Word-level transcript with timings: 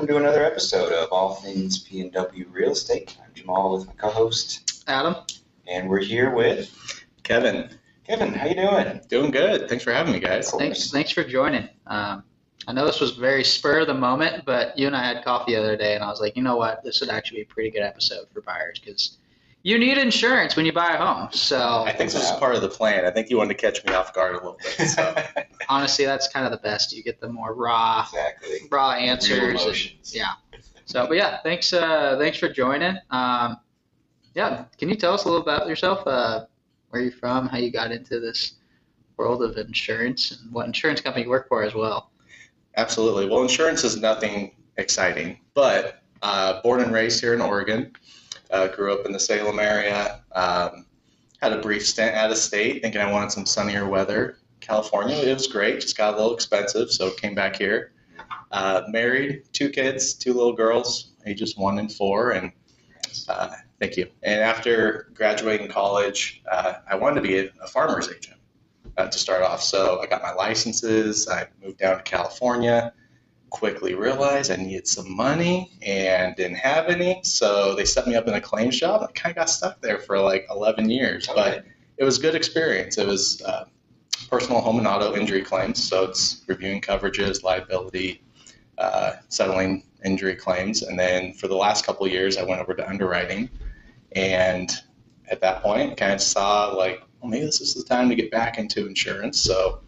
welcome 0.00 0.16
to 0.16 0.22
another 0.22 0.42
episode 0.42 0.94
of 0.94 1.12
All 1.12 1.34
Things 1.34 1.80
P&W 1.80 2.46
Real 2.50 2.70
Estate. 2.70 3.18
I'm 3.22 3.34
Jamal 3.34 3.76
with 3.76 3.86
my 3.86 3.92
co-host, 3.98 4.82
Adam. 4.88 5.14
and 5.66 5.90
we're 5.90 6.00
here 6.00 6.34
with 6.34 7.04
Kevin, 7.22 7.68
Kevin. 8.04 8.32
How 8.32 8.46
you 8.46 8.54
doing? 8.54 8.98
doing 9.10 9.30
good. 9.30 9.68
Thanks 9.68 9.84
for 9.84 9.92
having 9.92 10.14
me, 10.14 10.18
guys. 10.18 10.50
Thanks, 10.52 10.90
thanks 10.90 11.10
for 11.10 11.22
joining. 11.22 11.68
Um, 11.86 12.24
I 12.66 12.72
know 12.72 12.86
this 12.86 12.98
was 12.98 13.10
very 13.10 13.44
spur 13.44 13.80
of 13.80 13.88
the 13.88 13.94
moment, 13.94 14.46
but 14.46 14.78
you 14.78 14.86
and 14.86 14.96
I 14.96 15.04
had 15.04 15.22
coffee 15.22 15.52
the 15.52 15.60
other 15.60 15.76
day, 15.76 15.96
and 15.96 16.02
I 16.02 16.08
was 16.08 16.18
like, 16.18 16.34
you 16.34 16.42
know 16.42 16.56
what, 16.56 16.82
this 16.82 17.02
would 17.02 17.10
actually 17.10 17.40
be 17.40 17.42
a 17.42 17.52
pretty 17.52 17.70
good 17.70 17.82
episode 17.82 18.26
for 18.32 18.40
buyers 18.40 18.78
because 18.78 19.18
you 19.64 19.78
need 19.78 19.98
insurance 19.98 20.56
when 20.56 20.64
you 20.64 20.72
buy 20.72 20.94
a 20.94 20.96
home. 20.96 21.28
So 21.30 21.84
I 21.86 21.92
think 21.92 22.10
this 22.10 22.24
is 22.24 22.38
part 22.38 22.54
of 22.54 22.62
the 22.62 22.70
plan. 22.70 23.04
I 23.04 23.10
think 23.10 23.28
you 23.28 23.36
wanted 23.36 23.58
to 23.58 23.60
catch 23.60 23.84
me 23.84 23.92
off 23.92 24.14
guard 24.14 24.32
a 24.32 24.38
little 24.38 24.58
bit. 24.78 24.88
So 24.88 25.14
honestly, 25.70 26.04
that's 26.04 26.28
kind 26.28 26.44
of 26.44 26.52
the 26.52 26.58
best. 26.58 26.92
You 26.92 27.02
get 27.02 27.20
the 27.20 27.28
more 27.28 27.54
raw, 27.54 28.02
exactly. 28.02 28.68
raw 28.70 28.92
answers. 28.92 29.62
emotions. 29.62 30.14
yeah. 30.14 30.32
So, 30.84 31.06
but 31.06 31.16
yeah, 31.16 31.38
thanks, 31.42 31.72
uh, 31.72 32.16
thanks 32.18 32.36
for 32.36 32.48
joining. 32.48 32.96
Um, 33.10 33.58
yeah, 34.34 34.64
can 34.76 34.88
you 34.88 34.96
tell 34.96 35.14
us 35.14 35.24
a 35.24 35.28
little 35.28 35.42
about 35.42 35.68
yourself? 35.68 36.06
Uh, 36.06 36.46
where 36.90 37.02
you're 37.02 37.12
from, 37.12 37.46
how 37.46 37.58
you 37.58 37.70
got 37.70 37.92
into 37.92 38.18
this 38.18 38.54
world 39.16 39.42
of 39.42 39.56
insurance, 39.56 40.32
and 40.32 40.52
what 40.52 40.66
insurance 40.66 41.00
company 41.00 41.24
you 41.24 41.30
work 41.30 41.48
for 41.48 41.62
as 41.62 41.74
well. 41.74 42.10
absolutely. 42.76 43.28
Well, 43.28 43.42
insurance 43.42 43.84
is 43.84 43.96
nothing 43.96 44.52
exciting, 44.76 45.38
but 45.54 46.02
uh, 46.22 46.60
born 46.62 46.80
and 46.80 46.92
raised 46.92 47.20
here 47.20 47.34
in 47.34 47.40
Oregon. 47.40 47.92
Uh, 48.50 48.66
grew 48.66 48.92
up 48.92 49.06
in 49.06 49.12
the 49.12 49.20
Salem 49.20 49.60
area. 49.60 50.22
Um, 50.32 50.86
had 51.40 51.52
a 51.52 51.60
brief 51.60 51.86
stint 51.86 52.16
out 52.16 52.32
of 52.32 52.36
state, 52.36 52.82
thinking 52.82 53.00
I 53.00 53.10
wanted 53.10 53.30
some 53.30 53.46
sunnier 53.46 53.88
weather. 53.88 54.38
California, 54.70 55.16
it 55.16 55.34
was 55.34 55.48
great. 55.48 55.80
Just 55.80 55.96
got 55.96 56.14
a 56.14 56.16
little 56.16 56.32
expensive, 56.32 56.92
so 56.92 57.10
came 57.10 57.34
back 57.34 57.56
here. 57.56 57.92
Uh, 58.52 58.82
married, 58.86 59.42
two 59.52 59.68
kids, 59.68 60.14
two 60.14 60.32
little 60.32 60.52
girls, 60.52 61.10
ages 61.26 61.56
one 61.56 61.80
and 61.80 61.92
four, 61.92 62.30
and 62.30 62.52
uh, 63.28 63.50
thank 63.80 63.96
you. 63.96 64.06
And 64.22 64.40
after 64.40 65.10
graduating 65.12 65.70
college, 65.70 66.40
uh, 66.48 66.74
I 66.88 66.94
wanted 66.94 67.16
to 67.16 67.28
be 67.28 67.38
a, 67.40 67.50
a 67.60 67.66
farmer's 67.66 68.08
agent 68.08 68.38
uh, 68.96 69.08
to 69.08 69.18
start 69.18 69.42
off. 69.42 69.60
So 69.60 70.00
I 70.00 70.06
got 70.06 70.22
my 70.22 70.34
licenses. 70.34 71.28
I 71.28 71.48
moved 71.60 71.78
down 71.78 71.96
to 71.96 72.02
California. 72.04 72.92
Quickly 73.50 73.96
realized 73.96 74.52
I 74.52 74.56
needed 74.56 74.86
some 74.86 75.10
money 75.16 75.72
and 75.82 76.36
didn't 76.36 76.58
have 76.58 76.86
any. 76.86 77.22
So 77.24 77.74
they 77.74 77.84
set 77.84 78.06
me 78.06 78.14
up 78.14 78.28
in 78.28 78.34
a 78.34 78.40
claims 78.40 78.78
job. 78.78 79.02
I 79.02 79.10
kind 79.10 79.32
of 79.32 79.36
got 79.36 79.50
stuck 79.50 79.80
there 79.80 79.98
for 79.98 80.20
like 80.20 80.46
11 80.48 80.90
years, 80.90 81.26
but 81.26 81.64
it 81.98 82.04
was 82.04 82.18
a 82.18 82.22
good 82.22 82.36
experience. 82.36 82.98
It 82.98 83.08
was 83.08 83.42
uh, 83.42 83.64
personal 84.30 84.60
home 84.60 84.78
and 84.78 84.86
auto 84.86 85.16
injury 85.16 85.42
claims. 85.42 85.82
So 85.82 86.04
it's 86.04 86.44
reviewing 86.46 86.80
coverages, 86.80 87.42
liability, 87.42 88.22
uh, 88.78 89.14
settling 89.28 89.84
injury 90.04 90.36
claims. 90.36 90.82
And 90.82 90.98
then 90.98 91.32
for 91.34 91.48
the 91.48 91.56
last 91.56 91.84
couple 91.84 92.06
years, 92.06 92.38
I 92.38 92.44
went 92.44 92.60
over 92.60 92.74
to 92.74 92.88
underwriting. 92.88 93.50
And 94.12 94.70
at 95.28 95.40
that 95.40 95.62
point, 95.62 95.96
kind 95.96 96.12
of 96.12 96.22
saw 96.22 96.68
like, 96.68 97.02
well, 97.20 97.30
maybe 97.30 97.44
this 97.44 97.60
is 97.60 97.74
the 97.74 97.84
time 97.84 98.08
to 98.08 98.14
get 98.14 98.30
back 98.30 98.58
into 98.58 98.86
insurance. 98.86 99.40
So 99.40 99.80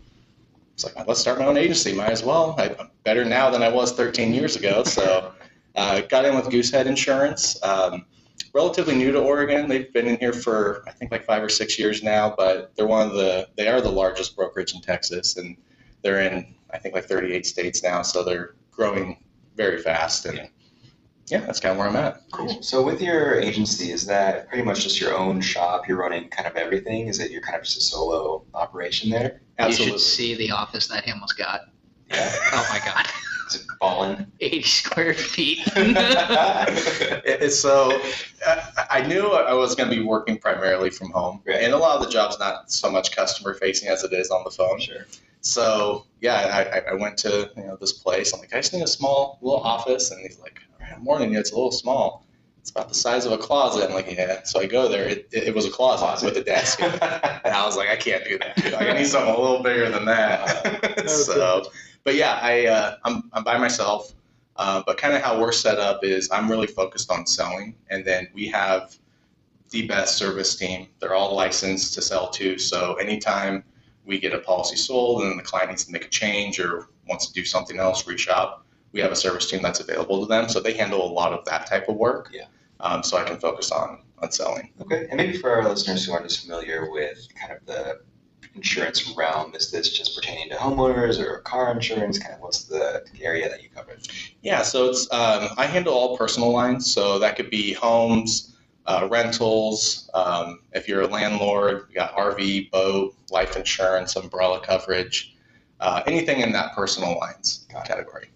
it's 0.74 0.84
like, 0.84 1.06
let's 1.06 1.20
start 1.20 1.38
my 1.38 1.46
own 1.46 1.56
agency. 1.56 1.94
Might 1.94 2.10
as 2.10 2.24
well. 2.24 2.54
I'm 2.58 2.90
better 3.04 3.24
now 3.24 3.48
than 3.48 3.62
I 3.62 3.68
was 3.68 3.92
13 3.92 4.34
years 4.34 4.56
ago. 4.56 4.82
So 4.84 5.32
uh, 5.76 6.00
got 6.02 6.24
in 6.24 6.34
with 6.34 6.46
Goosehead 6.46 6.86
Insurance. 6.86 7.62
Um, 7.62 8.06
relatively 8.52 8.94
new 8.94 9.12
to 9.12 9.20
Oregon. 9.20 9.68
They've 9.68 9.92
been 9.92 10.06
in 10.06 10.18
here 10.18 10.32
for 10.32 10.84
I 10.86 10.92
think 10.92 11.10
like 11.10 11.24
five 11.24 11.42
or 11.42 11.48
six 11.48 11.78
years 11.78 12.02
now, 12.02 12.34
but 12.36 12.74
they're 12.76 12.86
one 12.86 13.06
of 13.06 13.14
the 13.14 13.48
they 13.56 13.68
are 13.68 13.80
the 13.80 13.90
largest 13.90 14.36
brokerage 14.36 14.74
in 14.74 14.80
Texas, 14.80 15.36
and 15.36 15.56
they're 16.02 16.20
in 16.20 16.54
I 16.72 16.78
think 16.78 16.94
like 16.94 17.04
38 17.04 17.46
states 17.46 17.82
now. 17.82 18.02
So 18.02 18.22
they're 18.22 18.54
growing 18.70 19.22
very 19.56 19.82
fast, 19.82 20.26
and 20.26 20.48
yeah, 21.28 21.40
that's 21.40 21.60
kind 21.60 21.72
of 21.72 21.78
where 21.78 21.88
I'm 21.88 21.96
at. 21.96 22.22
Cool. 22.32 22.62
So 22.62 22.82
with 22.82 23.00
your 23.00 23.38
agency, 23.38 23.90
is 23.90 24.06
that 24.06 24.48
pretty 24.48 24.64
much 24.64 24.82
just 24.82 25.00
your 25.00 25.16
own 25.16 25.40
shop? 25.40 25.88
You're 25.88 25.98
running 25.98 26.28
kind 26.28 26.48
of 26.48 26.56
everything. 26.56 27.08
Is 27.08 27.20
it 27.20 27.30
you're 27.30 27.42
kind 27.42 27.56
of 27.56 27.64
just 27.64 27.78
a 27.78 27.80
solo 27.80 28.44
operation 28.54 29.10
there? 29.10 29.40
You 29.58 29.66
Absolutely. 29.66 29.98
should 29.98 30.00
see 30.00 30.34
the 30.34 30.50
office 30.50 30.88
that 30.88 31.04
he 31.04 31.12
almost 31.12 31.38
got. 31.38 31.60
Yeah. 32.10 32.30
Oh 32.52 32.68
my 32.70 32.80
God, 32.84 33.06
Is 33.54 33.62
it 33.62 33.66
fallen? 33.80 34.30
80 34.40 34.62
square 34.62 35.14
feet. 35.14 35.58
So 37.50 38.00
I, 38.46 38.86
I 38.90 39.06
knew 39.06 39.26
I 39.28 39.52
was 39.52 39.74
going 39.74 39.88
to 39.90 39.94
be 39.96 40.02
working 40.02 40.38
primarily 40.38 40.90
from 40.90 41.10
home, 41.10 41.42
Right. 41.46 41.56
and 41.62 41.72
a 41.72 41.76
lot 41.78 41.98
of 41.98 42.04
the 42.04 42.10
jobs 42.10 42.38
not 42.38 42.70
so 42.72 42.90
much 42.90 43.14
customer 43.14 43.54
facing 43.54 43.88
as 43.88 44.04
it 44.04 44.12
is 44.12 44.30
on 44.30 44.42
the 44.44 44.50
phone. 44.50 44.80
sure. 44.80 45.06
So 45.40 46.06
yeah, 46.20 46.34
I, 46.34 46.78
I- 46.78 46.90
I 46.92 46.94
went 46.94 47.16
to 47.18 47.50
you 47.56 47.64
know 47.64 47.76
this 47.80 47.92
place. 47.92 48.32
I'm 48.32 48.40
like, 48.40 48.54
I 48.54 48.58
just 48.58 48.72
need 48.72 48.82
a 48.82 48.86
small 48.86 49.38
little 49.42 49.60
office, 49.60 50.10
and 50.10 50.20
he's 50.20 50.38
like, 50.40 50.60
All 50.80 50.86
right, 50.86 50.96
I'm 50.96 51.04
warning 51.04 51.32
you, 51.32 51.38
it's 51.40 51.50
a 51.52 51.54
little 51.54 51.72
small. 51.72 52.24
It's 52.60 52.70
about 52.70 52.88
the 52.88 52.94
size 52.94 53.26
of 53.26 53.32
a 53.32 53.38
closet. 53.38 53.88
I'm 53.88 53.92
like, 53.94 54.08
yeah. 54.08 54.44
So 54.44 54.60
I 54.60 54.66
go 54.66 54.86
there. 54.88 55.08
It, 55.08 55.28
it, 55.32 55.48
it 55.48 55.54
was 55.54 55.66
a 55.66 55.70
closet, 55.70 56.24
with 56.24 56.36
a 56.36 56.44
desk. 56.44 56.80
And 57.44 57.52
I 57.52 57.66
was 57.66 57.76
like, 57.76 57.88
I 57.88 57.96
can't 57.96 58.24
do 58.24 58.38
that. 58.38 58.56
Like, 58.72 58.88
I 58.88 58.92
need 58.92 59.06
something 59.08 59.34
a 59.34 59.40
little 59.40 59.64
bigger 59.64 59.88
than 59.90 60.04
that. 60.04 61.10
so, 61.10 61.64
but 62.04 62.14
yeah, 62.14 62.38
I 62.42 62.66
uh, 62.66 62.96
I'm 63.04 63.30
I'm 63.32 63.44
by 63.44 63.58
myself. 63.58 64.12
Uh, 64.56 64.82
but 64.86 64.98
kind 64.98 65.14
of 65.14 65.22
how 65.22 65.40
we're 65.40 65.50
set 65.50 65.78
up 65.78 66.04
is 66.04 66.30
I'm 66.30 66.50
really 66.50 66.66
focused 66.66 67.10
on 67.10 67.26
selling, 67.26 67.74
and 67.88 68.04
then 68.04 68.28
we 68.34 68.48
have 68.48 68.94
the 69.70 69.86
best 69.86 70.18
service 70.18 70.54
team. 70.56 70.88
They're 71.00 71.14
all 71.14 71.34
licensed 71.34 71.94
to 71.94 72.02
sell 72.02 72.28
too. 72.28 72.58
So 72.58 72.94
anytime 72.94 73.64
we 74.04 74.18
get 74.20 74.34
a 74.34 74.38
policy 74.38 74.76
sold 74.76 75.22
and 75.22 75.38
the 75.38 75.42
client 75.42 75.70
needs 75.70 75.84
to 75.86 75.92
make 75.92 76.04
a 76.04 76.08
change 76.08 76.60
or 76.60 76.88
wants 77.08 77.26
to 77.28 77.32
do 77.32 77.44
something 77.44 77.78
else, 77.78 78.02
reshop, 78.02 78.58
we 78.92 79.00
have 79.00 79.10
a 79.10 79.16
service 79.16 79.50
team 79.50 79.62
that's 79.62 79.80
available 79.80 80.20
to 80.20 80.26
them. 80.26 80.48
So 80.50 80.60
they 80.60 80.74
handle 80.74 81.02
a 81.04 81.10
lot 81.10 81.32
of 81.32 81.44
that 81.46 81.66
type 81.66 81.88
of 81.88 81.96
work. 81.96 82.30
Yeah. 82.32 82.44
Um, 82.80 83.02
so 83.02 83.16
I 83.16 83.24
can 83.24 83.38
focus 83.38 83.72
on 83.72 84.00
on 84.18 84.30
selling. 84.30 84.70
Okay, 84.80 85.06
and 85.08 85.16
maybe 85.16 85.36
for 85.36 85.50
our 85.50 85.68
listeners 85.68 86.04
who 86.04 86.12
aren't 86.12 86.26
as 86.26 86.36
familiar 86.36 86.90
with 86.90 87.26
kind 87.34 87.52
of 87.52 87.66
the 87.66 88.00
insurance 88.54 89.14
realm, 89.16 89.54
is 89.54 89.70
this 89.70 89.96
just 89.96 90.14
pertaining 90.14 90.48
to 90.50 90.56
homeowners 90.56 91.18
or 91.18 91.38
car 91.38 91.70
insurance? 91.70 92.18
Kind 92.18 92.34
of 92.34 92.40
what's 92.40 92.64
the 92.64 93.04
area 93.20 93.48
that 93.48 93.62
you 93.62 93.68
cover? 93.74 93.96
Yeah, 94.42 94.62
so 94.62 94.90
it's 94.90 95.10
um, 95.12 95.48
I 95.56 95.66
handle 95.66 95.94
all 95.94 96.16
personal 96.16 96.52
lines, 96.52 96.92
so 96.92 97.18
that 97.18 97.36
could 97.36 97.50
be 97.50 97.72
homes, 97.72 98.54
uh, 98.86 99.08
rentals. 99.10 100.10
Um, 100.14 100.60
if 100.72 100.88
you're 100.88 101.02
a 101.02 101.06
landlord, 101.06 101.86
you 101.88 101.94
got 101.94 102.14
RV, 102.14 102.70
boat, 102.70 103.14
life 103.30 103.56
insurance, 103.56 104.16
umbrella 104.16 104.60
coverage, 104.60 105.36
uh, 105.80 106.02
anything 106.06 106.40
in 106.40 106.52
that 106.52 106.74
personal 106.74 107.18
lines 107.18 107.66
Got 107.72 107.84
it. 107.84 107.88
category. 107.88 108.28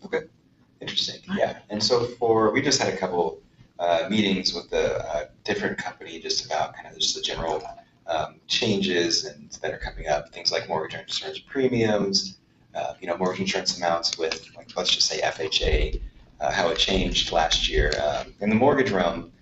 Interesting. 0.80 1.20
Yeah. 1.34 1.58
And 1.70 1.82
so 1.82 2.04
for 2.04 2.52
we 2.52 2.60
just 2.60 2.80
had 2.80 2.92
a 2.92 2.96
couple 2.96 3.40
uh, 3.78 4.06
meetings 4.10 4.54
with 4.54 4.70
the 4.70 5.04
uh, 5.08 5.24
different 5.44 5.78
company 5.78 6.20
just 6.20 6.46
about 6.46 6.74
kind 6.74 6.86
of 6.86 6.98
just 6.98 7.14
the 7.14 7.22
general 7.22 7.62
um, 8.08 8.40
changes 8.46 9.24
and 9.24 9.50
that 9.62 9.72
are 9.72 9.78
coming 9.78 10.08
up, 10.08 10.32
things 10.32 10.52
like 10.52 10.68
mortgage 10.68 10.98
insurance 10.98 11.38
premiums, 11.38 12.38
uh, 12.74 12.94
you 13.00 13.06
know, 13.06 13.16
mortgage 13.16 13.40
insurance 13.40 13.76
amounts 13.76 14.18
with 14.18 14.46
like 14.56 14.70
let's 14.76 14.94
just 14.94 15.08
say 15.08 15.20
FHA, 15.20 16.00
uh, 16.40 16.52
how 16.52 16.68
it 16.68 16.78
changed 16.78 17.32
last 17.32 17.68
year. 17.68 17.92
Um, 18.02 18.34
in 18.40 18.48
the 18.48 18.54
mortgage 18.56 18.90
realm, 18.90 19.32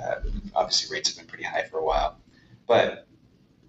uh, 0.00 0.16
obviously 0.54 0.94
rates 0.94 1.08
have 1.08 1.18
been 1.18 1.26
pretty 1.26 1.44
high 1.44 1.64
for 1.64 1.78
a 1.78 1.84
while, 1.84 2.18
but 2.66 3.06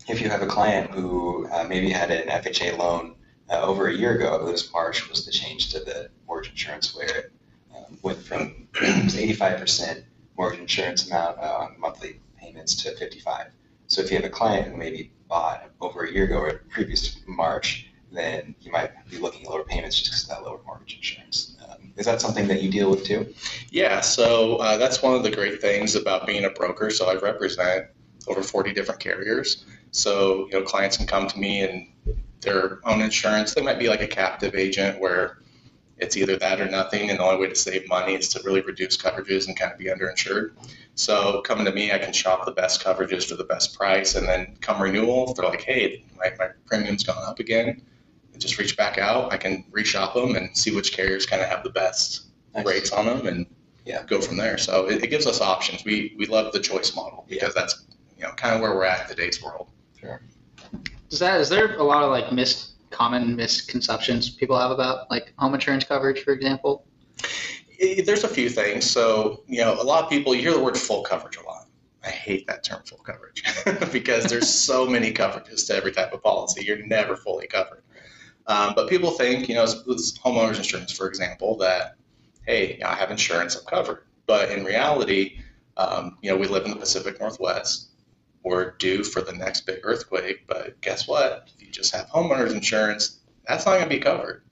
if 0.08 0.22
you 0.22 0.30
have 0.30 0.42
a 0.42 0.48
client 0.48 0.92
who 0.92 1.48
uh, 1.52 1.66
maybe 1.68 1.90
had 1.90 2.12
an 2.12 2.28
FHA 2.28 2.78
loan 2.78 3.16
uh, 3.50 3.62
over 3.62 3.88
a 3.88 3.94
year 3.94 4.16
ago, 4.16 4.36
it 4.36 4.52
was 4.52 4.72
March 4.72 5.10
was 5.10 5.26
the 5.26 5.32
change 5.32 5.72
to 5.72 5.80
the 5.80 6.10
mortgage 6.28 6.52
insurance 6.52 6.96
where 6.96 7.06
it 7.06 7.32
um, 7.76 7.98
went 8.02 8.20
from 8.20 8.68
85% 8.74 10.04
mortgage 10.38 10.60
insurance 10.60 11.08
amount 11.08 11.40
uh, 11.40 11.58
on 11.60 11.80
monthly 11.80 12.20
payments 12.38 12.76
to 12.84 12.96
55. 12.96 13.48
So 13.88 14.02
if 14.02 14.12
you 14.12 14.18
have 14.18 14.26
a 14.26 14.30
client 14.30 14.68
who 14.68 14.78
maybe 14.78 15.12
bought 15.28 15.70
over 15.82 16.06
a 16.06 16.12
year 16.12 16.26
ago 16.26 16.38
or 16.38 16.64
previous 16.70 17.18
March, 17.28 17.88
then 18.12 18.56
you 18.62 18.72
might 18.72 18.92
be 19.10 19.18
looking 19.18 19.46
at 19.46 19.52
lower 19.52 19.64
payments 19.64 19.98
just 19.98 20.12
because 20.12 20.24
of 20.24 20.30
that 20.30 20.44
lower 20.44 20.60
mortgage 20.66 20.96
insurance. 20.96 21.58
Um, 21.68 21.94
is 21.96 22.06
that 22.06 22.22
something 22.22 22.48
that 22.48 22.62
you 22.62 22.72
deal 22.72 22.90
with 22.90 23.04
too? 23.04 23.34
Yeah, 23.70 24.02
so 24.02 24.58
uh, 24.58 24.78
that's 24.78 25.02
one 25.02 25.14
of 25.14 25.24
the 25.24 25.32
great 25.32 25.62
things 25.62 25.96
about 25.96 26.26
being 26.26 26.46
a 26.46 26.50
broker. 26.50 26.90
So 26.90 27.10
I 27.10 27.16
represent 27.16 27.88
over 28.28 28.42
40 28.42 28.74
different 28.74 29.00
carriers. 29.00 29.66
So, 29.92 30.48
you 30.52 30.60
know, 30.60 30.64
clients 30.64 30.98
can 30.98 31.08
come 31.08 31.28
to 31.28 31.40
me 31.40 31.62
and 31.62 31.88
their 32.42 32.80
own 32.88 33.02
insurance. 33.02 33.54
They 33.54 33.62
might 33.62 33.80
be 33.80 33.88
like 33.88 34.02
a 34.02 34.08
captive 34.08 34.56
agent 34.56 35.00
where 35.00 35.40
it's 35.98 36.18
either 36.18 36.36
that 36.38 36.60
or 36.60 36.70
nothing, 36.70 37.10
and 37.10 37.20
the 37.20 37.24
only 37.24 37.40
way 37.40 37.48
to 37.48 37.56
save 37.56 37.88
money 37.88 38.16
is 38.16 38.30
to 38.30 38.42
really 38.44 38.62
reduce 38.62 38.98
coverages 38.98 39.48
and 39.48 39.58
kind 39.58 39.72
of 39.72 39.78
be 39.78 39.86
underinsured. 39.86 40.52
So, 40.96 41.42
coming 41.42 41.66
to 41.66 41.72
me, 41.72 41.92
I 41.92 41.98
can 41.98 42.14
shop 42.14 42.46
the 42.46 42.52
best 42.52 42.84
coverages 42.84 43.28
for 43.28 43.36
the 43.36 43.44
best 43.44 43.78
price, 43.78 44.16
and 44.16 44.28
then 44.28 44.58
come 44.62 44.82
renewal, 44.82 45.30
if 45.30 45.38
they're 45.38 45.46
like, 45.50 45.62
hey, 45.62 46.04
my, 46.18 46.32
my 46.38 46.50
premium's 46.66 47.04
gone 47.04 47.24
up 47.26 47.40
again, 47.40 47.82
and 48.34 48.42
just 48.42 48.58
reach 48.58 48.76
back 48.76 48.98
out. 48.98 49.32
I 49.32 49.38
can 49.38 49.64
reshop 49.72 50.14
them 50.14 50.36
and 50.36 50.56
see 50.56 50.76
which 50.76 50.92
carriers 50.94 51.26
kind 51.26 51.42
of 51.42 51.48
have 51.50 51.64
the 51.64 51.70
best 51.70 52.28
Nice. 52.54 52.66
rates 52.66 52.92
on 52.92 53.06
them 53.06 53.28
and 53.28 53.46
Yeah. 53.86 54.04
go 54.04 54.22
from 54.22 54.38
there. 54.38 54.58
So 54.58 54.88
it, 54.88 55.04
it 55.04 55.08
gives 55.08 55.28
us 55.28 55.42
options. 55.42 55.84
We 55.84 56.16
we 56.18 56.26
love 56.26 56.54
the 56.54 56.60
choice 56.60 56.96
model 56.96 57.26
because 57.28 57.54
that's 57.54 57.86
you 58.18 58.24
know 58.24 58.32
kind 58.32 58.56
of 58.56 58.62
where 58.62 58.74
we're 58.74 58.86
at 58.86 59.02
in 59.04 59.08
today's 59.16 59.44
world. 59.44 59.68
Sure. 60.00 60.22
Is 61.12 61.20
that 61.20 61.42
is 61.42 61.50
there 61.50 61.76
a 61.78 61.84
lot 61.84 62.04
of 62.04 62.12
like 62.12 62.32
mis 62.32 62.72
common 62.96 63.36
misconceptions 63.36 64.30
people 64.30 64.58
have 64.58 64.72
about 64.72 65.12
like 65.12 65.34
home 65.38 65.54
insurance 65.54 65.84
coverage, 65.84 66.24
for 66.24 66.32
example? 66.32 66.86
there's 68.06 68.24
a 68.24 68.28
few 68.28 68.50
things. 68.50 68.90
So, 68.90 69.44
you 69.48 69.60
know, 69.60 69.74
a 69.80 69.84
lot 69.84 70.04
of 70.04 70.10
people, 70.10 70.34
you 70.34 70.42
hear 70.42 70.54
the 70.54 70.64
word 70.64 70.78
full 70.78 71.04
coverage 71.04 71.38
a 71.38 71.44
lot. 71.44 71.68
I 72.06 72.10
hate 72.10 72.48
that 72.48 72.64
term 72.64 72.84
full 72.86 73.00
coverage 73.00 73.44
because 73.92 74.26
there's 74.26 74.48
so 74.70 74.86
many 74.86 75.12
coverages 75.12 75.68
to 75.68 75.76
every 75.76 75.92
type 75.92 76.14
of 76.14 76.24
policy. 76.24 76.64
You're 76.66 76.86
never 76.86 77.16
fully 77.16 77.48
covered. 77.48 77.84
Um, 78.48 78.74
but 78.76 78.88
people 78.88 79.12
think, 79.12 79.50
you 79.50 79.56
know, 79.56 79.66
with 79.88 80.18
homeowners 80.20 80.58
insurance, 80.58 80.92
for 80.92 81.08
example, 81.08 81.58
that, 81.58 81.96
hey, 82.46 82.80
I 82.82 82.94
have 82.96 83.10
insurance, 83.12 83.56
I'm 83.56 83.66
covered. 83.66 84.04
But 84.28 84.52
in 84.52 84.64
reality, 84.64 85.40
um, 85.78 86.18
you 86.22 86.30
know, 86.30 86.38
we 86.38 86.48
live 86.48 86.66
in 86.66 86.72
the 86.72 86.78
Pacific 86.78 87.20
Northwest. 87.20 87.90
We're 88.46 88.72
due 88.78 89.04
for 89.04 89.22
the 89.22 89.34
next 89.34 89.62
big 89.62 89.80
earthquake, 89.82 90.46
but 90.48 90.80
guess 90.82 91.08
what? 91.08 91.50
If 91.56 91.66
you 91.66 91.72
just 91.72 91.94
have 91.96 92.08
homeowners 92.10 92.54
insurance, 92.54 93.18
that's 93.48 93.66
not 93.66 93.72
going 93.72 93.90
to 93.90 93.90
be 93.90 94.00
covered. 94.00 94.44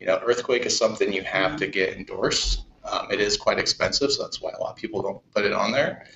You 0.00 0.08
know, 0.08 0.20
earthquake 0.26 0.66
is 0.66 0.76
something 0.76 1.12
you 1.12 1.22
have 1.22 1.56
to 1.58 1.68
get 1.68 1.96
endorsed. 1.96 2.64
Um, 2.84 3.06
it 3.12 3.20
is 3.20 3.36
quite 3.36 3.60
expensive, 3.60 4.10
so 4.10 4.24
that's 4.24 4.42
why 4.42 4.50
a 4.50 4.60
lot 4.60 4.70
of 4.70 4.76
people 4.76 5.00
don't 5.00 5.22
put 5.32 5.44
it 5.44 5.52
on 5.52 5.70
there. 5.70 6.06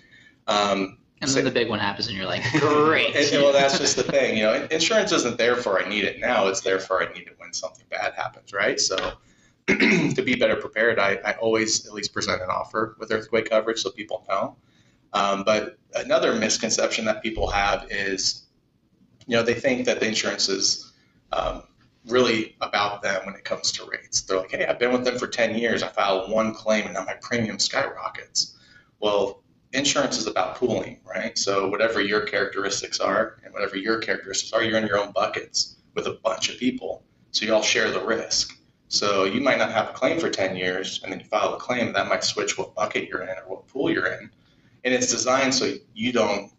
Um, 0.49 0.99
and 1.21 1.31
then 1.31 1.45
the 1.45 1.53
big 1.53 1.69
one 1.69 1.79
happens, 1.79 2.09
and 2.09 2.17
you're 2.17 2.27
like, 2.27 2.43
great. 2.59 3.15
and, 3.15 3.33
and, 3.33 3.43
well, 3.45 3.53
that's 3.53 3.79
just 3.79 3.95
the 3.95 4.03
thing. 4.03 4.37
You 4.37 4.45
know, 4.45 4.67
insurance 4.73 5.13
isn't 5.13 5.39
there 5.39 5.55
for 5.55 5.81
I 5.81 5.89
need 5.89 6.03
it 6.03 6.19
now. 6.19 6.49
It's 6.49 6.63
there 6.63 6.81
for 6.81 7.01
I 7.01 7.13
need 7.13 7.29
it 7.29 7.37
when 7.39 7.53
something 7.53 7.85
bad 7.91 8.13
happens, 8.15 8.53
right? 8.53 8.81
So 8.81 8.97
to 9.69 10.23
be 10.25 10.35
better 10.35 10.57
prepared, 10.57 10.99
I, 10.99 11.21
I 11.25 11.35
always 11.35 11.87
at 11.87 11.93
least 11.93 12.13
present 12.13 12.43
an 12.43 12.49
offer 12.51 12.97
with 12.99 13.13
earthquake 13.13 13.51
coverage 13.51 13.79
so 13.79 13.91
people 13.91 14.25
know. 14.29 14.57
Um, 15.13 15.43
but 15.45 15.79
another 15.95 16.35
misconception 16.35 17.05
that 17.07 17.23
people 17.23 17.51
have 17.51 17.87
is, 17.91 18.47
you 19.27 19.37
know, 19.37 19.43
they 19.43 19.55
think 19.55 19.87
that 19.87 20.01
the 20.01 20.07
insurance 20.07 20.49
is 20.49 20.93
um, 21.33 21.63
really 22.07 22.57
about 22.61 23.03
them 23.03 23.25
when 23.27 23.35
it 23.35 23.45
comes 23.45 23.73
to 23.73 23.85
rates. 23.85 24.23
They're 24.23 24.39
like, 24.39 24.51
hey, 24.51 24.67
I've 24.67 24.79
been 24.79 24.93
with 24.93 25.05
them 25.05 25.19
for 25.19 25.27
10 25.27 25.57
years. 25.57 25.83
I 25.83 25.89
filed 25.89 26.31
one 26.31 26.55
claim 26.55 26.85
and 26.85 26.95
now 26.95 27.05
my 27.05 27.15
premium 27.21 27.59
skyrockets. 27.59 28.57
Well, 29.01 29.43
insurance 29.73 30.19
is 30.19 30.27
about 30.27 30.57
pooling, 30.57 31.01
right? 31.05 31.37
So 31.37 31.69
whatever 31.69 32.01
your 32.01 32.23
characteristics 32.23 33.01
are 33.01 33.39
and 33.45 33.53
whatever 33.53 33.77
your 33.77 33.99
characteristics 33.99 34.53
are, 34.53 34.63
you're 34.63 34.79
in 34.79 34.87
your 34.87 34.99
own 34.99 35.13
buckets 35.13 35.77
with 35.95 36.07
a 36.07 36.19
bunch 36.25 36.49
of 36.49 36.59
people. 36.59 37.05
So 37.33 37.45
you 37.45 37.55
all 37.55 37.63
share 37.63 37.91
the 37.91 38.05
risk. 38.05 38.57
So 38.89 39.25
you 39.25 39.41
might 39.41 39.59
not 39.59 39.71
have 39.71 39.91
a 39.91 39.93
claim 39.93 40.19
for 40.19 40.31
10 40.31 40.57
years 40.57 41.01
and 41.03 41.13
then 41.13 41.21
you 41.21 41.27
file 41.27 41.55
a 41.55 41.59
claim 41.59 41.93
that 41.93 42.09
might 42.09 42.25
switch 42.25 42.59
what 42.59 42.75
bucket 42.75 43.09
you're 43.09 43.23
in 43.23 43.29
or 43.29 43.45
what 43.47 43.69
pool 43.69 43.91
you're 43.91 44.07
in. 44.07 44.31
And 44.85 44.95
it's 44.95 45.11
designed 45.11 45.55
so 45.55 45.75
you 45.95 46.13
don't 46.13 46.53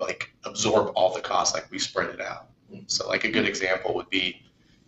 like 0.00 0.34
absorb 0.44 0.92
all 0.96 1.14
the 1.14 1.20
costs, 1.20 1.54
like 1.54 1.70
we 1.70 1.78
spread 1.78 2.10
it 2.10 2.20
out. 2.20 2.48
So 2.86 3.06
like 3.08 3.24
a 3.24 3.30
good 3.30 3.46
example 3.46 3.94
would 3.94 4.10
be 4.10 4.42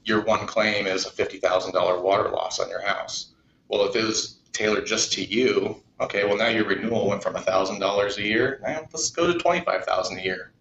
your 0.05 0.23
one 0.23 0.47
claim 0.47 0.87
is 0.87 1.07
a 1.07 1.11
$50,000 1.11 2.03
water 2.03 2.29
loss 2.31 2.59
on 2.59 2.69
your 2.69 2.81
house. 2.81 3.33
Well, 3.69 3.85
if 3.89 3.95
it 3.97 4.05
was 4.05 4.39
tailored 4.53 4.87
just 4.87 5.13
to 5.15 5.25
you, 5.25 5.83
okay, 6.01 6.25
well 6.25 6.37
now 6.37 6.49
your 6.49 6.65
renewal 6.65 7.09
went 7.09 7.23
from 7.23 7.35
$1,000 7.35 8.17
a 8.17 8.23
year, 8.23 8.61
let's 8.65 9.11
go 9.11 9.33
to 9.33 9.39
25000 9.39 10.19
a 10.19 10.23
year. 10.23 10.53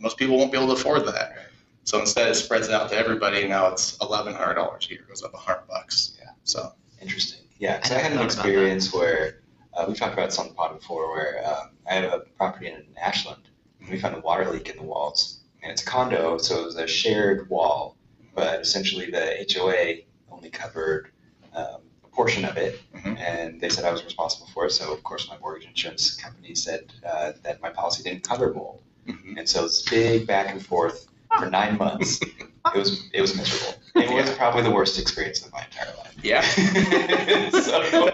Most 0.00 0.16
people 0.16 0.36
won't 0.36 0.52
be 0.52 0.58
able 0.58 0.68
to 0.68 0.80
afford 0.80 1.06
that. 1.06 1.36
So 1.84 1.98
instead 2.00 2.28
it 2.28 2.34
spreads 2.34 2.68
it 2.68 2.74
out 2.74 2.90
to 2.90 2.96
everybody 2.96 3.40
and 3.40 3.50
now 3.50 3.68
it's 3.68 3.96
$1,100 3.98 4.36
a 4.36 4.90
year, 4.90 5.00
it 5.00 5.08
goes 5.08 5.22
up 5.22 5.32
100 5.32 5.66
bucks. 5.68 6.16
Yeah. 6.18 6.30
So 6.44 6.72
interesting. 7.00 7.40
Yeah, 7.58 7.82
so 7.82 7.96
I 7.96 7.98
had 7.98 8.12
an 8.12 8.20
experience 8.20 8.92
where 8.92 9.40
uh, 9.78 9.84
we 9.88 9.94
talked 9.94 10.12
about 10.12 10.26
this 10.30 10.38
on 10.38 10.48
the 10.48 10.54
pod 10.54 10.78
before 10.78 11.10
where 11.10 11.42
um, 11.46 11.70
I 11.88 11.94
have 11.94 12.12
a 12.12 12.18
property 12.36 12.66
in 12.68 12.84
Ashland 13.00 13.42
and 13.80 13.88
we 13.88 13.98
found 13.98 14.16
a 14.16 14.20
water 14.20 14.50
leak 14.50 14.68
in 14.68 14.76
the 14.76 14.82
walls. 14.82 15.40
And 15.62 15.72
it's 15.72 15.82
a 15.82 15.86
condo, 15.86 16.38
so 16.38 16.60
it 16.60 16.64
was 16.64 16.76
a 16.76 16.86
shared 16.86 17.48
wall 17.48 17.96
but 18.34 18.60
essentially 18.60 19.10
the 19.10 19.44
HOA 19.52 20.02
only 20.30 20.48
covered 20.48 21.10
um, 21.54 21.80
a 22.04 22.08
portion 22.12 22.44
of 22.44 22.56
it, 22.56 22.80
Mhm. 22.94 23.18
and 23.18 23.60
they 23.60 23.68
said 23.68 23.84
I 23.84 23.90
was 23.90 24.04
responsible 24.04 24.46
for 24.54 24.66
it. 24.66 24.70
So 24.70 24.92
of 24.92 25.02
course 25.02 25.28
my 25.28 25.36
mortgage 25.38 25.66
insurance 25.66 26.14
company 26.14 26.54
said 26.54 26.92
uh, 27.04 27.32
that 27.42 27.60
my 27.60 27.70
policy 27.70 28.04
didn't 28.04 28.22
cover 28.22 28.54
mold, 28.54 28.80
Mhm. 29.08 29.38
and 29.38 29.48
so 29.48 29.64
it's 29.64 29.82
big 29.82 30.26
back 30.28 30.50
and 30.52 30.64
forth 30.64 31.08
for 31.36 31.46
nine 31.50 31.76
months. 31.78 32.20
It 32.74 32.78
was 32.78 33.08
it 33.14 33.20
was 33.22 33.34
miserable. 33.34 33.80
It 33.96 34.10
was 34.10 34.30
probably 34.36 34.62
the 34.62 34.70
worst 34.70 34.98
experience 35.00 35.44
of 35.44 35.50
my 35.52 35.64
entire 35.64 35.92
life. 35.96 36.07
Yeah, 36.22 36.40
So- 37.50 38.10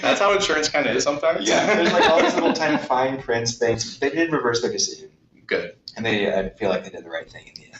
that's 0.00 0.20
how 0.20 0.32
insurance 0.34 0.68
kind 0.68 0.86
of 0.86 0.96
is 0.96 1.02
sometimes. 1.04 1.48
yeah, 1.48 1.66
there's 1.74 1.92
like 1.92 2.08
all 2.10 2.22
these 2.22 2.34
little 2.34 2.52
tiny 2.52 2.78
fine 2.78 3.20
prints 3.20 3.56
things. 3.58 3.98
They 3.98 4.10
did 4.10 4.32
reverse 4.32 4.62
their 4.62 4.72
decision, 4.72 5.10
Good. 5.46 5.74
and 5.96 6.04
they 6.06 6.32
I 6.32 6.48
feel 6.50 6.70
like 6.70 6.84
they 6.84 6.90
did 6.90 7.04
the 7.04 7.10
right 7.10 7.30
thing 7.30 7.46
in 7.48 7.54
the 7.54 7.64
end. 7.66 7.74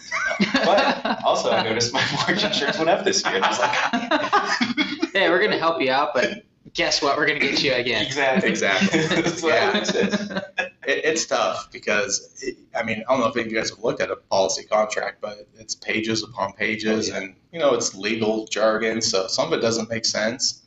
But 0.64 1.22
also, 1.25 1.50
I 1.50 1.62
noticed 1.62 1.92
my 1.92 2.04
mortgage 2.14 2.44
insurance 2.44 2.78
went 2.78 2.90
up 2.90 3.04
this 3.04 3.25
year. 3.25 3.36
And 3.36 3.44
I 3.44 3.48
was 3.48 3.58
like, 3.58 5.10
hey, 5.12 5.28
we're 5.30 5.40
gonna 5.42 5.58
help 5.58 5.80
you 5.80 5.90
out, 5.90 6.14
but 6.14 6.44
guess 6.75 7.00
what? 7.02 7.16
We're 7.16 7.26
gonna 7.26 7.40
get 7.40 7.62
you 7.62 7.72
again. 7.75 8.04
exactly, 8.04 8.48
Exactly. 8.50 9.22
so 9.30 9.48
Yeah. 9.48 10.40
That 10.88 10.96
makes 10.96 11.06
sense. 11.06 11.06
It, 11.06 11.11
it's 11.11 11.26
tough 11.26 11.70
because, 11.73 12.35
it, 12.43 12.56
I 12.75 12.82
mean, 12.82 13.05
I 13.08 13.12
don't 13.12 13.20
know 13.20 13.29
if 13.29 13.37
you 13.37 13.55
guys 13.55 13.70
have 13.70 13.79
looked 13.81 14.00
at 14.00 14.11
a 14.11 14.17
policy 14.17 14.64
contract, 14.64 15.20
but 15.20 15.46
it's 15.58 15.75
pages 15.75 16.23
upon 16.23 16.52
pages 16.52 17.11
Oh, 17.11 17.17
and, 17.17 17.35
you 17.52 17.58
know, 17.58 17.75
it's 17.75 17.94
legal 17.94 18.46
jargon. 18.46 19.00
So 19.00 19.26
some 19.26 19.52
of 19.52 19.58
it 19.58 19.62
doesn't 19.62 19.88
make 19.90 20.05
sense. 20.05 20.62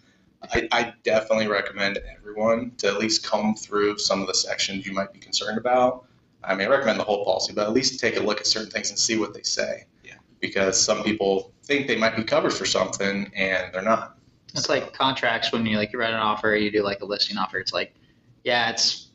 I, 0.54 0.68
I 0.72 0.94
definitely 1.04 1.48
recommend 1.48 2.00
everyone 2.18 2.72
to 2.78 2.88
at 2.88 2.98
least 2.98 3.24
come 3.24 3.56
through 3.56 3.98
some 4.00 4.22
of 4.22 4.28
the 4.28 4.34
sections 4.34 4.86
you 4.88 4.94
might 4.94 5.14
be 5.14 5.20
concerned 5.20 5.58
about. 5.58 6.06
I 6.44 6.56
mean, 6.56 6.68
I 6.68 6.72
recommend 6.72 7.00
the 7.00 7.04
whole 7.04 7.24
policy, 7.24 7.54
but 7.54 7.68
at 7.68 7.74
least 7.74 8.00
take 8.00 8.18
a 8.18 8.20
look 8.20 8.40
at 8.40 8.48
certain 8.48 8.72
things 8.72 8.90
and 8.90 8.98
see 8.98 9.18
what 9.18 9.34
they 9.34 9.44
say. 9.44 9.86
Yeah. 10.04 10.16
Because 10.40 10.82
some 10.82 11.04
people 11.04 11.52
think 11.64 11.88
they 11.88 11.96
might 11.96 12.16
be 12.16 12.24
covered 12.24 12.54
for 12.54 12.66
something 12.66 13.32
and 13.36 13.74
they're 13.74 13.84
not. 13.84 14.18
It's 14.56 14.68
like 14.68 14.94
contracts 14.94 15.52
when 15.52 15.66
you 15.66 15.78
like 15.78 15.94
you 15.94 16.00
write 16.00 16.14
an 16.14 16.20
offer, 16.20 16.56
you 16.56 16.72
do 16.72 16.84
like 16.84 17.02
a 17.02 17.06
listing 17.06 17.38
offer. 17.38 17.60
It's 17.60 17.74
like, 17.74 17.94
yeah, 18.44 18.72
it's 18.72 19.11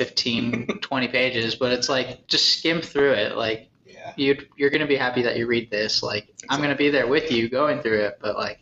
15, 0.00 0.66
20 0.80 1.08
pages, 1.08 1.56
but 1.56 1.72
it's 1.72 1.90
like 1.90 2.26
just 2.26 2.58
skim 2.58 2.80
through 2.80 3.12
it. 3.12 3.36
Like 3.36 3.68
Yeah, 3.84 4.14
you 4.16 4.46
you're 4.56 4.70
gonna 4.70 4.86
be 4.86 4.96
happy 4.96 5.20
that 5.20 5.36
you 5.36 5.46
read 5.46 5.70
this. 5.70 6.02
Like 6.02 6.32
I'm 6.48 6.62
gonna 6.62 6.74
be 6.74 6.88
there 6.88 7.06
with 7.06 7.30
you 7.30 7.50
going 7.50 7.82
through 7.82 8.00
it, 8.06 8.18
but 8.18 8.34
like 8.36 8.60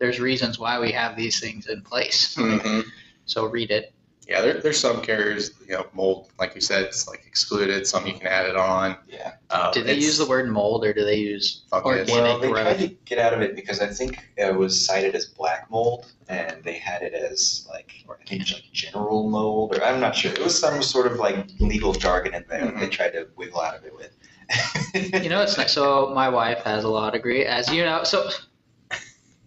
there's 0.00 0.18
reasons 0.18 0.58
why 0.58 0.80
we 0.80 0.90
have 0.90 1.16
these 1.16 1.38
things 1.38 1.68
in 1.68 1.82
place. 1.82 2.34
Mhm. 2.34 2.84
So 3.26 3.46
read 3.46 3.70
it. 3.70 3.94
Yeah, 4.28 4.40
there, 4.40 4.60
there's 4.60 4.78
some 4.78 5.02
carriers, 5.02 5.50
you 5.66 5.72
know, 5.74 5.86
mold, 5.92 6.30
like 6.38 6.54
you 6.54 6.60
said, 6.60 6.84
it's 6.84 7.08
like 7.08 7.24
excluded. 7.26 7.86
Some 7.86 8.06
you 8.06 8.14
can 8.14 8.28
add 8.28 8.46
it 8.46 8.56
on. 8.56 8.96
yeah. 9.08 9.32
Uh, 9.50 9.72
Do 9.72 9.82
they 9.82 9.94
use 9.94 10.16
the 10.16 10.26
word 10.26 10.48
mold 10.48 10.84
or 10.84 10.92
do 10.92 11.04
they 11.04 11.16
use 11.16 11.62
Fungus. 11.68 12.08
organic 12.08 12.08
Well, 12.08 12.38
they 12.38 12.48
growth? 12.48 12.62
tried 12.62 12.78
to 12.78 12.88
get 13.04 13.18
out 13.18 13.34
of 13.34 13.42
it 13.42 13.56
because 13.56 13.80
I 13.80 13.88
think 13.88 14.18
it 14.36 14.54
was 14.54 14.86
cited 14.86 15.14
as 15.16 15.26
black 15.26 15.68
mold, 15.70 16.06
and 16.28 16.62
they 16.62 16.74
had 16.74 17.02
it 17.02 17.12
as 17.14 17.66
like 17.68 17.92
I 18.08 18.24
think 18.24 18.42
it's 18.42 18.52
like 18.52 18.62
general 18.72 19.28
mold, 19.28 19.76
or 19.76 19.82
I'm 19.84 19.98
not 20.00 20.14
sure. 20.14 20.30
It 20.32 20.38
was 20.38 20.56
some 20.58 20.82
sort 20.82 21.06
of 21.10 21.18
like 21.18 21.46
legal 21.58 21.92
jargon 21.92 22.32
in 22.34 22.44
there 22.48 22.64
that 22.64 22.78
they 22.78 22.88
tried 22.88 23.10
to 23.14 23.26
wiggle 23.36 23.60
out 23.60 23.74
of 23.76 23.84
it 23.84 23.94
with. 23.94 24.12
You 25.22 25.28
know, 25.30 25.42
it's 25.42 25.56
nice. 25.58 25.72
So 25.72 26.12
my 26.14 26.28
wife 26.28 26.58
has 26.64 26.84
a 26.84 26.88
law 26.88 27.10
degree, 27.10 27.44
as 27.44 27.68
you 27.72 27.84
know. 27.84 28.04
So 28.04 28.30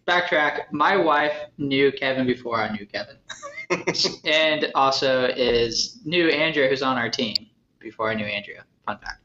backtrack. 0.07 0.71
My 0.71 0.95
wife 0.97 1.35
knew 1.57 1.91
Kevin 1.91 2.27
before 2.27 2.59
I 2.61 2.71
knew 2.71 2.85
Kevin, 2.85 3.15
and 4.25 4.71
also 4.75 5.25
is 5.25 5.99
new 6.05 6.29
Andrea, 6.29 6.69
who's 6.69 6.81
on 6.81 6.97
our 6.97 7.09
team, 7.09 7.35
before 7.79 8.09
I 8.09 8.13
knew 8.13 8.25
Andrea. 8.25 8.63
Fun 8.85 8.97
fact. 8.99 9.21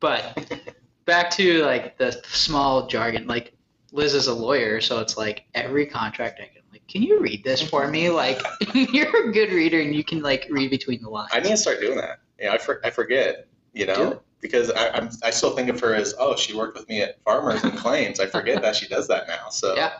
But 0.00 0.74
back 1.04 1.30
to 1.32 1.62
like 1.64 1.98
the 1.98 2.12
small 2.28 2.86
jargon. 2.86 3.26
Like 3.26 3.54
Liz 3.92 4.14
is 4.14 4.26
a 4.26 4.34
lawyer, 4.34 4.80
so 4.80 5.00
it's 5.00 5.16
like 5.16 5.44
every 5.54 5.86
contract 5.86 6.40
I 6.40 6.46
can 6.46 6.62
like, 6.72 6.86
can 6.88 7.02
you 7.02 7.20
read 7.20 7.44
this 7.44 7.62
for 7.62 7.86
me? 7.88 8.08
Like 8.08 8.40
you're 8.74 9.28
a 9.28 9.32
good 9.32 9.52
reader 9.52 9.80
and 9.80 9.94
you 9.94 10.02
can 10.02 10.22
like 10.22 10.46
read 10.50 10.70
between 10.70 11.02
the 11.02 11.10
lines. 11.10 11.30
I 11.32 11.40
need 11.40 11.50
to 11.50 11.56
start 11.56 11.80
doing 11.80 11.98
that. 11.98 12.20
Know, 12.40 12.50
I, 12.50 12.58
for, 12.58 12.80
I 12.84 12.90
forget, 12.90 13.46
you 13.72 13.86
know, 13.86 14.20
because 14.40 14.70
I, 14.70 14.88
I'm, 14.90 15.10
I 15.22 15.30
still 15.30 15.54
think 15.54 15.68
of 15.68 15.78
her 15.80 15.94
as, 15.94 16.14
oh, 16.18 16.34
she 16.34 16.56
worked 16.56 16.76
with 16.76 16.88
me 16.88 17.02
at 17.02 17.22
Farmers 17.22 17.62
and 17.62 17.76
Claims. 17.76 18.18
I 18.18 18.26
forget 18.26 18.62
that 18.62 18.74
she 18.74 18.88
does 18.88 19.06
that 19.08 19.28
now. 19.28 19.48
So, 19.50 19.76
Yeah. 19.76 19.92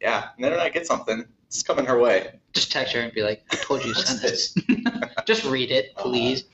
Yeah. 0.00 0.28
And 0.36 0.44
then 0.44 0.52
when 0.52 0.60
I 0.60 0.68
get 0.68 0.86
something, 0.86 1.24
it's 1.46 1.62
coming 1.62 1.84
her 1.86 1.98
way. 1.98 2.38
just 2.52 2.70
text 2.70 2.94
her 2.94 3.00
and 3.00 3.12
be 3.12 3.22
like, 3.22 3.44
I 3.50 3.56
told 3.56 3.84
you 3.84 3.92
to 3.92 4.00
send 4.06 4.20
this. 4.20 4.54
just 5.26 5.44
read 5.44 5.70
it, 5.70 5.92
uh-huh. 5.96 6.08
please. 6.08 6.44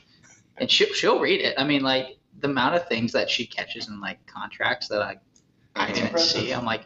And 0.58 0.70
she'll, 0.70 0.92
she'll 0.94 1.20
read 1.20 1.40
it. 1.40 1.54
I 1.58 1.64
mean, 1.64 1.82
like, 1.82 2.16
the 2.40 2.48
amount 2.48 2.76
of 2.76 2.88
things 2.88 3.12
that 3.12 3.30
she 3.30 3.46
catches 3.46 3.88
in, 3.88 4.00
like, 4.00 4.24
contracts 4.26 4.88
that 4.88 5.02
I, 5.02 5.18
I 5.74 5.88
didn't 5.88 6.04
impressive. 6.04 6.42
see. 6.42 6.52
I'm 6.52 6.64
like, 6.64 6.82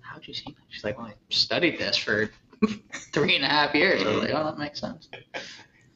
how'd 0.00 0.26
you 0.26 0.34
see 0.34 0.52
that? 0.52 0.62
She's 0.68 0.84
like, 0.84 0.96
well, 0.96 1.08
I 1.08 1.14
studied 1.28 1.78
this 1.78 1.96
for 1.96 2.30
three 3.12 3.36
and 3.36 3.44
a 3.44 3.48
half 3.48 3.74
years. 3.74 4.02
I 4.02 4.06
was 4.06 4.24
like, 4.24 4.30
oh, 4.32 4.44
that 4.44 4.58
makes 4.58 4.80
sense. 4.80 5.08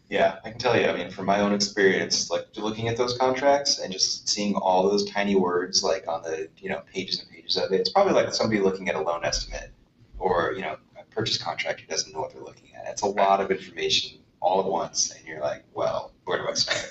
Yeah, 0.08 0.38
I 0.44 0.50
can 0.50 0.58
tell 0.58 0.78
you. 0.78 0.86
I 0.86 0.96
mean, 0.96 1.10
from 1.10 1.26
my 1.26 1.40
own 1.40 1.52
experience, 1.52 2.30
like 2.30 2.46
looking 2.56 2.88
at 2.88 2.96
those 2.96 3.16
contracts 3.16 3.78
and 3.78 3.92
just 3.92 4.28
seeing 4.28 4.54
all 4.54 4.88
those 4.88 5.10
tiny 5.10 5.34
words 5.34 5.82
like 5.82 6.06
on 6.06 6.22
the 6.22 6.48
you 6.58 6.68
know 6.68 6.82
pages 6.92 7.20
and 7.20 7.30
pages 7.30 7.56
of 7.56 7.72
it, 7.72 7.80
it's 7.80 7.90
probably 7.90 8.12
like 8.12 8.32
somebody 8.32 8.60
looking 8.60 8.88
at 8.88 8.94
a 8.94 9.00
loan 9.00 9.24
estimate 9.24 9.72
or 10.18 10.52
you 10.54 10.62
know 10.62 10.76
a 10.98 11.04
purchase 11.14 11.38
contract 11.38 11.80
who 11.80 11.86
doesn't 11.86 12.12
know 12.12 12.20
what 12.20 12.32
they're 12.32 12.42
looking 12.42 12.74
at. 12.74 12.90
It's 12.90 13.02
a 13.02 13.06
lot 13.06 13.40
of 13.40 13.50
information 13.50 14.18
all 14.44 14.60
at 14.60 14.66
once, 14.66 15.10
and 15.10 15.26
you're 15.26 15.40
like, 15.40 15.64
well, 15.72 16.12
where 16.24 16.38
do 16.38 16.48
I 16.48 16.54
start? 16.54 16.90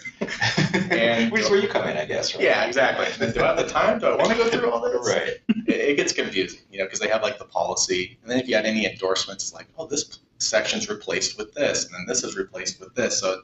And- 0.92 1.32
which 1.32 1.44
is 1.44 1.50
where 1.52 1.60
you 1.60 1.68
come 1.68 1.88
in, 1.88 1.98
I 1.98 2.06
guess. 2.06 2.34
Right? 2.34 2.44
Yeah, 2.44 2.66
exactly. 2.66 3.06
Do 3.32 3.42
I 3.42 3.48
have 3.48 3.58
the 3.58 3.68
time? 3.68 4.00
Do 4.00 4.08
I 4.08 4.16
want 4.16 4.32
to 4.32 4.36
go 4.36 4.50
through 4.50 4.72
all 4.72 4.82
this? 4.82 5.08
Right. 5.08 5.36
It, 5.68 5.70
it 5.92 5.98
gets 5.98 6.14
confusing, 6.14 6.62
you 6.72 6.80
know, 6.80 6.86
because 6.86 7.00
they 7.00 7.08
have 7.10 7.22
like 7.22 7.38
the 7.38 7.46
policy. 7.46 8.18
And 8.22 8.32
then 8.32 8.40
if 8.40 8.48
you 8.48 8.56
had 8.56 8.66
any 8.66 8.88
endorsements, 8.88 9.46
it's 9.46 9.54
like, 9.54 9.68
oh, 9.78 9.86
this 9.86 10.20
section's 10.40 10.90
replaced 10.90 11.38
with 11.38 11.54
this, 11.54 11.86
and 11.86 11.94
then 11.94 12.06
this 12.08 12.24
is 12.24 12.36
replaced 12.36 12.80
with 12.80 12.96
this. 12.96 13.20
So 13.20 13.34
it 13.34 13.40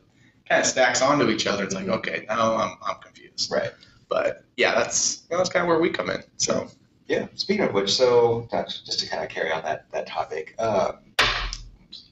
kind 0.50 0.60
of 0.60 0.66
stacks 0.66 1.04
onto 1.04 1.30
each 1.30 1.46
other. 1.46 1.64
It's 1.64 1.76
like, 1.76 1.86
mm-hmm. 1.86 1.94
okay, 1.94 2.26
now 2.28 2.56
I'm, 2.56 2.78
I'm 2.84 3.00
confused. 3.00 3.52
Right. 3.52 3.72
But 4.10 4.44
yeah, 4.58 4.74
that's 4.74 5.24
you 5.30 5.36
know, 5.36 5.38
that's 5.38 5.52
kind 5.52 5.64
of 5.64 5.68
where 5.68 5.80
we 5.80 5.92
come 5.92 6.10
in. 6.10 6.24
So 6.38 6.68
Yeah. 7.10 7.28
Speaking 7.34 7.66
of 7.66 7.74
which, 7.74 7.92
so 7.92 8.48
uh, 8.52 8.64
just 8.66 9.00
to 9.00 9.10
kind 9.10 9.24
of 9.24 9.30
carry 9.30 9.52
on 9.52 9.64
that 9.64 9.92
that 9.92 10.06
topic, 10.06 10.54
um, 10.60 11.00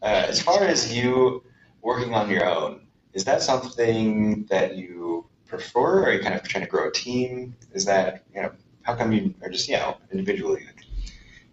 uh, 0.01 0.25
as 0.27 0.41
far 0.41 0.63
as 0.63 0.91
you 0.91 1.43
working 1.83 2.15
on 2.15 2.31
your 2.31 2.49
own, 2.49 2.87
is 3.13 3.23
that 3.25 3.43
something 3.43 4.45
that 4.49 4.75
you 4.75 5.27
prefer, 5.45 5.99
or 5.99 6.05
are 6.07 6.13
you 6.13 6.19
kind 6.19 6.33
of 6.33 6.41
trying 6.41 6.63
to 6.63 6.69
grow 6.69 6.87
a 6.87 6.91
team? 6.91 7.55
Is 7.73 7.85
that 7.85 8.23
you 8.33 8.41
know 8.41 8.51
how 8.81 8.95
come 8.95 9.11
you 9.11 9.35
are 9.43 9.49
just 9.49 9.69
you 9.69 9.75
know 9.75 9.97
individually? 10.11 10.65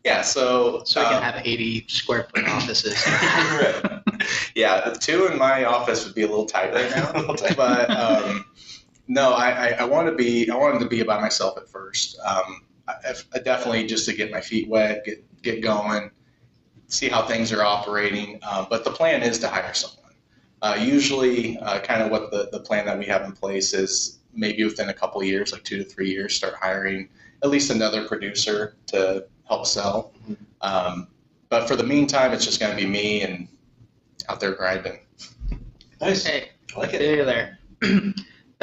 yeah, 0.05 0.23
so 0.23 0.83
So 0.85 1.01
we 1.01 1.07
can 1.07 1.17
um, 1.17 1.23
have 1.23 1.43
80 1.47 1.87
square 1.89 2.27
foot 2.35 2.49
offices. 2.49 3.03
Right. 3.07 4.01
yeah, 4.55 4.89
the 4.89 4.99
two 4.99 5.27
in 5.27 5.37
my 5.39 5.65
office 5.65 6.05
would 6.07 6.15
be 6.15 6.23
a 6.23 6.29
little 6.29 6.47
tight 6.47 6.73
right 6.73 6.91
now. 6.91 7.13
Tight. 7.35 7.57
but 7.59 7.91
um, 7.91 8.47
no, 9.07 9.33
I, 9.33 9.51
I, 9.51 9.69
I 9.81 9.85
want 9.85 10.09
to 10.09 10.15
be. 10.15 10.49
I 10.49 10.57
wanted 10.57 10.79
to 10.81 10.89
be 10.89 11.03
by 11.03 11.21
myself 11.21 11.59
at 11.59 11.69
first. 11.69 12.19
Um, 12.21 12.64
I, 12.89 13.15
I 13.35 13.39
definitely 13.39 13.87
just 13.87 14.07
to 14.09 14.15
get 14.15 14.31
my 14.31 14.41
feet 14.41 14.69
wet, 14.69 15.05
get 15.05 15.43
get 15.43 15.63
going, 15.63 16.11
see 16.89 17.09
how 17.09 17.23
things 17.23 17.53
are 17.53 17.63
operating. 17.63 18.39
Uh, 18.43 18.67
but 18.69 18.85
the 18.85 18.91
plan 18.91 19.23
is 19.23 19.39
to 19.41 19.49
hire 19.49 19.75
someone. 19.75 20.13
Uh, 20.63 20.77
usually, 20.81 21.59
uh, 21.59 21.81
kind 21.81 22.03
of 22.03 22.11
what 22.11 22.31
the, 22.31 22.49
the 22.53 22.61
plan 22.61 22.87
that 22.87 22.99
we 22.99 23.05
have 23.05 23.23
in 23.23 23.33
place 23.33 23.75
is 23.75 24.21
maybe 24.33 24.65
within 24.65 24.89
a 24.89 24.95
couple 24.95 25.23
years, 25.23 25.53
like 25.53 25.63
two 25.63 25.77
to 25.77 25.85
three 25.85 26.11
years, 26.11 26.35
start 26.35 26.55
hiring 26.55 27.09
at 27.43 27.51
least 27.51 27.71
another 27.71 28.07
producer 28.09 28.77
to 28.87 29.27
help 29.47 29.67
sell. 29.67 30.13
Mhm. 30.27 30.37
Um, 30.63 31.09
but 31.51 31.69
for 31.69 31.77
the 31.77 31.85
meantime, 31.85 32.33
it's 32.33 32.45
just 32.45 32.59
going 32.59 32.75
to 32.75 32.83
be 32.83 32.89
me 32.89 33.23
and 33.23 33.47
out 34.29 34.41
there 34.41 34.55
grinding. 34.55 35.01
Nice. 36.01 36.25
hey, 36.25 36.49
I 36.75 36.79
like 36.79 36.95
it. 36.95 37.01
hey 37.01 37.23
there. 37.23 37.59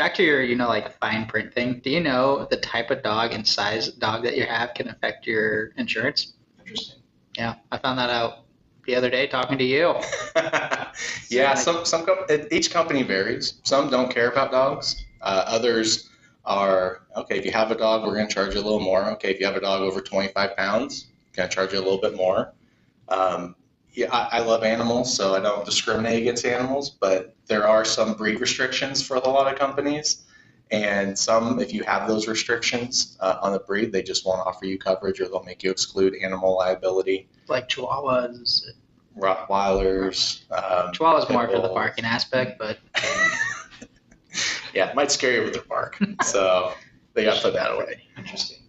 Back 0.02 0.16
to 0.16 0.24
your, 0.24 0.42
you 0.42 0.56
know, 0.56 0.68
like 0.68 0.98
fine 1.00 1.28
print 1.28 1.54
thing. 1.54 1.80
Do 1.84 1.92
you 1.92 2.00
know 2.00 2.48
the 2.50 2.58
type 2.58 2.90
of 2.90 3.04
dog 3.04 3.34
and 3.34 3.48
size 3.48 3.90
dog 3.90 4.24
that 4.24 4.36
you 4.36 4.48
have 4.48 4.74
can 4.74 4.90
affect 4.90 5.28
your 5.28 5.74
insurance? 5.78 6.34
Interesting. 6.58 7.04
Yeah, 7.38 7.54
I 7.72 7.78
found 7.78 8.00
that 8.00 8.10
out 8.10 8.46
the 8.88 8.96
other 8.96 9.12
day 9.12 9.28
talking 9.28 9.60
to 9.60 9.64
you. 9.64 9.94
yeah, 11.30 11.54
some 11.54 11.86
some 11.86 12.08
each 12.50 12.72
company 12.72 13.04
varies. 13.04 13.62
Some 13.62 13.92
don't 13.92 14.10
care 14.10 14.32
about 14.32 14.50
dogs. 14.50 15.06
Uh, 15.22 15.44
others 15.46 16.10
are 16.46 17.04
okay. 17.16 17.38
If 17.38 17.46
you 17.46 17.52
have 17.52 17.70
a 17.70 17.76
dog, 17.76 18.04
we're 18.04 18.16
going 18.16 18.28
to 18.28 18.34
charge 18.34 18.56
you 18.56 18.60
a 18.60 18.64
little 18.64 18.80
more. 18.80 19.06
Okay, 19.12 19.30
if 19.30 19.40
you 19.40 19.46
have 19.46 19.56
a 19.56 19.62
dog 19.62 19.82
over 19.82 20.02
25 20.02 20.58
pounds, 20.58 21.12
going 21.34 21.48
to 21.48 21.54
charge 21.54 21.74
you 21.74 21.78
a 21.78 21.86
little 21.86 22.02
bit 22.02 22.16
more. 22.16 22.52
Um, 23.08 23.56
yeah, 23.94 24.14
I, 24.14 24.38
I 24.38 24.40
love 24.40 24.64
animals, 24.64 25.14
so 25.14 25.36
I 25.36 25.40
don't 25.40 25.66
discriminate 25.66 26.22
against 26.22 26.46
animals, 26.46 26.90
but 26.90 27.36
there 27.48 27.68
are 27.68 27.84
some 27.84 28.14
breed 28.14 28.40
restrictions 28.40 29.06
for 29.06 29.18
a 29.18 29.20
lot 29.28 29.52
of 29.52 29.60
companies. 29.60 30.24
And 30.72 31.20
some, 31.20 31.60
if 31.60 31.74
you 31.74 31.84
have 31.84 32.08
those 32.08 32.28
restrictions 32.30 33.18
uh, 33.20 33.38
on 33.42 33.52
the 33.52 33.60
breed, 33.60 33.92
they 33.92 34.02
just 34.02 34.26
won't 34.26 34.40
offer 34.48 34.66
you 34.66 34.80
coverage 34.80 35.20
or 35.20 35.26
they'll 35.28 35.44
make 35.44 35.64
you 35.64 35.70
exclude 35.70 36.16
animal 36.24 36.56
liability. 36.56 37.28
Like 37.50 37.68
Chihuahuas. 37.68 38.64
Rottweilers. 39.20 40.50
Um, 40.52 40.94
Chihuahuas 40.94 41.30
more 41.30 41.48
for 41.50 41.60
the 41.60 41.68
Pitbulls. 41.68 41.74
barking 41.74 42.06
aspect, 42.06 42.58
but 42.58 42.80
yeah, 44.74 44.90
it 44.90 44.96
might 44.96 45.12
scare 45.12 45.34
you 45.34 45.44
with 45.44 45.54
their 45.54 45.64
bark. 45.64 45.98
So 46.24 46.72
they 47.14 47.26
got 47.26 47.36
to 47.36 47.42
put 47.42 47.54
that 47.54 47.74
away. 47.74 48.04
Interesting. 48.18 48.60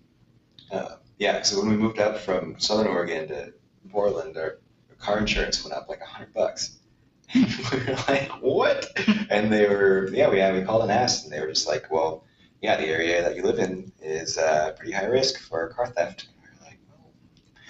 Uh, 0.72 0.96
yeah, 1.18 1.42
so 1.42 1.60
when 1.60 1.68
we 1.68 1.76
moved 1.76 2.00
up 2.00 2.18
from 2.18 2.58
Southern 2.58 2.88
Oregon 2.88 3.28
to 3.28 3.52
Portland, 3.90 4.36
our 4.36 4.58
car 5.02 5.18
insurance 5.18 5.62
went 5.64 5.74
up 5.76 5.88
like 5.88 6.00
a 6.00 6.04
hundred 6.06 6.32
bucks. 6.32 6.78
we 7.34 7.42
were 7.42 7.96
like, 8.08 8.30
what? 8.40 8.86
And 9.30 9.52
they 9.52 9.68
were, 9.68 10.08
yeah, 10.12 10.28
we 10.30 10.38
had, 10.38 10.54
we 10.54 10.62
called 10.62 10.82
and 10.82 10.92
asked, 10.92 11.24
and 11.24 11.32
they 11.32 11.40
were 11.40 11.48
just 11.48 11.66
like, 11.66 11.90
well, 11.90 12.24
yeah, 12.60 12.76
the 12.76 12.86
area 12.86 13.22
that 13.22 13.34
you 13.34 13.42
live 13.42 13.58
in 13.58 13.90
is 14.00 14.38
uh, 14.38 14.72
pretty 14.76 14.92
high 14.92 15.06
risk 15.06 15.40
for 15.40 15.68
car 15.70 15.88
theft. 15.88 16.26
And 16.28 16.36
we 16.42 16.48
were 16.48 16.66
like, 16.66 16.78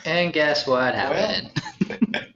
and 0.04 0.32
guess 0.32 0.66
what 0.66 0.94
happened? 0.94 1.50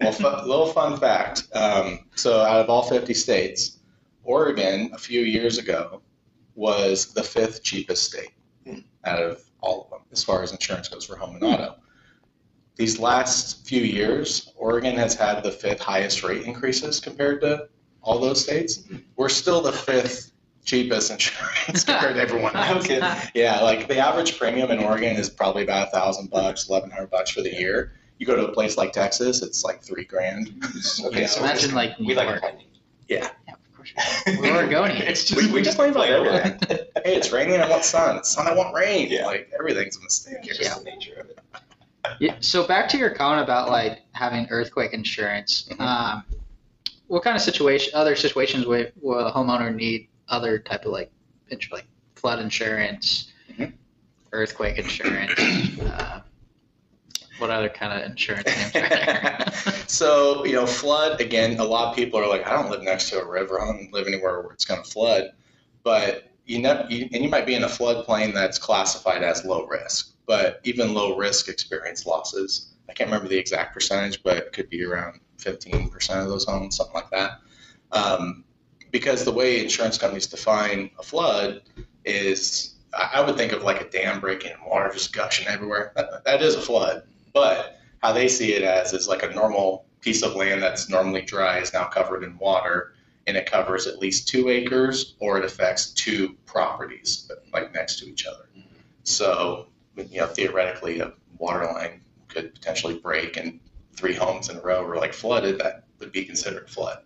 Well, 0.00 0.12
fu- 0.12 0.48
little 0.48 0.66
fun 0.68 0.98
fact. 1.00 1.48
Um, 1.54 2.00
so 2.14 2.40
out 2.42 2.60
of 2.60 2.68
all 2.70 2.82
50 2.84 3.12
states, 3.14 3.78
Oregon 4.22 4.90
a 4.94 4.98
few 4.98 5.22
years 5.22 5.58
ago 5.58 6.02
was 6.54 7.12
the 7.12 7.22
fifth 7.22 7.62
cheapest 7.64 8.04
state 8.04 8.30
Hmm. 8.64 8.80
out 9.04 9.20
of 9.22 9.42
all 9.60 9.84
of 9.84 9.90
them 9.90 10.00
as 10.12 10.22
far 10.22 10.42
as 10.44 10.52
insurance 10.52 10.88
goes 10.88 11.04
for 11.06 11.16
home 11.16 11.34
and 11.36 11.44
auto. 11.44 11.76
These 12.76 12.98
last 12.98 13.66
few 13.66 13.80
years, 13.82 14.52
Oregon 14.56 14.96
has 14.96 15.14
had 15.14 15.42
the 15.42 15.50
fifth 15.50 15.80
highest 15.80 16.22
rate 16.22 16.42
increases 16.42 17.00
compared 17.00 17.40
to 17.40 17.68
all 18.02 18.18
those 18.18 18.42
states. 18.42 18.84
We're 19.16 19.30
still 19.30 19.62
the 19.62 19.72
fifth 19.72 20.32
cheapest 20.64 21.10
insurance 21.10 21.84
compared 21.86 22.16
to 22.16 22.20
everyone 22.20 22.54
else. 22.56 22.84
Okay. 22.84 23.00
Yeah, 23.34 23.60
like 23.62 23.88
the 23.88 23.98
average 23.98 24.38
premium 24.38 24.70
in 24.70 24.78
Oregon 24.80 25.16
is 25.16 25.30
probably 25.30 25.62
about 25.62 25.88
a 25.88 25.90
thousand 25.90 26.30
bucks, 26.30 26.68
eleven 26.68 26.90
hundred 26.90 27.10
bucks 27.10 27.30
for 27.30 27.40
the 27.42 27.50
year. 27.52 27.92
You 28.18 28.26
go 28.26 28.36
to 28.36 28.46
a 28.46 28.52
place 28.52 28.76
like 28.76 28.92
Texas, 28.92 29.42
it's 29.42 29.64
like 29.64 29.82
three 29.82 30.04
grand. 30.04 30.48
okay, 31.04 31.20
Yeah, 31.22 31.26
so 31.26 31.40
imagine, 31.40 31.60
just- 31.60 31.72
like, 31.74 31.98
New 32.00 32.08
we 32.08 32.14
like 32.14 32.28
York. 32.28 32.42
our 32.42 32.50
planning. 32.50 32.66
Yeah, 33.08 33.28
of 33.48 33.76
course. 33.76 33.92
We're 34.26 34.34
Oregonians. 34.52 35.34
We- 35.36 35.50
we 35.52 35.62
just 35.62 35.78
complain 35.78 35.90
about 36.08 36.26
everything. 36.26 36.78
Hey, 37.04 37.14
it's 37.16 37.30
raining. 37.32 37.60
I 37.60 37.68
want 37.70 37.84
sun. 37.84 38.16
It's 38.16 38.30
sun. 38.32 38.46
I 38.46 38.54
want 38.54 38.74
rain. 38.74 39.08
Yeah. 39.10 39.26
Like 39.26 39.50
everything's 39.58 39.96
a 39.96 40.02
mistake 40.02 40.38
here. 40.42 40.54
Just 40.54 40.84
the 40.84 40.90
nature 40.90 41.14
of 41.20 41.30
it. 41.30 41.35
Yeah, 42.20 42.36
so 42.40 42.66
back 42.66 42.88
to 42.90 42.98
your 42.98 43.10
comment 43.10 43.42
about 43.42 43.70
like 43.70 44.02
having 44.12 44.46
earthquake 44.50 44.92
insurance. 44.92 45.68
Mhm. 45.70 45.80
Um, 45.80 46.24
what 47.08 47.22
kind 47.22 47.36
of 47.36 47.42
situation, 47.42 47.92
other 47.94 48.16
situations 48.16 48.66
where 48.66 48.90
will 49.00 49.26
a 49.26 49.32
homeowner 49.32 49.74
need 49.74 50.08
other 50.28 50.58
type 50.58 50.84
of 50.84 50.92
like, 50.92 51.10
like 51.70 51.86
flood 52.16 52.40
insurance, 52.40 53.32
Mhm. 53.50 53.72
earthquake 54.32 54.78
insurance? 54.78 55.38
Uh, 55.80 56.20
what 57.38 57.50
other 57.50 57.68
kind 57.68 57.92
of 57.92 58.10
insurance 58.10 58.46
names 58.46 58.74
are 58.76 58.88
there? 58.88 59.52
so 59.86 60.44
you 60.44 60.54
know, 60.54 60.66
flood 60.66 61.20
again. 61.20 61.58
A 61.58 61.64
lot 61.64 61.90
of 61.90 61.96
people 61.96 62.18
are 62.18 62.28
like, 62.28 62.46
I 62.46 62.50
don't 62.50 62.70
live 62.70 62.82
next 62.82 63.10
to 63.10 63.20
a 63.20 63.24
river. 63.28 63.60
I 63.60 63.66
don't 63.66 63.92
live 63.92 64.06
anywhere 64.06 64.40
where 64.40 64.52
it's 64.52 64.64
going 64.64 64.82
to 64.82 64.90
flood. 64.90 65.32
But 65.82 66.30
you 66.46 66.60
know, 66.60 66.86
you, 66.88 67.08
and 67.12 67.22
you 67.22 67.28
might 67.28 67.44
be 67.46 67.54
in 67.54 67.64
a 67.64 67.68
floodplain 67.68 68.32
that's 68.32 68.58
classified 68.58 69.22
as 69.22 69.44
low 69.44 69.66
risk. 69.66 70.15
But 70.26 70.60
even 70.64 70.94
low 70.94 71.16
risk 71.16 71.48
experience 71.48 72.06
losses. 72.06 72.72
I 72.88 72.92
can't 72.92 73.08
remember 73.10 73.28
the 73.28 73.38
exact 73.38 73.74
percentage, 73.74 74.22
but 74.22 74.36
it 74.38 74.52
could 74.52 74.68
be 74.68 74.84
around 74.84 75.20
15% 75.38 76.22
of 76.22 76.28
those 76.28 76.44
homes, 76.44 76.76
something 76.76 76.94
like 76.94 77.10
that. 77.10 77.40
Um, 77.92 78.44
because 78.90 79.24
the 79.24 79.32
way 79.32 79.60
insurance 79.62 79.98
companies 79.98 80.26
define 80.26 80.90
a 80.98 81.02
flood 81.02 81.62
is, 82.04 82.76
I 82.96 83.20
would 83.20 83.36
think 83.36 83.52
of 83.52 83.62
like 83.62 83.80
a 83.80 83.88
dam 83.88 84.20
breaking 84.20 84.52
and 84.52 84.60
water 84.66 84.90
just 84.92 85.12
gushing 85.12 85.46
everywhere. 85.48 85.92
That, 85.96 86.24
that 86.24 86.42
is 86.42 86.54
a 86.54 86.60
flood. 86.60 87.02
But 87.32 87.78
how 88.02 88.12
they 88.12 88.28
see 88.28 88.52
it 88.52 88.62
as 88.62 88.92
is 88.92 89.08
like 89.08 89.22
a 89.22 89.30
normal 89.30 89.86
piece 90.00 90.22
of 90.22 90.36
land 90.36 90.62
that's 90.62 90.88
normally 90.88 91.22
dry 91.22 91.58
is 91.58 91.72
now 91.72 91.84
covered 91.84 92.22
in 92.22 92.38
water 92.38 92.94
and 93.26 93.36
it 93.36 93.50
covers 93.50 93.86
at 93.86 93.98
least 93.98 94.28
two 94.28 94.48
acres 94.48 95.16
or 95.18 95.38
it 95.38 95.44
affects 95.44 95.90
two 95.90 96.36
properties 96.46 97.30
like 97.52 97.74
next 97.74 97.98
to 97.98 98.06
each 98.06 98.24
other. 98.26 98.48
So, 99.02 99.66
you 99.96 100.20
know, 100.20 100.26
theoretically, 100.26 101.00
a 101.00 101.12
water 101.38 101.66
line 101.66 102.02
could 102.28 102.54
potentially 102.54 102.98
break 102.98 103.36
and 103.36 103.60
three 103.94 104.14
homes 104.14 104.48
in 104.50 104.56
a 104.56 104.60
row 104.60 104.84
were 104.84 104.96
like 104.96 105.12
flooded. 105.12 105.58
That 105.58 105.84
would 105.98 106.12
be 106.12 106.24
considered 106.24 106.64
a 106.64 106.70
flood. 106.70 106.98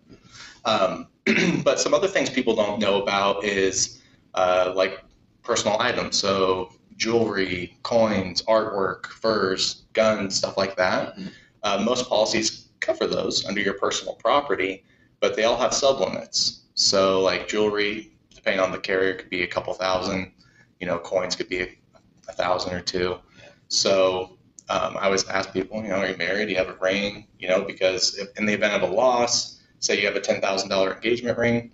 Um, 0.65 1.07
but 1.63 1.79
some 1.79 1.93
other 1.93 2.07
things 2.07 2.29
people 2.29 2.55
don't 2.55 2.79
know 2.79 3.01
about 3.01 3.43
is 3.43 4.01
uh, 4.33 4.73
like 4.75 5.03
personal 5.43 5.79
items. 5.79 6.17
So 6.17 6.73
jewelry, 6.97 7.77
coins, 7.83 8.43
artwork, 8.43 9.07
furs, 9.07 9.83
guns, 9.93 10.35
stuff 10.35 10.57
like 10.57 10.75
that. 10.75 11.17
Mhm. 11.17 11.31
Uh, 11.63 11.81
most 11.83 12.09
policies 12.09 12.69
cover 12.79 13.07
those 13.07 13.45
under 13.45 13.61
your 13.61 13.75
personal 13.75 14.15
property, 14.15 14.83
but 15.19 15.35
they 15.35 15.43
all 15.43 15.57
have 15.57 15.71
sublimits. 15.71 16.61
So 16.73 17.21
like 17.21 17.47
jewelry, 17.47 18.11
depending 18.33 18.59
on 18.59 18.71
the 18.71 18.79
carrier, 18.79 19.13
could 19.13 19.29
be 19.29 19.43
a 19.43 19.47
couple 19.47 19.73
thousand. 19.73 20.31
You 20.79 20.87
know, 20.87 20.97
coins 20.97 21.35
could 21.35 21.49
be 21.49 21.61
a, 21.61 21.67
a 22.27 22.33
thousand 22.33 22.73
or 22.73 22.81
two. 22.81 23.17
So 23.67 24.37
um, 24.69 24.97
I 24.97 25.05
always 25.05 25.27
ask 25.27 25.51
people, 25.51 25.81
you 25.81 25.89
know, 25.89 25.95
are 25.95 26.07
you 26.07 26.17
married? 26.17 26.45
Do 26.45 26.51
you 26.51 26.57
have 26.57 26.69
a 26.69 26.77
ring? 26.81 27.27
You 27.39 27.49
know, 27.49 27.63
because 27.63 28.17
if, 28.17 28.29
in 28.37 28.45
the 28.45 28.53
event 28.53 28.81
of 28.81 28.89
a 28.89 28.93
loss, 28.93 29.59
say 29.79 29.99
you 29.99 30.05
have 30.05 30.15
a 30.15 30.21
ten 30.21 30.41
thousand 30.41 30.69
dollar 30.69 30.93
engagement 30.93 31.37
ring, 31.37 31.71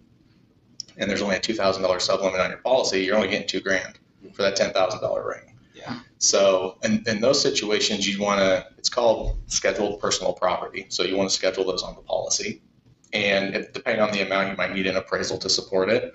and 0.98 1.10
there's 1.10 1.22
only 1.22 1.36
a 1.36 1.40
two 1.40 1.54
thousand 1.54 1.84
dollar 1.84 1.98
sublimit 1.98 2.44
on 2.44 2.50
your 2.50 2.60
policy, 2.60 3.04
you're 3.04 3.16
only 3.16 3.28
getting 3.28 3.48
two 3.48 3.62
grand 3.62 4.00
for 4.34 4.42
that 4.42 4.56
ten 4.56 4.74
thousand 4.74 5.02
dollar 5.02 5.28
ring. 5.28 5.56
Yeah. 5.76 6.00
So 6.18 6.78
in, 6.84 7.04
in 7.08 7.22
those 7.22 7.42
situations, 7.42 8.08
you 8.08 8.22
want 8.22 8.40
to. 8.40 8.66
It's 8.78 8.90
called 8.90 9.38
scheduled 9.48 10.00
personal 10.00 10.34
property. 10.34 10.88
So 10.90 11.04
you 11.04 11.16
want 11.16 11.30
to 11.30 11.36
schedule 11.36 11.66
those 11.66 11.84
on 11.84 11.96
the 11.96 12.02
policy, 12.02 12.62
and 13.14 13.56
if, 13.56 13.74
depending 13.74 14.02
on 14.02 14.12
the 14.12 14.22
amount, 14.22 14.50
you 14.50 14.58
might 14.58 14.74
need 14.74 14.88
an 14.88 14.96
appraisal 14.96 15.38
to 15.40 15.50
support 15.50 15.90
it. 15.90 16.14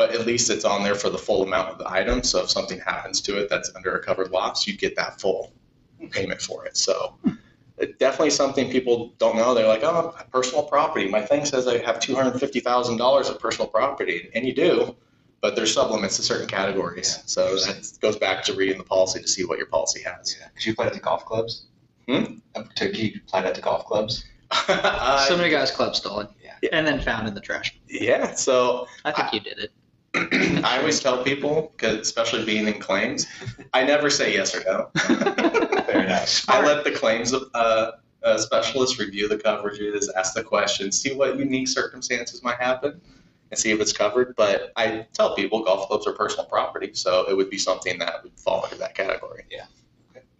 But 0.00 0.14
at 0.14 0.24
least 0.26 0.48
it's 0.48 0.64
on 0.64 0.82
there 0.82 0.94
for 0.94 1.10
the 1.10 1.18
full 1.18 1.42
amount 1.42 1.68
of 1.68 1.76
the 1.76 1.86
item. 1.86 2.22
So 2.22 2.42
if 2.42 2.48
something 2.48 2.80
happens 2.80 3.20
to 3.20 3.36
it 3.38 3.50
that's 3.50 3.70
under 3.76 3.94
a 3.96 4.02
covered 4.02 4.30
loss, 4.30 4.66
you 4.66 4.74
get 4.74 4.96
that 4.96 5.20
full 5.20 5.52
payment 6.10 6.40
for 6.40 6.64
it. 6.64 6.78
So 6.78 7.18
definitely 7.98 8.30
something 8.30 8.70
people 8.70 9.12
don't 9.18 9.36
know. 9.36 9.52
They're 9.52 9.68
like, 9.68 9.82
oh, 9.82 10.14
personal 10.32 10.62
property. 10.62 11.06
My 11.06 11.20
thing 11.20 11.44
says 11.44 11.68
I 11.68 11.76
have 11.84 12.00
two 12.00 12.14
hundred 12.14 12.38
fifty 12.40 12.60
thousand 12.60 12.96
dollars 12.96 13.28
of 13.28 13.38
personal 13.38 13.68
property, 13.68 14.30
and 14.34 14.46
you 14.46 14.54
do, 14.54 14.96
but 15.42 15.54
there's 15.54 15.76
sublimits 15.76 16.16
to 16.16 16.22
certain 16.22 16.48
categories. 16.48 17.16
Yeah. 17.18 17.22
So 17.26 17.56
that 17.56 17.98
goes 18.00 18.16
back 18.16 18.42
to 18.44 18.54
reading 18.54 18.78
the 18.78 18.84
policy 18.84 19.20
to 19.20 19.28
see 19.28 19.44
what 19.44 19.58
your 19.58 19.66
policy 19.66 20.00
has. 20.02 20.34
Yeah. 20.40 20.48
Could 20.54 20.64
you 20.64 20.72
apply 20.72 20.86
that 20.86 20.94
to 20.94 21.00
golf 21.00 21.26
clubs? 21.26 21.66
Hmm? 22.08 22.36
To, 22.54 22.64
could 22.74 22.96
you 22.96 23.20
apply 23.26 23.42
that 23.42 23.54
to 23.54 23.60
golf 23.60 23.84
clubs? 23.84 24.24
Uh, 24.66 25.26
Somebody 25.26 25.50
got 25.50 25.60
his 25.60 25.70
club 25.70 25.94
stolen. 25.94 26.26
Yeah. 26.42 26.54
And 26.72 26.86
then 26.86 27.00
found 27.00 27.28
in 27.28 27.34
the 27.34 27.40
trash. 27.40 27.78
yeah. 27.86 28.34
So 28.34 28.86
I 29.04 29.12
think 29.12 29.32
you 29.32 29.40
did 29.40 29.58
it. 29.58 29.70
I 30.14 30.78
always 30.78 31.00
tell 31.00 31.22
people, 31.22 31.72
'cause 31.76 31.98
especially 31.98 32.44
being 32.44 32.66
in 32.66 32.80
claims, 32.80 33.26
I 33.72 33.84
never 33.84 34.10
say 34.10 34.34
yes 34.34 34.54
or 34.54 34.64
no. 34.64 34.90
Fair 34.96 36.04
enough. 36.04 36.44
I 36.48 36.64
let 36.64 36.84
the 36.84 36.90
claims 36.90 37.32
uh, 37.32 37.92
uh, 38.22 38.38
specialist 38.38 38.98
review 38.98 39.28
the 39.28 39.36
coverages, 39.36 40.08
ask 40.16 40.34
the 40.34 40.42
questions, 40.42 41.00
see 41.00 41.14
what 41.14 41.38
unique 41.38 41.68
circumstances 41.68 42.42
might 42.42 42.58
happen, 42.58 43.00
and 43.50 43.58
see 43.58 43.70
if 43.70 43.80
it's 43.80 43.92
covered. 43.92 44.34
But 44.36 44.72
I 44.76 45.06
tell 45.12 45.34
people 45.36 45.62
golf 45.62 45.86
clubs 45.86 46.06
are 46.06 46.12
personal 46.12 46.46
property, 46.46 46.90
so 46.92 47.26
it 47.28 47.36
would 47.36 47.50
be 47.50 47.58
something 47.58 47.98
that 47.98 48.22
would 48.24 48.38
fall 48.38 48.64
into 48.64 48.76
that 48.76 48.94
category. 48.94 49.44
Yeah. 49.50 49.66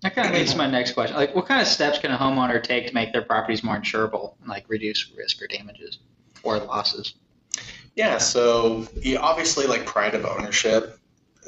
That 0.03 0.15
kind 0.15 0.29
of 0.29 0.35
leads 0.35 0.53
to 0.53 0.59
my 0.59 0.67
next 0.67 0.93
question. 0.93 1.17
Like, 1.17 1.35
what 1.35 1.47
kind 1.47 1.61
of 1.61 1.69
steps 1.69 1.99
can 1.99 2.11
a 2.11 2.17
homeowner 2.17 2.63
take 2.63 2.89
to 2.89 2.95
make 2.95 3.13
their 3.13 3.23
properties 3.23 3.63
more 3.63 3.77
insurable 3.77 4.35
and 4.41 4.49
like 4.49 4.65
reduce 4.69 5.13
risk 5.17 5.43
or 5.43 5.47
damages 5.47 5.99
or 6.43 6.59
losses? 6.59 7.15
Yeah, 8.01 8.17
so 8.17 8.89
obviously 9.21 9.67
like 9.67 9.85
pride 9.85 10.15
of 10.15 10.25
ownership 10.25 10.99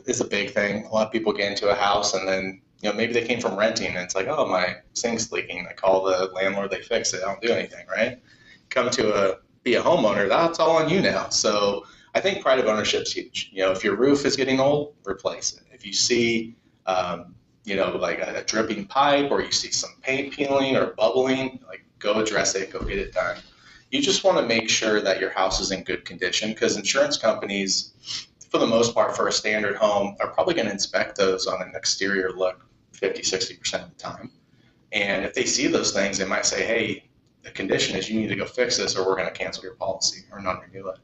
is 0.04 0.20
a 0.20 0.26
big 0.26 0.50
thing. 0.50 0.84
A 0.84 0.88
lot 0.90 1.06
of 1.06 1.10
people 1.10 1.32
get 1.32 1.50
into 1.50 1.70
a 1.70 1.74
house 1.74 2.12
and 2.12 2.28
then 2.28 2.60
you 2.82 2.90
know 2.90 2.94
maybe 2.94 3.14
they 3.14 3.24
came 3.24 3.40
from 3.40 3.56
renting 3.56 3.86
and 3.86 3.96
it's 3.96 4.14
like 4.14 4.26
oh 4.26 4.46
my 4.46 4.76
sink's 4.92 5.32
leaking. 5.32 5.66
I 5.66 5.72
call 5.72 6.04
the 6.04 6.30
landlord, 6.34 6.70
they 6.70 6.82
fix 6.82 7.14
it. 7.14 7.22
I 7.22 7.28
don't 7.28 7.40
do 7.40 7.54
anything, 7.54 7.86
right? 7.86 8.20
Come 8.68 8.90
to 8.90 9.14
a 9.14 9.36
be 9.62 9.76
a 9.76 9.82
homeowner, 9.82 10.28
that's 10.28 10.58
all 10.60 10.76
on 10.76 10.90
you 10.90 11.00
now. 11.00 11.30
So 11.30 11.86
I 12.14 12.20
think 12.20 12.42
pride 12.42 12.58
of 12.58 12.66
ownership 12.66 13.04
is 13.04 13.14
huge. 13.14 13.48
You 13.50 13.62
know, 13.62 13.72
if 13.72 13.82
your 13.82 13.96
roof 13.96 14.26
is 14.26 14.36
getting 14.36 14.60
old, 14.60 14.94
replace 15.06 15.54
it. 15.54 15.62
If 15.72 15.86
you 15.86 15.94
see 15.94 16.54
um, 16.84 17.34
you 17.64 17.76
know 17.76 17.96
like 17.96 18.18
a, 18.18 18.40
a 18.40 18.44
dripping 18.44 18.88
pipe 18.88 19.30
or 19.30 19.40
you 19.40 19.52
see 19.52 19.70
some 19.70 19.92
paint 20.02 20.34
peeling 20.34 20.76
or 20.76 20.88
bubbling, 20.98 21.60
like 21.66 21.86
go 21.98 22.20
address 22.20 22.54
it, 22.56 22.70
go 22.70 22.84
get 22.84 22.98
it 22.98 23.14
done 23.14 23.38
you 23.92 24.00
just 24.00 24.24
want 24.24 24.38
to 24.38 24.46
make 24.46 24.70
sure 24.70 25.02
that 25.02 25.20
your 25.20 25.30
house 25.30 25.60
is 25.60 25.70
in 25.70 25.84
good 25.84 26.04
condition 26.06 26.50
because 26.50 26.76
insurance 26.76 27.18
companies, 27.18 28.24
for 28.50 28.56
the 28.56 28.66
most 28.66 28.94
part, 28.94 29.14
for 29.14 29.28
a 29.28 29.32
standard 29.32 29.76
home, 29.76 30.16
are 30.18 30.28
probably 30.28 30.54
going 30.54 30.66
to 30.66 30.72
inspect 30.72 31.16
those 31.16 31.46
on 31.46 31.60
an 31.60 31.72
exterior 31.76 32.32
look 32.32 32.66
50, 32.92 33.20
60% 33.20 33.82
of 33.82 33.90
the 33.90 33.96
time. 33.96 34.30
And 34.92 35.26
if 35.26 35.34
they 35.34 35.44
see 35.44 35.66
those 35.66 35.92
things, 35.92 36.16
they 36.16 36.24
might 36.24 36.46
say, 36.46 36.64
hey, 36.64 37.04
the 37.42 37.50
condition 37.50 37.94
is 37.94 38.08
you 38.08 38.18
need 38.18 38.28
to 38.28 38.36
go 38.36 38.46
fix 38.46 38.78
this 38.78 38.96
or 38.96 39.06
we're 39.06 39.16
going 39.16 39.28
to 39.28 39.34
cancel 39.34 39.62
your 39.62 39.74
policy 39.74 40.24
or 40.32 40.40
not 40.40 40.62
renew 40.62 40.88
it. 40.88 40.98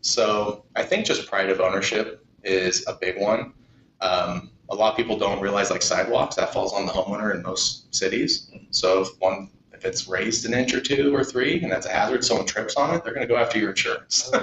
So 0.00 0.64
I 0.74 0.82
think 0.82 1.06
just 1.06 1.28
pride 1.28 1.48
of 1.48 1.60
ownership 1.60 2.26
is 2.42 2.84
a 2.88 2.94
big 2.94 3.20
one. 3.20 3.52
Um, 4.00 4.50
a 4.68 4.74
lot 4.74 4.90
of 4.90 4.96
people 4.96 5.16
don't 5.16 5.40
realize 5.40 5.70
like 5.70 5.82
sidewalks, 5.82 6.34
that 6.36 6.52
falls 6.52 6.72
on 6.72 6.86
the 6.86 6.92
homeowner 6.92 7.36
in 7.36 7.42
most 7.42 7.94
cities. 7.94 8.50
So 8.72 9.02
if 9.02 9.08
one 9.20 9.50
if 9.82 9.86
it's 9.88 10.06
raised 10.08 10.46
an 10.46 10.54
inch 10.54 10.72
or 10.74 10.80
two 10.80 11.14
or 11.14 11.24
three 11.24 11.60
and 11.60 11.70
that's 11.70 11.86
a 11.86 11.90
hazard, 11.90 12.24
someone 12.24 12.46
trips 12.46 12.76
on 12.76 12.94
it, 12.94 13.02
they're 13.02 13.12
going 13.14 13.26
to 13.26 13.32
go 13.32 13.38
after 13.38 13.58
your 13.58 13.70
insurance. 13.70 14.30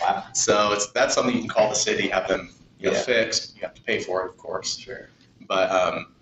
Wow. 0.00 0.24
so 0.34 0.72
it's 0.72 0.90
that's 0.92 1.14
something 1.14 1.34
you 1.34 1.40
can 1.40 1.48
call 1.48 1.70
the 1.70 1.74
city, 1.74 2.08
have 2.08 2.28
them 2.28 2.50
you 2.78 2.90
know, 2.90 2.96
Yeah. 2.96 3.02
fixed. 3.02 3.54
You 3.56 3.62
have 3.62 3.74
to 3.74 3.82
pay 3.82 4.00
for 4.00 4.24
it, 4.24 4.30
of 4.30 4.36
course. 4.36 4.76
Sure. 4.76 5.08
But 5.46 5.70
um, 5.70 6.12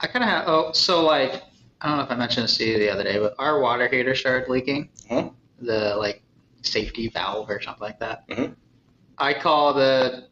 I 0.00 0.06
kind 0.08 0.24
of 0.24 0.28
have, 0.30 0.44
oh, 0.48 0.72
so 0.72 1.04
like, 1.04 1.42
I 1.80 1.88
don't 1.88 1.98
know 1.98 2.02
if 2.04 2.10
I 2.10 2.16
mentioned 2.16 2.44
this 2.44 2.56
to 2.58 2.64
you 2.64 2.78
the 2.78 2.90
other 2.90 3.04
day, 3.04 3.18
but 3.18 3.34
our 3.38 3.60
water 3.60 3.88
heater 3.88 4.14
started 4.14 4.48
leaking. 4.50 4.88
Mhm. 5.10 5.32
The 5.60 5.94
like 5.96 6.22
safety 6.62 7.08
valve 7.08 7.48
or 7.50 7.60
something 7.60 7.82
like 7.82 8.00
that. 8.00 8.28
Mm-hmm. 8.28 8.52
I 9.18 9.32
call 9.34 9.74
the 9.74 10.26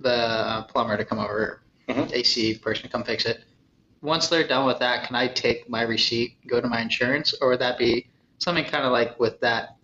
the 0.00 0.66
plumber 0.68 0.96
to 0.98 1.04
come 1.04 1.18
over, 1.18 1.62
mm-hmm. 1.88 2.12
AC 2.12 2.58
person 2.58 2.82
to 2.84 2.88
come 2.90 3.04
fix 3.04 3.24
it. 3.24 3.44
Once 4.06 4.28
they're 4.28 4.46
done 4.46 4.64
with 4.64 4.78
that, 4.78 5.04
can 5.04 5.16
I 5.16 5.26
take 5.26 5.68
my 5.68 5.82
receipt, 5.82 6.36
go 6.46 6.60
to 6.60 6.68
my 6.68 6.80
insurance, 6.80 7.34
or 7.40 7.48
would 7.48 7.58
that 7.58 7.76
be 7.76 8.08
something 8.38 8.64
kind 8.64 8.84
of 8.84 8.92
like 8.92 9.18
with 9.18 9.40
that 9.40 9.78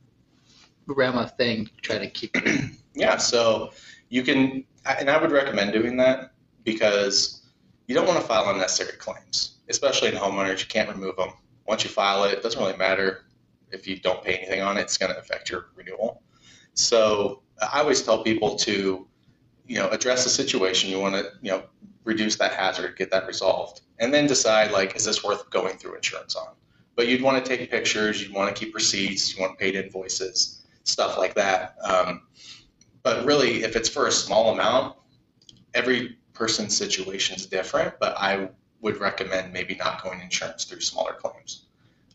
realm 0.87 1.19
of 1.19 1.37
thing, 1.37 1.69
try 1.83 1.99
to 1.99 2.09
keep 2.09 2.31
it? 2.37 2.71
yeah, 2.95 3.17
so 3.17 3.73
you 4.11 4.23
can, 4.23 4.65
and 4.87 5.11
I 5.11 5.21
would 5.21 5.33
recommend 5.33 5.73
doing 5.73 5.97
that 5.97 6.35
because 6.63 7.43
you 7.89 7.97
don't 7.97 8.07
want 8.07 8.21
to 8.21 8.25
file 8.25 8.49
unnecessary 8.49 8.97
claims, 8.97 9.57
especially 9.69 10.11
in 10.11 10.15
homeowners. 10.15 10.61
You 10.61 10.67
can't 10.67 10.89
remove 10.89 11.17
them. 11.17 11.31
Once 11.67 11.83
you 11.83 11.91
file 11.91 12.23
it, 12.23 12.33
it 12.35 12.45
doesn't 12.45 12.61
really 12.61 12.77
matter 12.77 13.25
if 13.73 13.89
you 13.89 13.99
don't 13.99 14.23
pay 14.23 14.37
anything 14.37 14.61
on 14.61 14.77
it. 14.77 14.83
It's 14.83 14.99
going 14.99 15.13
to 15.13 15.19
affect 15.19 15.51
your 15.51 15.71
renewal. 15.75 16.23
So 16.75 17.43
I 17.61 17.81
always 17.81 18.01
tell 18.03 18.23
people 18.23 18.55
to, 18.55 19.05
you 19.67 19.79
know, 19.79 19.89
address 19.89 20.23
the 20.23 20.31
situation. 20.31 20.91
You 20.91 21.01
want 21.01 21.17
to, 21.17 21.25
you 21.43 21.51
know, 21.51 21.65
reduce 22.05 22.37
that 22.37 22.53
hazard, 22.53 22.97
get 22.97 23.11
that 23.11 23.27
resolved, 23.27 23.83
and 23.99 24.13
then 24.13 24.27
decide 24.27 24.71
like, 24.73 24.97
is 24.97 25.05
this 25.05 25.23
worth 25.23 25.49
going 25.51 25.77
through 25.79 25.95
insurance 25.95 26.35
on? 26.37 26.49
But 26.97 27.09
you'd 27.09 27.23
want 27.23 27.43
to 27.43 27.57
take 27.57 27.71
pictures. 27.71 28.23
You'd 28.23 28.35
want 28.35 28.55
to 28.55 28.65
keep 28.65 28.75
receipts. 28.75 29.35
You 29.35 29.43
want 29.43 29.59
paid 29.59 29.75
invoices, 29.75 30.63
stuff 30.85 31.17
like 31.17 31.35
that. 31.35 31.77
Um, 31.83 32.23
but 33.03 33.25
really, 33.25 33.63
if 33.63 33.77
it's 33.77 33.89
for 33.89 34.07
a 34.07 34.13
small 34.13 34.53
amount, 34.53 34.97
every 35.75 36.19
person's 36.35 36.77
situation 36.77 37.37
is 37.37 37.47
different. 37.47 37.95
But 37.99 38.17
I 38.19 38.51
would 38.81 38.99
recommend 38.99 39.53
maybe 39.53 39.75
not 39.77 40.03
going 40.03 40.21
insurance 40.21 40.65
through 40.65 40.81
smaller 40.81 41.15
claims. 41.15 41.67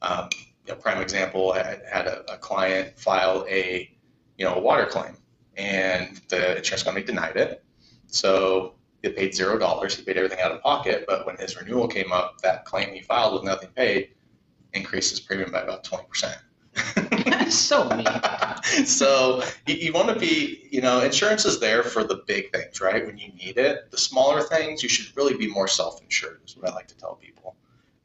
Um, 0.02 0.30
prime 0.76 1.02
example, 1.02 1.54
I 1.54 1.80
had 1.90 2.08
a, 2.08 2.34
a 2.34 2.38
client 2.38 2.98
file 2.98 3.46
a, 3.50 3.90
you 4.38 4.46
know, 4.46 4.56
a 4.56 4.60
water 4.60 4.86
claim, 4.86 5.18
and 5.56 6.22
the 6.30 6.58
insurance 6.58 6.84
company 6.84 7.06
denied 7.06 7.36
it. 7.36 7.64
So 8.08 8.76
he 9.04 9.10
paid 9.10 9.36
zero 9.36 9.58
dollars. 9.58 9.96
He 9.96 10.04
paid 10.04 10.18
everything 10.18 10.40
out 10.40 10.52
of 10.52 10.62
pocket. 10.62 11.06
But 11.08 11.26
when 11.26 11.38
his 11.38 11.56
renewal 11.60 11.88
came 11.88 12.12
up, 12.12 12.42
that 12.42 12.66
claim 12.66 12.94
he 12.94 13.02
filed 13.02 13.34
with 13.34 13.44
nothing 13.44 13.70
paid 13.70 14.10
increased 14.74 15.12
his 15.12 15.20
premium 15.20 15.52
by 15.52 15.62
about 15.62 15.84
twenty 15.84 16.06
percent. 16.08 16.38
So 17.50 17.88
mean. 17.90 18.06
so 18.86 19.44
you, 19.66 19.76
you 19.76 19.94
want 19.94 20.10
to 20.10 20.20
be, 20.20 20.68
you 20.72 20.82
know, 20.82 21.02
insurance 21.02 21.46
is 21.46 21.60
there 21.60 21.84
for 21.84 22.04
the 22.04 22.24
big 22.28 22.52
things, 22.52 22.82
right? 22.82 23.06
When 23.06 23.18
you 23.18 23.32
need 23.34 23.58
it. 23.58 23.92
The 23.92 23.98
smaller 23.98 24.42
things, 24.42 24.84
you 24.84 24.90
should 24.90 25.16
really 25.16 25.38
be 25.38 25.48
more 25.48 25.68
self-insured. 25.68 26.42
Is 26.46 26.58
what 26.58 26.70
I 26.70 26.76
like 26.76 26.88
to 26.88 26.98
tell 26.98 27.16
people, 27.16 27.56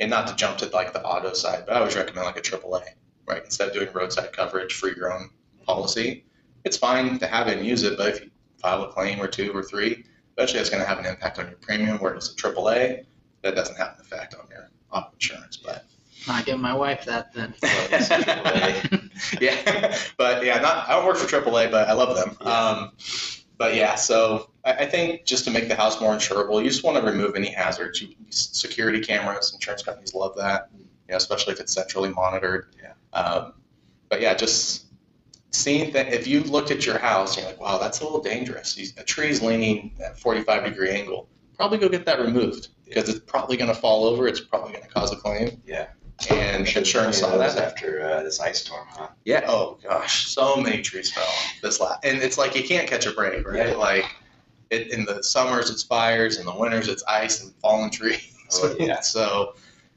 and 0.00 0.10
not 0.10 0.26
to 0.28 0.36
jump 0.36 0.58
to 0.58 0.66
like 0.66 0.92
the 0.92 1.04
auto 1.04 1.32
side, 1.32 1.64
but 1.66 1.76
I 1.76 1.80
always 1.80 1.96
recommend 1.96 2.26
like 2.26 2.36
a 2.36 2.40
AAA, 2.40 2.82
right? 3.26 3.44
Instead 3.44 3.68
of 3.68 3.74
doing 3.74 3.88
roadside 3.92 4.32
coverage 4.32 4.74
for 4.74 4.88
your 4.88 5.12
own 5.12 5.30
policy, 5.66 6.24
it's 6.64 6.76
fine 6.76 7.18
to 7.18 7.26
have 7.26 7.48
it 7.48 7.58
and 7.58 7.66
use 7.66 7.82
it, 7.82 7.96
but 7.96 8.08
if 8.08 8.20
you 8.22 8.30
file 8.58 8.82
a 8.84 8.92
claim 8.92 9.20
or 9.20 9.26
two 9.26 9.52
or 9.52 9.62
three, 9.62 10.04
eventually 10.36 10.58
that's 10.58 10.70
going 10.70 10.82
to 10.82 10.88
have 10.88 10.98
an 10.98 11.06
impact 11.06 11.38
on 11.38 11.46
your 11.46 11.56
premium. 11.56 11.98
Whereas 11.98 12.30
a 12.30 12.34
AAA, 12.34 13.04
that 13.42 13.54
doesn't 13.54 13.76
have 13.76 13.94
an 13.94 14.00
effect 14.00 14.34
on 14.34 14.46
your 14.50 14.70
auto 14.90 15.10
insurance, 15.14 15.56
but. 15.56 15.84
I 16.28 16.42
give 16.42 16.60
my 16.60 16.72
wife 16.72 17.04
that 17.06 17.34
then. 17.34 17.52
yeah, 19.40 19.96
but 20.16 20.44
yeah, 20.44 20.60
not 20.60 20.88
I 20.88 20.92
don't 20.94 21.04
work 21.04 21.16
for 21.16 21.26
AAA, 21.26 21.70
but 21.72 21.88
I 21.88 21.94
love 21.94 22.16
them. 22.16 22.36
Um, 22.46 22.92
but 23.58 23.74
yeah, 23.74 23.96
so 23.96 24.50
I, 24.64 24.72
I 24.72 24.86
think 24.86 25.24
just 25.24 25.44
to 25.44 25.50
make 25.50 25.68
the 25.68 25.74
house 25.74 26.00
more 26.00 26.14
insurable, 26.14 26.62
you 26.62 26.68
just 26.68 26.84
want 26.84 26.96
to 26.96 27.10
remove 27.10 27.34
any 27.34 27.50
hazards. 27.50 28.00
You, 28.00 28.14
security 28.30 29.00
cameras, 29.00 29.52
insurance 29.52 29.82
companies 29.82 30.14
love 30.14 30.36
that, 30.36 30.68
you 30.76 30.84
know, 31.10 31.16
especially 31.16 31.54
if 31.54 31.60
it's 31.60 31.72
centrally 31.72 32.10
monitored. 32.10 32.74
Yeah. 32.80 33.18
Um, 33.18 33.54
but 34.08 34.20
yeah, 34.20 34.34
just 34.34 34.86
seeing 35.52 35.92
that 35.92 36.12
if 36.12 36.26
you 36.26 36.42
looked 36.42 36.70
at 36.70 36.84
your 36.84 36.98
house, 36.98 37.36
you're 37.36 37.46
like, 37.46 37.60
wow, 37.60 37.78
that's 37.78 38.00
a 38.00 38.04
little 38.04 38.22
dangerous. 38.22 38.76
A 38.96 39.04
tree's 39.04 39.42
leaning 39.42 39.92
at 40.04 40.18
45 40.18 40.64
degree 40.64 40.90
angle. 40.90 41.28
Probably 41.56 41.78
go 41.78 41.88
get 41.88 42.06
that 42.06 42.18
removed 42.18 42.68
because 42.84 43.08
it's 43.08 43.20
probably 43.20 43.56
going 43.56 43.68
to 43.68 43.74
fall 43.74 44.04
over. 44.04 44.26
It's 44.26 44.40
probably 44.40 44.72
going 44.72 44.84
to 44.84 44.90
cause 44.90 45.12
a 45.12 45.16
claim. 45.16 45.62
Yeah. 45.66 45.88
And 46.30 46.68
insurance 46.68 47.18
saw 47.18 47.36
that. 47.36 47.56
after 47.58 48.02
uh, 48.02 48.22
this 48.22 48.40
ice 48.40 48.60
storm, 48.60 48.86
huh? 48.90 49.08
Yeah. 49.24 49.44
Oh 49.46 49.78
gosh, 49.82 50.28
so 50.28 50.56
many 50.56 50.80
trees 50.80 51.10
fell 51.10 51.26
this 51.62 51.80
last, 51.80 52.04
and 52.04 52.22
it's 52.22 52.38
like 52.38 52.54
you 52.54 52.62
can't 52.62 52.86
catch 52.86 53.06
a 53.06 53.12
break, 53.12 53.46
right? 53.46 53.70
Yeah. 53.70 53.74
Like, 53.74 54.04
it, 54.70 54.92
in 54.92 55.04
the 55.04 55.22
summers 55.22 55.68
it's 55.68 55.82
fires, 55.82 56.38
in 56.38 56.46
the 56.46 56.54
winters 56.54 56.86
it's 56.86 57.02
ice 57.08 57.42
and 57.42 57.52
fallen 57.56 57.90
trees. 57.90 58.36
Oh, 58.54 58.76
yeah. 58.78 59.00
so, 59.00 59.54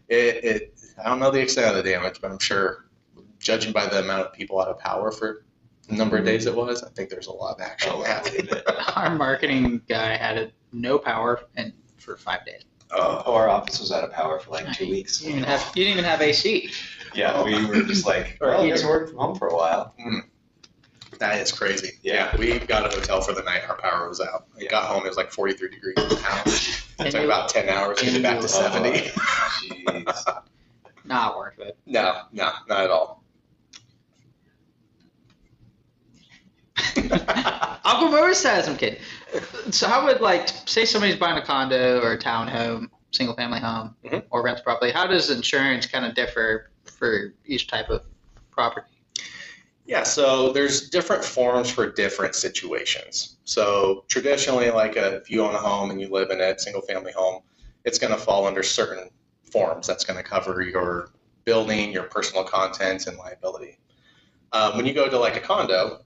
it, 0.09 0.43
it 0.43 0.79
I 1.03 1.09
don't 1.09 1.19
know 1.19 1.29
the 1.29 1.41
extent 1.41 1.75
of 1.75 1.83
the 1.83 1.91
damage, 1.91 2.21
but 2.21 2.31
I'm 2.31 2.39
sure, 2.39 2.84
judging 3.45 3.71
by 3.71 3.85
the 3.85 3.99
amount 3.99 4.25
of 4.25 4.33
people 4.33 4.59
out 4.59 4.67
of 4.67 4.79
power 4.79 5.11
for 5.11 5.45
the 5.87 5.95
number 5.95 6.17
of 6.17 6.25
days 6.25 6.47
it 6.47 6.55
was, 6.55 6.83
I 6.83 6.89
think 6.89 7.11
there's 7.11 7.27
a 7.27 7.31
lot 7.31 7.55
of 7.55 7.61
action 7.61 7.91
Oh, 7.93 8.01
happening. 8.01 8.49
Our 8.95 9.13
marketing 9.15 9.81
guy 9.87 10.17
had 10.17 10.35
it 10.37 10.53
no 10.73 10.97
power 10.97 11.41
and 11.55 11.71
for 11.97 12.17
five 12.17 12.43
days. 12.43 12.63
Oh, 12.91 13.21
Oh, 13.27 13.35
our 13.35 13.47
office 13.49 13.79
was 13.79 13.91
out 13.91 14.03
of 14.03 14.11
power 14.11 14.39
for 14.39 14.49
like 14.51 14.71
two 14.73 14.89
weeks. 14.89 15.21
You 15.21 15.27
didn't 15.27 15.41
even 15.43 15.49
have, 15.49 15.71
you 15.75 15.83
didn't 15.83 15.93
even 15.99 16.05
have 16.09 16.21
AC. 16.21 16.71
Yeah, 17.13 17.43
we 17.43 17.65
were 17.67 17.83
just 17.83 18.05
like, 18.07 18.37
Or 18.41 18.49
well, 18.49 18.61
I 18.63 18.67
guess 18.67 18.79
heater. 18.79 18.89
we're 18.91 18.99
working 19.01 19.13
from 19.15 19.19
home 19.19 19.35
for 19.37 19.47
a 19.49 19.55
while. 19.55 19.93
Mm. 20.03 20.21
that 21.19 21.39
is 21.39 21.51
crazy. 21.51 21.91
Yeah. 22.01 22.31
Yeah, 22.33 22.37
we 22.39 22.59
got 22.59 22.91
a 22.91 22.95
hotel 22.95 23.21
for 23.21 23.33
the 23.33 23.43
night. 23.43 23.61
Our 23.69 23.77
power 23.77 24.09
was 24.09 24.19
out. 24.21 24.47
We 24.57 24.63
Yeah. 24.65 24.71
got 24.71 24.85
home. 24.85 25.05
It 25.05 25.09
was 25.09 25.17
like 25.17 25.31
43 25.31 25.69
degrees 25.69 25.95
in 25.99 26.09
the 26.09 26.15
house. 26.17 26.81
It 26.97 27.11
took 27.11 27.25
about 27.25 27.49
10 27.49 27.67
hours 27.69 27.99
to 27.99 28.05
get 28.05 28.23
back 28.23 28.39
to 28.39 28.47
70. 28.47 28.89
Jeez. 29.69 30.41
not 31.03 31.37
worth 31.37 31.59
it. 31.59 31.77
No, 31.85 32.21
no, 32.31 32.51
not 32.69 32.83
at 32.85 32.89
all. 32.89 33.04
Kid. 38.43 38.99
So 39.71 39.87
how 39.87 40.05
would 40.05 40.21
like 40.21 40.49
say 40.65 40.85
somebody's 40.85 41.15
buying 41.15 41.37
a 41.37 41.45
condo 41.45 42.01
or 42.01 42.13
a 42.13 42.17
townhome, 42.17 42.89
single 43.11 43.35
family 43.35 43.59
home, 43.59 43.95
Mhm. 44.03 44.23
or 44.29 44.43
rents 44.43 44.61
property? 44.61 44.91
How 44.91 45.07
does 45.07 45.29
insurance 45.29 45.85
kind 45.85 46.05
of 46.05 46.15
differ 46.15 46.69
for 46.83 47.33
each 47.45 47.67
type 47.67 47.89
of 47.89 48.03
property? 48.51 48.87
Yeah, 49.85 50.03
so 50.03 50.51
there's 50.51 50.89
different 50.89 51.23
forms 51.23 51.69
for 51.69 51.91
different 51.91 52.35
situations. 52.35 53.37
So 53.45 54.03
traditionally, 54.07 54.69
like 54.71 54.95
a, 54.95 55.17
if 55.17 55.29
you 55.29 55.43
own 55.43 55.53
a 55.53 55.59
home 55.59 55.91
and 55.91 56.01
you 56.01 56.09
live 56.09 56.31
in 56.31 56.41
a 56.41 56.57
single 56.57 56.81
family 56.81 57.11
home, 57.11 57.43
it's 57.83 57.99
going 57.99 58.11
to 58.11 58.19
fall 58.19 58.47
under 58.47 58.63
certain 58.63 59.09
forms. 59.51 59.85
That's 59.87 60.03
going 60.03 60.17
to 60.17 60.23
cover 60.23 60.61
your 60.61 61.09
building, 61.45 61.91
your 61.91 62.03
personal 62.03 62.43
contents, 62.43 63.05
and 63.05 63.17
liability. 63.17 63.77
Um, 64.51 64.75
when 64.75 64.85
you 64.87 64.93
go 64.93 65.07
to 65.07 65.19
like 65.19 65.35
a 65.35 65.39
condo, 65.39 66.04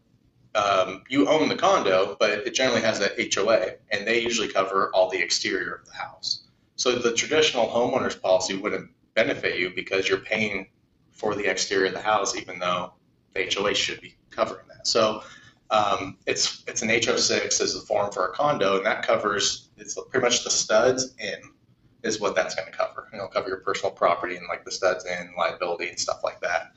um, 0.56 1.04
you 1.10 1.28
own 1.28 1.48
the 1.48 1.56
condo, 1.56 2.18
but 2.20 2.32
it 2.32 2.54
generally 2.54 2.82
has 2.82 3.02
a 3.02 3.10
HOA, 3.34 3.76
and 3.92 4.08
they 4.08 4.20
usually 4.20 4.48
cover 4.48 4.92
all 4.94 5.10
the 5.10 5.22
exterior 5.22 5.76
of 5.76 5.86
the 5.86 5.94
house. 5.94 6.44
So 6.76 6.96
the 6.96 7.14
traditional 7.14 7.68
homeowner's 7.68 8.16
policy 8.16 8.56
wouldn't 8.56 8.90
benefit 9.14 9.60
you 9.60 9.72
because 9.76 10.08
you're 10.08 10.20
paying 10.20 10.68
for 11.12 11.36
the 11.36 11.46
exterior 11.46 11.88
of 11.88 11.94
the 11.94 12.02
house, 12.02 12.36
even 12.36 12.58
though 12.60 12.94
the 13.34 13.52
HOA 13.54 13.76
should 13.76 14.02
be 14.02 14.16
covering 14.32 14.66
that. 14.70 14.88
So 14.88 15.22
um, 15.72 16.18
it's 16.26 16.64
it's 16.68 16.82
an 16.82 16.90
HO6 16.90 17.62
as 17.62 17.76
a 17.76 17.82
form 17.82 18.12
for 18.12 18.28
a 18.28 18.34
condo, 18.34 18.78
and 18.78 18.86
that 18.86 19.06
covers 19.06 19.70
it's 19.78 19.98
pretty 20.10 20.24
much 20.24 20.44
the 20.44 20.50
studs 20.50 21.16
in 21.20 21.36
is 22.04 22.20
what 22.20 22.36
that's 22.36 22.56
going 22.56 22.72
to 22.72 22.76
cover. 22.76 23.08
It'll 23.14 23.28
cover 23.28 23.50
your 23.50 23.58
personal 23.58 23.92
property 23.92 24.38
and 24.38 24.48
like 24.48 24.64
the 24.64 24.72
studs 24.72 25.06
in 25.06 25.34
liability 25.38 25.90
and 25.90 26.00
stuff 26.00 26.22
like 26.24 26.40
that. 26.42 26.72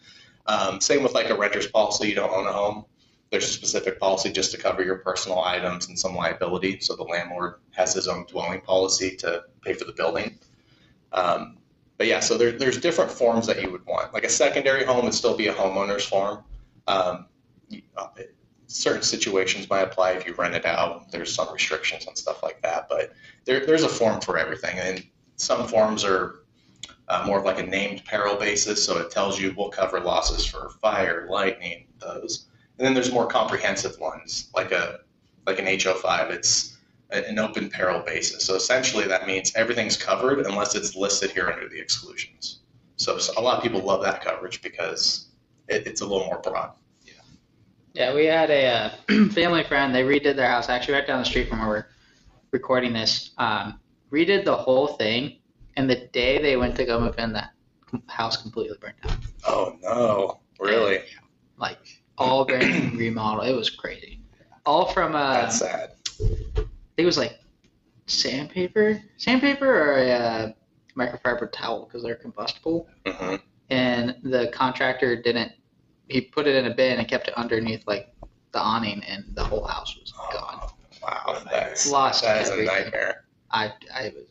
Um, 0.47 0.81
same 0.81 1.03
with 1.03 1.15
like 1.15 1.31
a 1.31 1.37
renter's 1.37 1.69
policy. 1.69 2.09
You 2.09 2.17
don't 2.17 2.33
own 2.33 2.47
a 2.47 2.53
home. 2.53 2.85
There's 3.33 3.47
a 3.47 3.53
specific 3.53 3.99
policy 3.99 4.31
just 4.31 4.53
to 4.53 4.59
cover 4.59 4.85
your 4.85 4.97
personal 4.99 5.40
items 5.40 5.88
and 5.88 5.99
some 5.99 6.14
liability. 6.14 6.81
So 6.81 6.95
the 6.95 7.03
landlord 7.03 7.55
has 7.71 7.95
his 7.95 8.07
own 8.07 8.27
dwelling 8.29 8.61
policy 8.61 9.16
to 9.16 9.45
pay 9.62 9.73
for 9.73 9.87
the 9.87 9.92
building. 9.92 10.38
Um, 11.12 11.57
but 11.97 12.07
yeah, 12.07 12.21
so 12.21 12.37
there, 12.37 12.53
there's 12.53 12.79
different 12.79 13.11
forms 13.11 13.47
that 13.47 13.62
you 13.62 13.71
would 13.73 13.87
want. 13.87 14.12
Like 14.12 14.25
a 14.25 14.29
secondary 14.29 14.85
home 14.85 15.07
would 15.07 15.14
still 15.14 15.35
be 15.35 15.47
a 15.47 15.55
homeowner's 15.55 16.05
form. 16.05 16.45
Um, 16.87 17.25
you- 17.71 17.81
uh, 17.97 18.09
certain 18.66 19.03
situations 19.03 19.68
might 19.71 19.81
apply 19.83 20.11
if 20.12 20.27
you 20.27 20.35
rent 20.35 20.55
it 20.55 20.66
out. 20.66 21.11
There's 21.11 21.35
some 21.35 21.51
restrictions 21.53 22.07
on 22.07 22.16
stuff 22.16 22.42
like 22.42 22.61
that, 22.61 22.87
but 22.90 23.14
there, 23.47 23.64
there's 23.64 23.83
a 23.83 23.88
form 23.88 24.21
for 24.21 24.37
everything. 24.37 24.79
And 24.79 25.03
some 25.37 25.66
forms 25.66 26.05
are 26.05 26.42
uh, 27.09 27.25
more 27.27 27.38
of 27.38 27.47
like 27.47 27.59
a 27.59 27.66
named 27.66 28.05
peril 28.05 28.37
basis, 28.37 28.85
so 28.85 28.99
it 28.99 29.11
tells 29.11 29.40
you 29.40 29.55
we'll 29.57 29.71
cover 29.71 30.01
losses 30.01 30.45
for 30.45 30.68
fire, 30.83 31.27
lightning, 31.31 31.87
those. 31.99 32.47
And 32.83 32.88
then 32.88 32.95
there's 32.95 33.12
more 33.12 33.29
comprehensive 33.29 33.97
ones, 34.01 34.51
like 34.57 34.73
a 34.73 34.99
like 35.47 35.61
an 35.61 35.66
HO5. 35.66 36.31
It's 36.31 36.79
an 37.12 37.38
open 37.38 37.71
peril 37.71 38.01
basis. 38.01 38.45
So 38.45 38.57
essentially, 38.57 39.05
that 39.05 39.25
means 39.25 39.53
everything's 39.55 39.97
covered 39.97 40.40
unless 40.40 40.75
it's 40.75 40.97
listed 40.97 41.31
here 41.31 41.49
under 41.49 41.68
the 41.68 41.81
exclusions. 41.81 42.59
So, 42.97 43.18
so 43.18 43.35
a 43.37 43.40
lot 43.40 43.57
of 43.57 43.62
people 43.62 43.79
love 43.83 44.03
that 44.03 44.21
coverage 44.21 44.62
because 44.62 45.29
it, 45.68 45.87
it's 45.87 46.01
a 46.01 46.05
little 46.05 46.27
more 46.27 46.40
broad. 46.40 46.73
Yeah, 47.05 47.12
Yeah, 47.95 48.14
we 48.16 48.25
had 48.25 48.51
a 48.51 48.66
uh, 48.66 49.29
family 49.31 49.62
friend. 49.62 49.95
They 49.95 50.03
redid 50.03 50.35
their 50.35 50.49
house 50.49 50.68
actually 50.68 50.95
right 50.95 51.07
down 51.07 51.21
the 51.21 51.25
street 51.25 51.49
from 51.49 51.61
where 51.61 51.68
we're 51.68 51.87
recording 52.51 52.92
this. 52.92 53.31
Um, 53.38 53.79
redid 54.11 54.45
the 54.45 54.57
whole 54.57 54.88
thing, 54.88 55.37
and 55.77 55.88
the 55.88 56.09
day 56.12 56.42
they 56.42 56.57
went 56.57 56.75
to 56.79 56.85
go 56.85 56.99
move 56.99 57.16
in, 57.21 57.33
the 57.33 57.45
house 58.09 58.42
completely 58.42 58.77
burnt 58.81 59.01
down. 59.07 59.21
Oh 59.47 59.77
no, 59.85 60.40
really? 60.59 60.99
Like 61.57 62.02
all 62.23 62.45
brand 62.45 62.93
new 62.93 62.99
remodel. 62.99 63.43
It 63.45 63.55
was 63.55 63.71
crazy. 63.71 64.21
All 64.65 64.87
from 64.87 65.15
uh, 65.15 65.35
That's 65.35 65.59
sad. 65.59 65.91
I 66.21 66.25
think 66.25 66.69
it 66.97 67.05
was 67.05 67.19
like 67.19 67.39
sandpaper, 68.07 69.03
sandpaper 69.17 69.67
or 69.67 69.99
a 69.99 70.11
uh, 70.13 70.53
microfiber 70.97 71.51
towel 71.53 71.87
because 71.87 72.03
they're 72.03 72.15
combustible. 72.15 72.89
hmm 73.07 73.37
And 73.71 74.17
the 74.23 74.51
contractor 74.53 75.21
didn't. 75.21 75.53
He 76.09 76.21
put 76.21 76.47
it 76.47 76.55
in 76.55 76.71
a 76.71 76.75
bin 76.75 76.99
and 76.99 77.09
kept 77.09 77.29
it 77.29 77.35
underneath 77.35 77.85
like 77.87 78.15
the 78.53 78.61
awning, 78.61 79.03
and 79.05 79.25
the 79.35 79.43
whole 79.43 79.65
house 79.67 79.97
was 79.99 80.13
gone. 80.33 80.61
Wow, 81.03 81.43
that's 81.51 81.91
Lost 81.91 82.23
that 82.23 82.43
is 82.43 82.51
a 82.51 82.63
nightmare. 82.63 83.25
I 83.51 83.73
I 83.95 84.13
was 84.15 84.25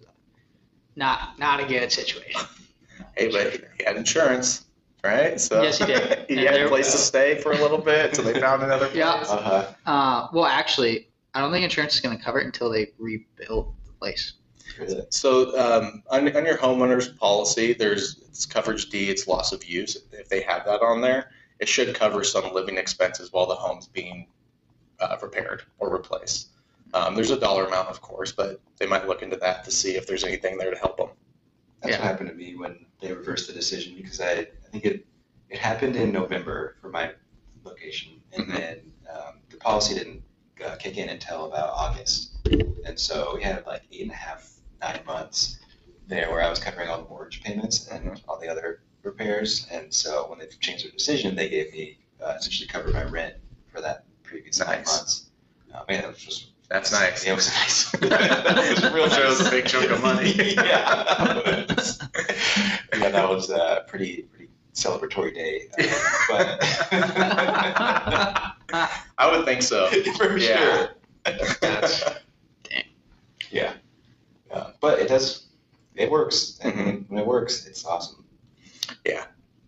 not 0.96 1.38
not 1.40 1.60
a 1.60 1.66
good 1.66 1.92
situation. 1.92 2.42
Hey, 3.18 3.30
but 3.30 3.60
he 3.78 3.84
had 3.84 3.98
insurance, 3.98 4.66
right? 5.04 5.40
So 5.40 5.62
Yes, 5.62 5.78
he 5.78 5.86
did. 5.86 6.26
he 6.28 6.38
And 6.38 6.48
had 6.48 6.62
a 6.62 6.70
place 6.70 6.92
to 6.92 6.98
stay 6.98 7.40
for 7.42 7.52
a 7.52 7.58
little 7.58 7.78
bit 7.78 8.10
until 8.10 8.26
they 8.26 8.40
found 8.40 8.64
another 8.64 8.88
place. 8.88 8.98
Yeah. 8.98 9.12
Uh-huh. 9.12 9.74
Uh, 9.86 10.28
well, 10.34 10.46
actually, 10.46 11.08
I 11.34 11.42
don't 11.42 11.52
think 11.52 11.64
insurance 11.64 11.96
is 11.96 12.02
going 12.02 12.18
to 12.18 12.24
cover 12.24 12.40
it 12.40 12.46
until 12.46 12.70
they 12.70 12.92
rebuild 12.98 13.74
the 13.86 13.94
place. 13.94 14.34
So 15.10 15.58
um, 15.60 16.02
on, 16.10 16.36
on 16.36 16.46
your 16.46 16.58
homeowner's 16.58 17.10
policy, 17.10 17.74
there's 17.74 18.24
it's 18.30 18.46
coverage 18.46 18.90
D, 18.90 19.10
it's 19.10 19.28
loss 19.28 19.52
of 19.52 19.64
use. 19.66 19.98
If 20.12 20.30
they 20.30 20.42
have 20.42 20.66
that 20.66 20.82
on 20.82 21.02
there, 21.02 21.32
it 21.60 21.68
should 21.68 21.94
cover 21.94 22.24
some 22.24 22.54
living 22.54 22.78
expenses 22.78 23.32
while 23.32 23.46
the 23.46 23.56
home's 23.56 23.88
being 23.88 24.28
uh, 25.00 25.18
repaired 25.22 25.64
or 25.80 25.92
replaced. 25.92 26.48
Um, 26.94 27.16
there's 27.16 27.32
a 27.32 27.40
dollar 27.40 27.66
amount, 27.66 27.90
of 27.90 28.02
course, 28.02 28.32
but 28.32 28.60
they 28.78 28.86
might 28.86 29.08
look 29.08 29.22
into 29.22 29.38
that 29.38 29.64
to 29.66 29.72
see 29.72 29.96
if 29.96 30.08
there's 30.08 30.24
anything 30.24 30.58
there 30.58 30.72
to 30.72 30.78
help 30.78 30.98
them. 30.98 31.10
That's 31.82 31.94
Yeah. 31.96 32.00
what 32.02 32.08
happened 32.12 32.30
to 32.30 32.36
me 32.36 32.56
when 32.56 32.86
they 33.00 33.12
reversed 33.12 33.48
the 33.48 33.54
decision 33.54 33.96
because 33.96 34.22
I, 34.22 34.32
I 34.32 34.70
think 34.72 34.86
it, 34.86 35.06
it 35.50 35.58
happened 35.58 35.96
in 35.96 36.12
November 36.12 36.76
for 36.82 36.90
my 36.90 37.14
location. 37.64 38.22
And 38.34 38.48
Mhm. 38.48 38.56
then 38.58 38.92
um, 39.10 39.42
the 39.50 39.58
policy 39.58 39.96
didn't 39.96 40.24
uh, 40.64 40.76
kick 40.76 40.98
in 40.98 41.10
until 41.10 41.46
about 41.46 41.70
August. 41.70 42.36
And 42.86 43.00
so 43.00 43.32
we 43.36 43.42
had 43.44 43.66
like 43.66 43.84
eight 43.92 44.02
and 44.04 44.12
a 44.12 44.16
half, 44.16 44.54
nine 44.82 45.02
months 45.06 45.58
there 46.08 46.30
where 46.30 46.42
I 46.42 46.50
was 46.50 46.60
covering 46.60 46.90
all 46.90 47.02
the 47.04 47.10
mortgage 47.10 47.44
payments 47.44 47.88
and 47.88 48.22
all 48.28 48.40
the 48.40 48.48
other 48.48 48.82
repairs. 49.04 49.68
And 49.72 49.94
so 49.94 50.28
when 50.30 50.40
they 50.40 50.48
changed 50.48 50.86
their 50.86 50.92
decision, 50.92 51.36
they 51.36 51.50
gave 51.50 51.72
me 51.74 52.00
uh, 52.24 52.36
essentially 52.38 52.68
covered 52.68 52.94
my 52.94 53.04
rent 53.04 53.36
for 53.72 53.82
that 53.82 54.06
previous 54.24 54.60
nine 54.60 54.80
Nice. 54.80 54.86
months. 54.88 55.26
Uh, 55.74 55.84
man, 55.88 56.02
that 56.02 56.10
was 56.10 56.20
just 56.20 56.51
That's 56.72 56.92
nice. 56.94 57.26
it 57.26 57.34
was 57.36 57.48
nice. 57.50 57.94
It 58.02 58.82
was 58.84 58.94
real 58.94 59.08
nice. 59.08 59.40
was 59.40 59.48
a 59.48 59.50
big 59.50 59.66
chunk 59.66 59.90
of 59.92 60.02
money. 60.02 60.32
yeah. 60.56 61.66
yeah, 62.98 63.10
that 63.10 63.30
was 63.30 63.50
a 63.50 63.84
pretty 63.88 64.22
pretty 64.32 64.50
celebratory 64.74 65.34
day. 65.34 65.68
Uh, 65.78 65.84
but 66.30 66.64
I 69.18 69.30
would 69.32 69.44
think 69.46 69.62
so. 69.64 69.90
for 70.18 70.38
Yeah. 70.38 70.88
sure. 71.26 71.36
Yeah. 73.52 73.74
Uh, 74.50 74.72
but 74.80 75.00
it 75.00 75.10
does. 75.10 75.48
It 75.96 76.10
works, 76.10 76.58
and 76.64 76.74
Mhm. 76.74 76.86
when, 76.86 77.06
when 77.10 77.20
it 77.20 77.28
works, 77.28 77.66
it's 77.68 77.84
awesome. 77.86 78.24
Yeah. 79.06 79.26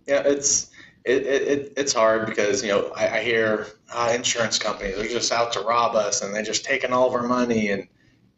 Yeah, 0.07 0.21
it's 0.25 0.71
it, 1.05 1.23
it, 1.23 1.41
it 1.47 1.73
it's 1.77 1.93
hard 1.93 2.25
because 2.25 2.63
you 2.63 2.69
know 2.69 2.91
I, 2.95 3.19
I 3.19 3.23
hear 3.23 3.67
uh, 3.93 4.11
insurance 4.15 4.57
companies 4.59 4.95
they're 4.95 5.07
just 5.07 5.31
out 5.31 5.51
to 5.53 5.61
rob 5.61 5.95
us 5.95 6.21
and 6.21 6.33
they're 6.33 6.43
just 6.43 6.63
taking 6.65 6.93
all 6.93 7.07
of 7.07 7.13
our 7.13 7.27
money 7.27 7.69
and 7.71 7.87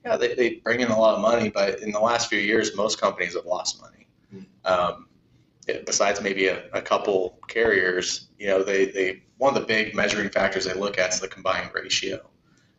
yeah 0.04 0.18
they, 0.18 0.34
they 0.36 0.56
bring 0.64 0.80
in 0.82 0.90
a 0.90 1.00
lot 1.00 1.16
of 1.16 1.22
money 1.22 1.50
but 1.50 1.80
in 1.82 1.92
the 1.92 2.00
last 2.00 2.30
few 2.30 2.40
years 2.40 2.76
most 2.76 3.00
companies 3.00 3.36
have 3.36 3.46
lost 3.46 3.82
money. 3.82 4.08
Um, 4.66 5.08
it- 5.68 5.86
besides 5.86 6.22
maybe 6.22 6.48
a, 6.48 6.68
a 6.74 6.82
couple 6.82 7.40
carriers, 7.48 8.28
you 8.40 8.48
know 8.48 8.64
they, 8.64 8.86
they 8.86 9.24
one 9.38 9.56
of 9.56 9.60
the 9.62 9.68
big 9.68 9.94
measuring 9.96 10.30
factors 10.30 10.66
they 10.66 10.74
look 10.74 10.98
at 10.98 11.14
is 11.14 11.20
the 11.20 11.28
combined 11.28 11.70
ratio, 11.74 12.30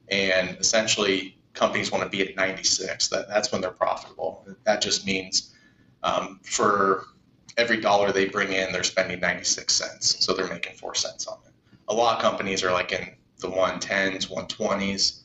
and 0.08 0.56
essentially 0.58 1.38
companies 1.52 1.90
want 1.90 2.02
to 2.04 2.08
be 2.10 2.22
at 2.28 2.36
96. 2.36 3.08
That 3.08 3.28
that's 3.28 3.50
when 3.52 3.60
they're 3.60 3.70
profitable. 3.70 4.46
That 4.64 4.80
just 4.80 5.04
means 5.06 5.54
um, 6.02 6.40
for 6.42 7.04
every 7.56 7.80
dollar 7.80 8.12
they 8.12 8.26
bring 8.26 8.52
in, 8.52 8.72
they're 8.72 8.82
spending 8.82 9.20
96 9.20 9.72
cents. 9.72 10.24
So 10.24 10.32
they're 10.32 10.48
making 10.48 10.76
four 10.76 10.94
cents 10.94 11.26
on 11.26 11.38
it. 11.46 11.52
A 11.88 11.94
lot 11.94 12.16
of 12.16 12.22
companies 12.22 12.62
are 12.62 12.72
like 12.72 12.92
in 12.92 13.14
the 13.38 13.48
110s, 13.48 14.28
120s. 14.28 15.20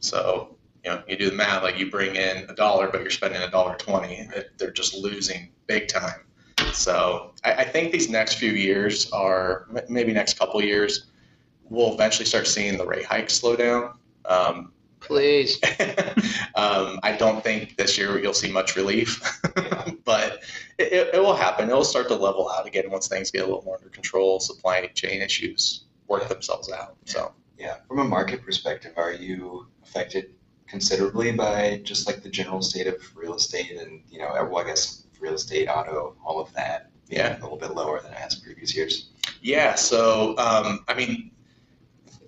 So, 0.00 0.56
you 0.84 0.90
know, 0.90 1.02
you 1.08 1.16
do 1.16 1.30
the 1.30 1.36
math, 1.36 1.62
like 1.62 1.78
you 1.78 1.90
bring 1.90 2.14
in 2.16 2.48
a 2.48 2.54
dollar, 2.54 2.88
but 2.88 3.00
you're 3.00 3.10
spending 3.10 3.42
a 3.42 3.50
dollar 3.50 3.76
20. 3.76 4.28
They're 4.58 4.70
just 4.70 4.94
losing 4.94 5.48
big 5.66 5.88
time. 5.88 6.20
So 6.72 7.32
I, 7.44 7.54
I 7.54 7.64
think 7.64 7.92
these 7.92 8.08
next 8.08 8.34
few 8.34 8.52
years 8.52 9.10
are, 9.12 9.66
maybe 9.88 10.12
next 10.12 10.38
couple 10.38 10.62
years, 10.62 11.06
we'll 11.64 11.94
eventually 11.94 12.26
start 12.26 12.46
seeing 12.46 12.76
the 12.76 12.86
rate 12.86 13.04
hike 13.04 13.30
slow 13.30 13.56
down. 13.56 13.94
Um, 14.26 14.72
Please. 15.06 15.58
um, 16.54 16.98
I 17.02 17.16
don't 17.18 17.42
think 17.42 17.76
this 17.76 17.96
year 17.96 18.18
you'll 18.18 18.34
see 18.34 18.50
much 18.50 18.76
relief, 18.76 19.20
but 20.04 20.42
it, 20.78 20.92
it, 20.92 21.14
it 21.14 21.18
will 21.20 21.34
happen. 21.36 21.68
It'll 21.68 21.84
start 21.84 22.08
to 22.08 22.14
level 22.16 22.50
out 22.50 22.66
again 22.66 22.90
once 22.90 23.08
things 23.08 23.30
get 23.30 23.42
a 23.42 23.46
little 23.46 23.62
more 23.62 23.76
under 23.76 23.88
control. 23.88 24.40
Supply 24.40 24.86
chain 24.88 25.22
issues 25.22 25.84
work 26.08 26.28
themselves 26.28 26.70
out. 26.70 26.96
So 27.04 27.32
Yeah. 27.58 27.76
From 27.88 27.98
a 28.00 28.04
market 28.04 28.42
perspective, 28.42 28.92
are 28.96 29.12
you 29.12 29.66
affected 29.82 30.34
considerably 30.68 31.32
by 31.32 31.80
just 31.84 32.06
like 32.06 32.22
the 32.22 32.28
general 32.28 32.60
state 32.62 32.86
of 32.86 32.96
real 33.16 33.34
estate 33.34 33.70
and 33.80 34.02
you 34.10 34.18
know, 34.18 34.28
well, 34.50 34.58
I 34.64 34.66
guess 34.68 35.04
real 35.20 35.34
estate, 35.34 35.68
auto, 35.68 36.16
all 36.24 36.40
of 36.40 36.52
that? 36.54 36.90
Yeah. 37.08 37.38
a 37.38 37.42
little 37.42 37.56
bit 37.56 37.72
lower 37.74 38.00
than 38.00 38.10
it 38.12 38.18
has 38.18 38.34
previous 38.34 38.74
years. 38.74 39.10
Yeah, 39.40 39.76
so 39.76 40.36
um, 40.38 40.84
I 40.88 40.94
mean, 40.94 41.30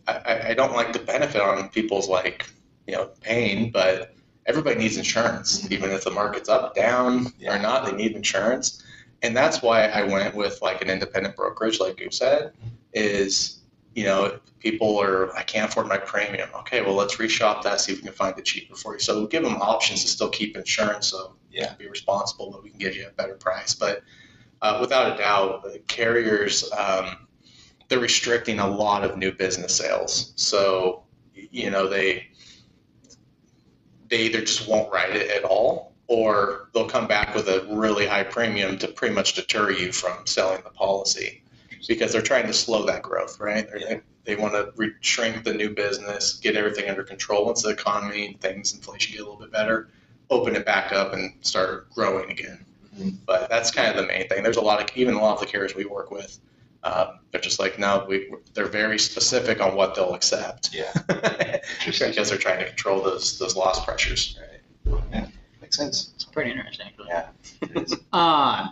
I- 0.07 0.13
I, 0.25 0.49
I 0.51 0.55
don't 0.55 0.73
like 0.73 0.93
the 0.93 1.01
benefit 1.01 1.41
on 1.43 1.69
people's 1.71 2.09
like 2.09 2.47
you 2.89 2.95
know 2.95 3.11
pain, 3.21 3.71
but 3.71 4.15
everybody 4.47 4.77
needs 4.77 4.97
insurance, 4.97 5.71
even 5.71 5.91
if 5.91 6.05
the 6.05 6.11
market's 6.11 6.49
up, 6.49 6.75
down 6.75 7.33
or 7.47 7.59
not. 7.59 7.85
They 7.85 7.93
need 7.93 8.13
insurance, 8.17 8.83
and 9.23 9.37
that's 9.37 9.61
why 9.63 9.85
I 9.85 10.03
went 10.05 10.35
with 10.35 10.61
like 10.63 10.81
an 10.81 10.89
independent 10.89 11.37
brokerage, 11.37 11.79
like 11.81 12.01
you 12.01 12.11
said, 12.11 12.53
is 12.95 13.61
you 13.95 14.05
know 14.05 14.41
people 14.59 14.99
are 15.01 15.37
I 15.37 15.43
can't 15.43 15.71
afford 15.71 15.87
my 15.87 15.99
premium. 15.99 16.49
Okay, 16.61 16.81
well 16.81 16.95
let's 16.95 17.17
reshop 17.17 17.63
that, 17.63 17.81
see 17.81 17.93
if 17.93 17.99
we 17.99 18.05
can 18.05 18.15
find 18.15 18.37
it 18.39 18.45
cheaper 18.47 18.75
for 18.75 18.95
you. 18.95 19.01
So 19.01 19.27
give 19.27 19.43
them 19.45 19.57
options 19.61 20.03
to 20.03 20.09
still 20.09 20.31
keep 20.31 20.57
insurance, 20.57 21.09
so 21.09 21.35
Yeah. 21.51 21.75
be 21.75 21.89
responsible, 21.89 22.51
but 22.51 22.63
we 22.65 22.71
can 22.71 22.79
give 22.79 22.97
you 22.97 23.07
a 23.07 23.11
better 23.11 23.35
price. 23.35 23.75
But 23.75 24.03
uh, 24.63 24.79
without 24.81 25.15
a 25.15 25.19
doubt, 25.19 25.63
the 25.63 25.79
carriers. 25.87 26.69
Um, 26.73 27.29
they're 27.89 27.99
restricting 27.99 28.59
a 28.59 28.67
lot 28.67 29.03
of 29.03 29.17
new 29.17 29.33
business 29.33 29.75
sales. 29.75 30.35
So, 30.37 31.05
you 31.35 31.71
know, 31.71 31.89
they 31.89 32.27
they 34.09 34.23
either 34.23 34.41
just 34.41 34.69
won't 34.69 34.91
write 34.93 35.15
it 35.15 35.31
at 35.31 35.45
all, 35.45 35.93
or 36.07 36.69
they'll 36.73 36.89
come 36.89 37.07
back 37.07 37.35
with 37.35 37.49
a 37.49 37.67
really 37.71 38.07
high 38.07 38.25
premium 38.25 38.79
to 38.79 38.89
pretty 38.89 39.15
much 39.15 39.35
deter 39.35 39.71
you 39.71 39.93
from 39.93 40.27
selling 40.27 40.63
the 40.65 40.71
policy 40.71 41.43
because 41.87 42.13
they're 42.13 42.23
trying 42.23 42.47
to 42.47 42.53
slow 42.53 42.85
that 42.87 43.03
growth, 43.03 43.39
right? 43.41 43.69
They're, 43.71 44.03
They 44.25 44.37
want 44.37 44.55
to 44.55 44.73
re- 44.77 44.93
shrink 45.01 45.45
the 45.45 45.55
new 45.55 45.71
business, 45.71 46.35
get 46.35 46.57
everything 46.57 46.89
under 46.91 47.03
control 47.03 47.47
once 47.47 47.63
the 47.63 47.71
economy 47.71 48.27
and 48.27 48.41
things, 48.41 48.75
inflation 48.75 49.13
get 49.13 49.21
a 49.21 49.25
little 49.25 49.41
bit 49.41 49.53
better, 49.53 49.89
open 50.29 50.57
it 50.57 50.67
back 50.67 50.93
up 50.93 51.13
and 51.13 51.35
start 51.41 51.91
growing 51.95 52.31
again. 52.31 52.65
Mhm. 52.99 53.17
But 53.27 53.49
that's 53.49 53.71
kind 53.71 53.89
of 53.89 53.97
the 53.97 54.07
main 54.07 54.29
thing. 54.29 54.43
There's 54.43 54.57
a 54.57 54.63
lot 54.63 54.83
of 54.83 54.97
even 54.97 55.15
a 55.15 55.21
lot 55.21 55.35
of 55.35 55.41
the 55.41 55.47
carriers 55.47 55.75
we 55.75 55.85
work 55.85 56.11
with 56.11 56.39
um, 56.85 57.21
they're 57.31 57.41
just 57.41 57.59
like, 57.59 57.79
no, 57.79 58.07
we, 58.09 58.33
they're 58.55 58.67
very 58.67 58.99
specific 58.99 59.61
on 59.61 59.75
what 59.75 59.95
they'll 59.95 60.15
accept 60.15 60.75
Yeah. 60.75 60.93
because 61.85 62.29
they're 62.29 62.39
trying 62.39 62.61
to 62.61 62.67
control 62.67 63.03
those 63.03 63.39
those 63.39 63.57
loss 63.57 63.85
pressures. 63.85 64.39
Right. 64.41 65.01
Yeah, 65.13 65.27
makes 65.61 65.77
sense. 65.77 66.13
It's 66.15 66.25
pretty 66.25 66.51
interesting, 66.51 66.87
actually. 66.87 67.09
Yeah. 67.09 67.29
It 67.63 67.83
is. 67.83 67.97
Um, 68.13 68.71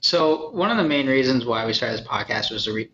so 0.00 0.50
one 0.50 0.70
of 0.70 0.76
the 0.76 0.84
main 0.84 1.08
reasons 1.08 1.44
why 1.44 1.66
we 1.66 1.72
started 1.72 1.98
this 1.98 2.06
podcast 2.06 2.52
was 2.52 2.64
to 2.64 2.72
re- 2.72 2.90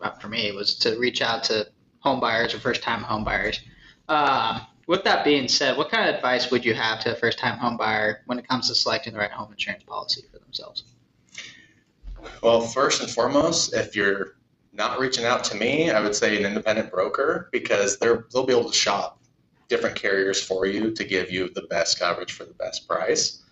uh, 0.00 0.10
for 0.12 0.28
me 0.28 0.50
was 0.52 0.74
to 0.80 0.98
reach 0.98 1.22
out 1.22 1.44
to 1.44 1.68
home 2.00 2.20
buyers 2.20 2.52
or 2.52 2.58
first 2.58 2.82
time 2.82 3.02
home 3.02 3.24
buyers. 3.24 3.60
Um, 4.08 4.60
with 4.86 5.04
that 5.04 5.24
being 5.24 5.48
said, 5.48 5.76
what 5.76 5.90
kind 5.90 6.08
of 6.08 6.14
advice 6.16 6.50
would 6.50 6.64
you 6.64 6.74
have 6.74 7.00
to 7.00 7.12
a 7.12 7.16
first 7.16 7.38
time 7.38 7.58
home 7.58 7.76
buyer 7.76 8.22
when 8.26 8.38
it 8.38 8.46
comes 8.46 8.68
to 8.68 8.74
selecting 8.74 9.12
the 9.12 9.18
right 9.18 9.30
home 9.30 9.50
insurance 9.50 9.82
policy 9.84 10.22
for 10.32 10.38
themselves? 10.38 10.84
Well, 12.42 12.60
first 12.60 13.02
and 13.02 13.10
foremost, 13.10 13.74
if 13.74 13.96
you're 13.96 14.36
not 14.72 14.98
reaching 14.98 15.24
out 15.24 15.44
to 15.44 15.56
me, 15.56 15.90
I 15.90 16.00
would 16.00 16.14
say 16.14 16.36
an 16.36 16.44
independent 16.44 16.90
broker 16.90 17.48
because 17.52 17.98
they're 17.98 18.26
they'll 18.32 18.46
be 18.46 18.52
able 18.52 18.70
to 18.70 18.76
shop 18.76 19.20
different 19.68 19.96
carriers 19.96 20.42
for 20.42 20.66
you 20.66 20.92
to 20.92 21.04
give 21.04 21.30
you 21.30 21.50
the 21.54 21.62
best 21.62 21.98
coverage 21.98 22.32
for 22.32 22.44
the 22.44 22.54
best 22.54 22.86
price. 22.86 23.42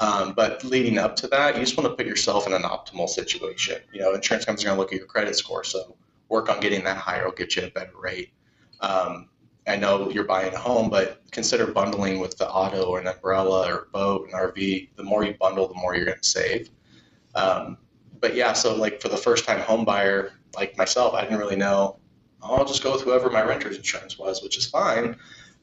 Um, 0.00 0.34
but 0.34 0.64
leading 0.64 0.98
up 0.98 1.16
to 1.16 1.28
that, 1.28 1.54
you 1.54 1.60
just 1.60 1.76
want 1.76 1.88
to 1.88 1.96
put 1.96 2.06
yourself 2.06 2.46
in 2.46 2.52
an 2.52 2.62
optimal 2.62 3.08
situation. 3.08 3.80
You 3.92 4.00
know, 4.00 4.14
insurance 4.14 4.44
companies 4.44 4.64
are 4.64 4.68
going 4.68 4.76
to 4.76 4.80
look 4.80 4.92
at 4.92 4.98
your 4.98 5.06
credit 5.06 5.36
score, 5.36 5.64
so 5.64 5.96
work 6.28 6.48
on 6.48 6.60
getting 6.60 6.82
that 6.84 6.96
higher 6.96 7.24
will 7.24 7.32
get 7.32 7.54
you 7.56 7.64
a 7.64 7.70
better 7.70 7.92
rate. 8.00 8.32
Um, 8.80 9.28
I 9.66 9.76
know 9.76 10.10
you're 10.10 10.24
buying 10.24 10.52
a 10.52 10.58
home, 10.58 10.90
but 10.90 11.22
consider 11.30 11.66
bundling 11.66 12.18
with 12.18 12.36
the 12.36 12.48
auto 12.48 12.84
or 12.84 13.00
an 13.00 13.06
umbrella 13.06 13.72
or 13.72 13.88
boat 13.92 14.28
and 14.28 14.32
RV. 14.32 14.90
The 14.96 15.02
more 15.02 15.24
you 15.24 15.34
bundle, 15.40 15.68
the 15.68 15.74
more 15.74 15.96
you're 15.96 16.04
going 16.04 16.20
to 16.20 16.28
save. 16.28 16.70
Um, 17.34 17.78
but 18.24 18.34
yeah, 18.34 18.54
so 18.54 18.74
like 18.74 19.02
for 19.02 19.10
the 19.10 19.18
first 19.18 19.44
time 19.44 19.60
home 19.60 19.84
buyer 19.84 20.32
like 20.56 20.78
myself, 20.78 21.12
I 21.12 21.24
didn't 21.24 21.36
really 21.36 21.56
know. 21.56 21.98
I'll 22.42 22.64
just 22.64 22.82
go 22.82 22.92
with 22.92 23.02
whoever 23.02 23.28
my 23.28 23.42
renter's 23.44 23.76
insurance 23.76 24.18
was, 24.18 24.42
which 24.42 24.56
is 24.56 24.64
fine. 24.64 25.16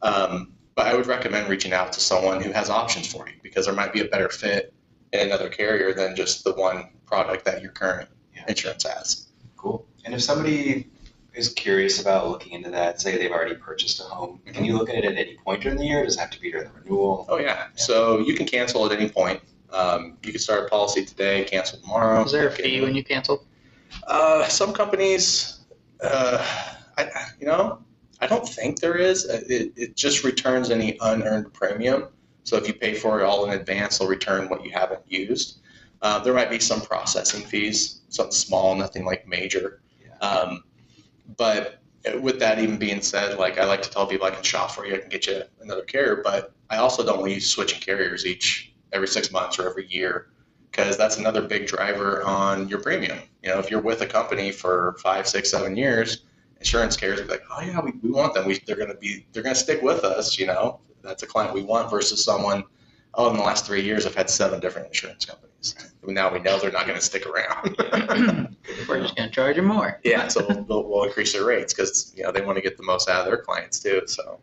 Um, 0.04 0.54
but 0.76 0.86
I 0.86 0.93
would 0.93 1.08
recommend 1.08 1.50
reaching 1.50 1.74
out 1.74 1.91
to 1.93 2.00
someone 2.00 2.39
who 2.39 2.52
has 2.52 2.69
options 2.69 3.12
for 3.12 3.28
you 3.28 3.34
because 3.41 3.65
there 3.65 3.74
might 3.74 3.93
be 3.93 4.02
a 4.02 4.06
better 4.06 4.30
fit 4.30 4.76
in 5.12 5.21
another 5.21 5.50
carrier 5.50 5.91
than 5.91 6.15
just 6.15 6.43
the 6.43 6.54
one 6.54 6.91
product 7.08 7.45
that 7.45 7.63
your 7.63 7.71
current 7.71 8.10
Yeah. 8.36 8.43
insurance 8.47 8.84
has. 8.84 9.26
Cool. 9.58 9.84
And 10.06 10.13
if 10.13 10.21
somebody 10.21 10.88
is 11.34 11.50
curious 11.50 12.00
about 12.00 12.30
looking 12.30 12.54
into 12.54 12.69
that, 12.69 13.02
say 13.02 13.17
they've 13.17 13.32
already 13.32 13.56
purchased 13.56 14.00
a 14.02 14.04
home, 14.04 14.39
can 14.54 14.65
you 14.65 14.78
look 14.78 14.89
at 14.89 14.97
it 14.97 15.06
at 15.06 15.17
any 15.17 15.36
point 15.43 15.63
during 15.63 15.80
the 15.80 15.86
year? 15.86 16.06
Does 16.06 16.15
it 16.15 16.19
have 16.19 16.30
to 16.30 16.39
be 16.39 16.52
during 16.52 16.67
the 16.71 16.80
renewal? 16.80 17.26
Oh 17.28 17.39
yeah, 17.39 17.69
so 17.74 18.19
you 18.19 18.36
can 18.36 18.45
cancel 18.45 18.86
at 18.86 18.91
any 18.91 19.10
point. 19.10 19.41
Um, 19.71 20.17
you 20.23 20.31
can 20.31 20.41
start 20.41 20.65
a 20.65 20.67
policy 20.69 21.05
today, 21.05 21.43
cancel 21.45 21.79
tomorrow. 21.79 22.23
Is 22.23 22.31
there 22.31 22.47
a 22.47 22.51
fee 22.51 22.81
when 22.81 22.95
you 22.95 23.03
cancel? 23.03 23.45
Uh, 24.07 24.47
some 24.47 24.73
companies, 24.73 25.62
uh, 26.03 26.45
I, 26.97 27.10
you 27.39 27.47
know, 27.47 27.79
I 28.19 28.27
don't 28.27 28.47
think 28.47 28.79
there 28.79 28.95
is. 28.95 29.25
Uh, 29.25 29.41
It, 29.47 29.73
it 29.75 29.95
just 29.95 30.23
returns 30.23 30.69
any 30.69 30.97
unearned 31.01 31.53
premium. 31.53 32.07
So 32.43 32.57
if 32.57 32.67
you 32.67 32.73
pay 32.73 32.93
for 32.93 33.19
it 33.19 33.23
all 33.23 33.45
in 33.45 33.57
advance, 33.57 33.99
they'll 33.99 34.07
return 34.07 34.49
what 34.49 34.65
you 34.65 34.71
haven't 34.71 35.01
used. 35.07 35.60
Uh, 36.01 36.19
there 36.19 36.34
might 36.34 36.49
be 36.49 36.60
some 36.60 36.81
processing 36.81 37.45
fees, 37.45 38.01
something 38.10 38.31
small, 38.34 38.75
nothing 38.75 39.05
like 39.05 39.27
major. 39.27 39.81
Yeah. 40.03 40.17
Um, 40.17 40.63
but 41.38 41.81
with 42.19 42.39
that 42.39 42.57
even 42.60 42.77
being 42.77 43.01
said, 43.01 43.38
like 43.38 43.60
I 43.60 43.65
like 43.65 43.84
to 43.84 43.89
tell 43.89 44.07
people 44.07 44.25
I 44.25 44.31
can 44.31 44.43
shop 44.43 44.71
for 44.71 44.86
you, 44.86 44.95
I 44.95 44.97
can 44.97 45.10
get 45.10 45.27
you 45.27 45.43
another 45.62 45.84
carrier, 45.84 46.21
but 46.23 46.53
I 46.69 46.77
also 46.77 47.05
don't 47.05 47.19
want 47.19 47.31
you 47.31 47.39
switching 47.39 47.79
carriers 47.79 48.25
each 48.25 48.70
every 48.93 49.08
six 49.08 49.32
months 49.32 49.60
or 49.60 49.69
every 49.69 49.88
year 49.88 50.27
because 50.71 50.97
that's 50.97 51.17
another 51.17 51.41
big 51.41 51.67
driver 51.67 52.23
on 52.23 52.69
your 52.69 52.80
premium. 52.80 53.19
You 53.43 53.49
know, 53.49 53.60
if 53.60 53.69
you're 53.69 53.82
with 53.82 54.01
a 54.01 54.06
company 54.06 54.51
for 54.51 54.95
five, 54.99 55.27
six, 55.27 55.51
seven 55.51 55.75
years, 55.75 56.23
insurance 56.60 56.95
carriers 56.95 57.19
will 57.19 57.27
be 57.27 57.34
like, 57.34 57.43
oh 57.51 57.62
yeah, 57.62 57.82
we, 57.82 57.91
we 58.01 58.12
want 58.12 58.34
them. 58.34 58.47
We, 58.47 58.60
they're 58.60 58.77
going 58.77 58.89
to 58.89 58.95
be, 58.95 59.25
they're 59.34 59.43
going 59.43 59.56
to 59.56 59.60
stick 59.60 59.82
with 59.82 60.04
us. 60.04 60.39
You 60.39 60.47
know, 60.47 60.80
that's 61.04 61.23
a 61.23 61.27
client 61.27 61.54
we 61.54 61.63
want 61.63 61.89
versus 61.89 62.23
someone. 62.23 62.63
Oh, 63.13 63.30
in 63.30 63.36
the 63.36 63.43
last 63.43 63.65
three 63.65 63.82
years, 63.82 64.06
I've 64.06 64.15
had 64.15 64.30
seven 64.30 64.62
different 64.62 64.88
insurance 64.88 65.25
companies. 65.25 65.75
Now 66.04 66.32
we 66.32 66.39
know 66.39 66.58
they're 66.60 66.71
not 66.71 66.88
going 66.88 66.97
to 66.97 67.04
stick 67.04 67.25
around. 67.25 67.75
We're 68.88 69.01
just 69.01 69.15
going 69.15 69.30
to 69.30 69.36
charge 69.36 69.58
you 69.58 69.63
more. 69.63 69.99
yeah, 70.04 70.30
so 70.30 70.45
we'll, 70.47 70.63
we'll, 70.63 70.89
we'll 70.89 71.04
increase 71.04 71.34
their 71.34 71.45
rates 71.45 71.73
because 71.73 72.13
you 72.15 72.23
know 72.23 72.32
they 72.32 72.41
want 72.41 72.56
to 72.56 72.62
get 72.62 72.77
the 72.77 72.84
most 72.84 73.10
out 73.10 73.19
of 73.19 73.25
their 73.25 73.38
clients 73.38 73.80
too. 73.80 74.04
So 74.08 74.39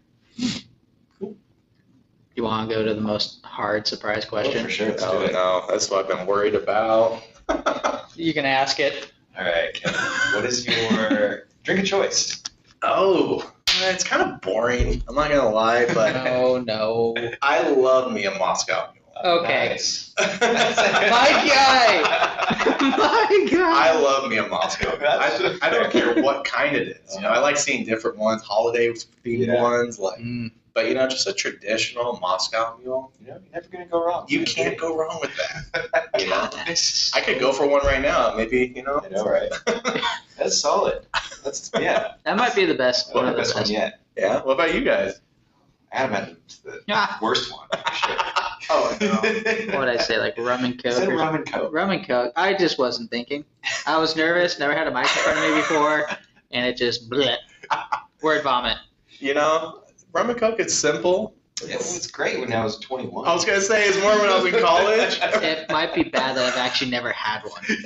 You 2.38 2.44
want 2.44 2.68
to 2.70 2.72
go 2.76 2.84
to 2.84 2.94
the 2.94 3.00
most 3.00 3.44
hard 3.44 3.84
surprise 3.88 4.22
Oh, 4.24 4.28
question? 4.28 4.62
for 4.62 4.70
sure. 4.70 4.86
Let's 4.90 5.02
oh 5.02 5.18
do 5.18 5.24
it. 5.24 5.32
no, 5.32 5.64
that's 5.68 5.90
what 5.90 6.04
I've 6.04 6.16
been 6.16 6.24
worried 6.24 6.54
about. 6.54 7.20
You 8.14 8.32
can 8.32 8.44
ask 8.46 8.78
it. 8.78 9.12
All 9.36 9.44
right, 9.44 9.74
Kevin. 9.74 10.00
What 10.34 10.44
is 10.44 10.64
your 10.66 11.46
drink 11.64 11.80
of 11.80 11.86
choice? 11.86 12.40
Oh, 12.82 13.52
it's 13.82 14.04
kind 14.04 14.22
of 14.22 14.40
boring. 14.40 15.02
I'm 15.08 15.16
not 15.16 15.30
gonna 15.30 15.50
lie, 15.50 15.86
but 15.94 16.14
No, 16.14 16.58
no. 16.60 17.14
I 17.42 17.68
love 17.70 18.12
me 18.12 18.24
a 18.26 18.38
Moscow 18.38 18.88
Mule. 18.92 19.38
Okay. 19.40 19.70
Nice. 19.70 20.14
My 20.18 21.30
guy. 21.48 22.02
My 22.80 23.48
God. 23.50 23.60
I 23.84 24.00
love 24.00 24.30
me 24.30 24.36
a 24.38 24.46
Moscow 24.46 24.96
Mule. 24.96 25.10
I, 25.10 25.58
I 25.62 25.70
don't 25.70 25.90
care 25.90 26.14
what 26.22 26.44
kind 26.44 26.76
it 26.76 26.88
is. 27.04 27.16
You 27.16 27.22
know, 27.22 27.30
I 27.30 27.38
like 27.40 27.56
seeing 27.56 27.84
different 27.84 28.16
ones, 28.16 28.42
holiday 28.42 28.90
themed 28.90 29.46
Yeah. 29.46 29.60
ones, 29.62 29.98
like. 29.98 30.20
Mm, 30.20 30.50
But 30.78 30.86
you 30.86 30.94
know, 30.94 31.08
just 31.08 31.26
a 31.26 31.32
traditional 31.32 32.20
Moscow 32.20 32.76
Mule. 32.80 33.10
You 33.20 33.26
know, 33.30 33.40
you're 33.42 33.52
never 33.52 33.66
gonna 33.66 33.86
go 33.86 34.06
wrong. 34.06 34.26
You 34.28 34.44
can't 34.44 34.78
go 34.78 34.96
wrong 34.96 35.18
with 35.20 35.32
that. 35.36 36.20
You 36.20 36.28
know. 36.30 36.48
I 37.14 37.20
could 37.20 37.40
go 37.40 37.52
for 37.52 37.66
one 37.66 37.84
right 37.84 38.00
now. 38.00 38.32
Maybe 38.36 38.72
you 38.76 38.84
know. 38.84 39.00
I 39.04 39.08
know, 39.08 39.24
right? 39.24 39.50
That's 40.38 40.56
solid. 40.56 41.04
That's 41.42 41.72
yeah. 41.80 42.12
That 42.22 42.36
might 42.36 42.54
be 42.54 42.64
the 42.64 42.76
best 42.76 43.12
One 43.12 43.24
one 43.24 43.32
of 43.32 43.36
the 43.36 43.42
best 43.42 43.56
one 43.56 43.66
yet. 43.68 43.98
yeah. 44.16 44.40
What 44.42 44.52
about 44.52 44.72
you 44.72 44.82
guys? 44.82 45.20
Adam 45.90 46.12
had 46.12 46.36
the 46.62 46.80
Ah, 46.90 47.18
worst 47.20 47.50
one. 47.50 47.66
For 47.72 47.94
sure. 47.94 48.16
Oh 48.70 48.96
no! 49.00 49.14
what 49.72 49.78
would 49.80 49.88
I 49.88 49.96
say? 49.96 50.18
Like 50.18 50.38
rum 50.38 50.64
and 50.64 50.74
coke? 50.76 50.92
Instead 50.92 51.08
or 51.08 51.16
rum 51.16 51.34
and 51.34 51.44
coke. 51.44 51.72
Rum 51.74 51.90
and 51.90 52.06
coke. 52.06 52.32
I 52.36 52.54
just 52.54 52.78
wasn't 52.78 53.10
thinking. 53.10 53.44
I 53.84 53.98
was 53.98 54.14
nervous. 54.14 54.60
Never 54.60 54.74
had 54.74 54.86
a 54.86 54.92
mic 54.92 55.02
in 55.02 55.08
front 55.08 55.38
of 55.40 55.44
me 55.44 55.56
before, 55.56 56.08
and 56.52 56.64
it 56.64 56.76
just 56.76 57.10
bleh. 57.10 57.34
Word 58.22 58.44
vomit. 58.44 58.78
You 59.18 59.34
know, 59.34 59.80
rum 60.12 60.30
and 60.30 60.38
coke. 60.38 60.56
It's 60.60 60.74
simple. 60.74 61.34
It 61.62 61.76
was 61.76 62.06
great 62.06 62.38
when 62.38 62.52
I 62.52 62.62
was 62.62 62.78
21. 62.78 63.26
I 63.26 63.34
was 63.34 63.44
gonna 63.44 63.60
say 63.60 63.88
it's 63.88 64.00
more 64.00 64.12
when 64.20 64.30
I 64.30 64.40
was 64.40 64.52
in 64.54 64.60
college. 64.62 65.18
It 65.42 65.68
might 65.70 65.92
be 65.92 66.04
bad 66.04 66.36
that 66.36 66.44
I've 66.52 66.56
actually 66.58 66.90
never 66.90 67.10
had 67.12 67.42
one. 67.42 67.62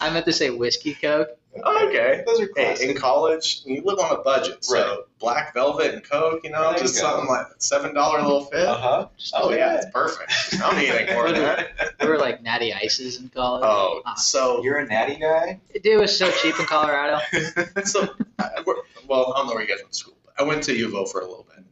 I 0.00 0.10
meant 0.12 0.24
to 0.26 0.32
say 0.32 0.50
whiskey 0.50 0.94
coke. 0.94 1.28
okay. 1.64 2.22
Those 2.26 2.40
are 2.40 2.48
Hey, 2.56 2.76
in 2.88 2.96
college, 2.96 3.62
you 3.64 3.82
live 3.84 3.98
on 3.98 4.12
a 4.16 4.22
budget, 4.22 4.64
so 4.64 4.74
Right. 4.76 4.98
black 5.18 5.52
velvet 5.54 5.94
and 5.94 6.02
coke, 6.08 6.40
you 6.44 6.50
know, 6.50 6.70
There 6.70 6.78
just 6.78 6.94
go. 7.00 7.02
something 7.08 7.28
like 7.28 7.46
seven 7.58 7.92
dollar 7.94 8.22
little 8.22 8.44
fit. 8.46 8.66
Uh-huh. 8.66 9.08
Oh 9.34 9.50
yeah, 9.52 9.74
it's 9.76 9.86
perfect. 9.92 10.32
I 10.54 10.58
don't 10.58 10.76
need 10.78 10.88
anything 10.90 11.14
more 11.14 11.30
than 11.30 11.42
that. 11.42 11.68
We 12.00 12.08
were 12.08 12.18
like 12.18 12.42
natty 12.42 12.72
ices 12.72 13.18
in 13.20 13.28
college. 13.30 13.64
Oh, 13.66 14.02
Ah. 14.06 14.14
so 14.14 14.62
You're 14.62 14.78
a 14.78 14.86
natty 14.86 15.16
guy? 15.16 15.60
It 15.74 15.98
was 15.98 16.16
so 16.16 16.30
cheap 16.42 16.58
in 16.58 16.66
Colorado. 16.66 17.18
so 17.84 18.08
I- 18.38 18.62
we're- 18.66 18.80
well, 19.08 19.32
I 19.34 19.38
don't 19.38 19.46
know 19.48 19.54
where 19.54 19.62
you 19.62 19.68
guys 19.68 19.78
went 19.82 19.92
to 19.92 19.98
school, 19.98 20.16
but 20.24 20.34
I 20.38 20.42
went 20.46 20.62
to 20.64 20.74
U 20.76 20.88
of 20.88 20.94
O 20.94 21.06
for 21.06 21.20
a 21.20 21.26
little 21.26 21.46
bit, 21.54 21.64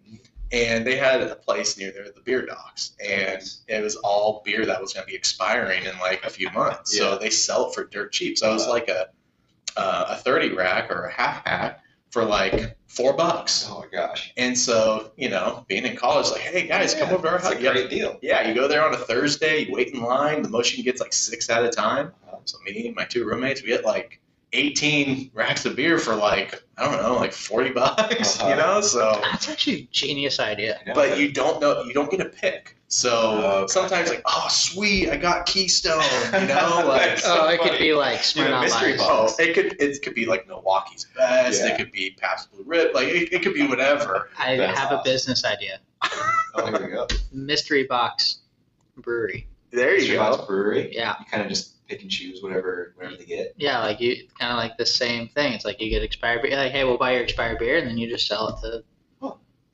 and 0.52 0.86
they 0.86 0.96
had 0.96 1.20
a 1.22 1.34
place 1.36 1.78
near 1.78 1.90
there, 1.92 2.04
the 2.14 2.20
beer 2.20 2.44
docks, 2.46 2.96
and 3.04 3.42
it 3.68 3.82
was 3.82 3.96
all 3.96 4.42
beer 4.44 4.66
that 4.66 4.80
was 4.80 4.92
going 4.92 5.04
to 5.06 5.10
be 5.10 5.16
expiring 5.16 5.84
in 5.84 5.98
like 5.98 6.24
a 6.24 6.30
few 6.30 6.50
months. 6.50 6.94
Yeah. 6.96 7.02
So 7.12 7.18
they 7.18 7.30
sell 7.30 7.68
it 7.68 7.74
for 7.74 7.84
dirt 7.84 8.12
cheap. 8.12 8.38
So 8.38 8.50
it 8.50 8.54
was 8.54 8.68
like 8.68 8.88
a 8.88 9.08
uh, 9.76 10.04
a 10.10 10.16
thirty 10.16 10.50
rack 10.52 10.90
or 10.90 11.04
a 11.06 11.12
half 11.12 11.44
pack 11.44 11.80
for 12.10 12.24
like 12.24 12.76
four 12.88 13.14
bucks. 13.14 13.66
Oh 13.70 13.80
my 13.80 13.86
gosh. 13.90 14.34
And 14.36 14.56
so 14.56 15.12
you 15.16 15.30
know, 15.30 15.64
being 15.68 15.86
in 15.86 15.96
college, 15.96 16.30
like, 16.30 16.42
hey 16.42 16.66
guys, 16.66 16.94
come 16.94 17.08
over 17.08 17.22
to 17.22 17.28
our 17.32 17.38
house. 17.38 17.52
a 17.54 17.60
Yeah, 17.62 17.72
great 17.72 17.88
deal. 17.88 18.18
yeah, 18.20 18.46
you 18.46 18.54
go 18.54 18.68
there 18.68 18.84
on 18.86 18.92
a 18.92 18.98
Thursday, 18.98 19.60
you 19.64 19.72
wait 19.72 19.88
in 19.94 20.02
line. 20.02 20.42
The 20.42 20.50
most 20.50 20.70
you 20.72 20.76
can 20.76 20.84
get's 20.84 21.00
like 21.00 21.14
six 21.14 21.48
at 21.48 21.64
a 21.64 21.70
time. 21.70 22.12
So 22.44 22.58
me 22.66 22.88
and 22.88 22.96
my 22.96 23.04
two 23.04 23.24
roommates, 23.24 23.62
we 23.62 23.68
get 23.68 23.84
like 23.84 24.20
18 24.54 25.30
racks 25.34 25.64
of 25.64 25.76
beer 25.76 25.98
for 25.98 26.14
like 26.14 26.62
I 26.78 26.90
don't 26.90 27.02
know, 27.02 27.14
like 27.14 27.32
40 27.32 27.70
bucks, 27.70 28.40
Uh-huh. 28.40 28.48
you 28.50 28.56
know. 28.56 28.80
So, 28.80 29.18
That's 29.22 29.48
actually 29.48 29.82
a 29.82 29.88
genius 29.92 30.40
idea. 30.40 30.80
But 30.94 31.18
you 31.18 31.30
don't 31.32 31.60
know, 31.60 31.84
you 31.84 31.92
don't 31.94 32.10
get 32.10 32.20
a 32.20 32.24
pick. 32.28 32.76
So 32.88 33.10
Oh, 33.12 33.66
sometimes 33.68 34.08
like, 34.10 34.22
oh 34.26 34.46
sweet, 34.50 35.08
I 35.10 35.16
got 35.16 35.46
Keystone, 35.46 36.02
you 36.32 36.46
know, 36.48 36.82
like. 36.86 37.02
That's 37.02 37.22
so 37.24 37.44
oh, 37.46 37.48
it 37.48 37.60
could 37.60 37.78
be 37.78 37.94
like 37.94 38.16
Yeah, 38.34 38.46
Smirnoff 38.48 38.62
mystery 38.62 38.92
Ice. 38.94 38.98
box. 38.98 39.36
Oh, 39.38 39.42
it 39.42 39.54
could 39.54 39.80
it 39.80 40.02
could 40.02 40.14
be 40.14 40.26
like 40.26 40.46
Milwaukee's 40.48 41.06
best. 41.16 41.60
Yeah. 41.60 41.68
It 41.74 41.78
could 41.78 41.92
be 41.92 42.16
Pabst 42.18 42.50
Blue 42.52 42.64
Rip. 42.66 42.94
Like 42.94 43.08
it, 43.08 43.32
it 43.32 43.42
could 43.42 43.54
be 43.54 43.66
whatever. 43.66 44.28
I 44.38 44.56
That's 44.56 44.78
have 44.78 44.92
a 44.92 45.00
business 45.04 45.44
idea. 45.44 45.78
Oh, 46.54 46.66
here 46.66 46.86
we 46.86 46.92
go. 46.92 47.06
Mystery 47.32 47.84
box 47.84 48.40
brewery. 48.98 49.46
There 49.70 49.92
you 49.94 50.00
Mystery 50.00 50.16
Box 50.18 50.44
Brewery. 50.46 50.94
Yeah. 50.94 51.14
You 51.18 51.24
kind 51.30 51.42
of 51.42 51.48
just 51.48 51.71
pick 51.92 52.02
and 52.02 52.11
choose 52.11 52.42
whatever 52.42 52.92
whatever 52.96 53.16
they 53.16 53.24
get. 53.24 53.55
Yeah, 53.57 53.81
like 53.81 54.00
you 54.00 54.28
kind 54.38 54.50
of 54.50 54.59
like 54.59 54.76
the 54.76 54.87
same 54.87 55.28
thing. 55.28 55.52
It's 55.52 55.64
like 55.64 55.81
you 55.81 55.90
get 55.90 56.02
expired 56.02 56.42
beer. 56.42 56.57
Like, 56.57 56.72
hey, 56.72 56.85
we'll 56.85 56.98
buy 56.98 57.12
your 57.12 57.22
expired 57.22 57.59
beer, 57.59 57.78
and 57.78 57.87
then 57.87 57.98
you 57.98 58.09
just 58.09 58.26
sell 58.26 58.48
it 58.48 58.61
to. 58.62 58.85